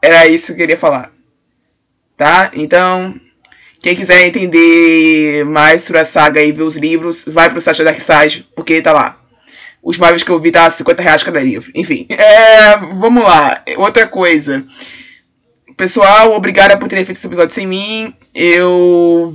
Era 0.00 0.26
isso 0.26 0.46
que 0.46 0.52
eu 0.52 0.56
queria 0.56 0.76
falar. 0.76 1.12
Tá? 2.16 2.50
Então, 2.54 3.14
quem 3.80 3.94
quiser 3.94 4.26
entender 4.26 5.44
mais 5.44 5.82
sobre 5.82 6.00
a 6.00 6.04
saga 6.04 6.42
e 6.42 6.52
ver 6.52 6.62
os 6.62 6.76
livros, 6.76 7.24
vai 7.26 7.50
pro 7.50 7.60
site 7.60 7.78
da 7.78 7.90
Dark 7.90 8.00
Side, 8.00 8.48
porque 8.54 8.80
tá 8.80 8.92
lá. 8.92 9.20
Os 9.82 9.98
Marvels 9.98 10.22
que 10.22 10.30
eu 10.30 10.40
vi 10.40 10.50
tá 10.50 10.70
50 10.70 11.02
reais 11.02 11.22
cada 11.22 11.40
livro. 11.40 11.70
Enfim, 11.74 12.06
é, 12.08 12.76
vamos 12.78 13.22
lá. 13.22 13.62
Outra 13.76 14.06
coisa. 14.06 14.64
Pessoal, 15.76 16.32
obrigada 16.32 16.78
por 16.78 16.88
terem 16.88 17.04
feito 17.04 17.18
esse 17.18 17.26
episódio 17.26 17.54
sem 17.54 17.66
mim. 17.66 18.14
Eu. 18.34 19.34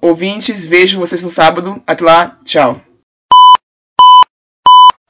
Ouvintes, 0.00 0.64
vejo 0.64 0.98
vocês 0.98 1.22
no 1.22 1.30
sábado. 1.30 1.80
Até 1.86 2.04
lá, 2.04 2.38
tchau. 2.44 2.80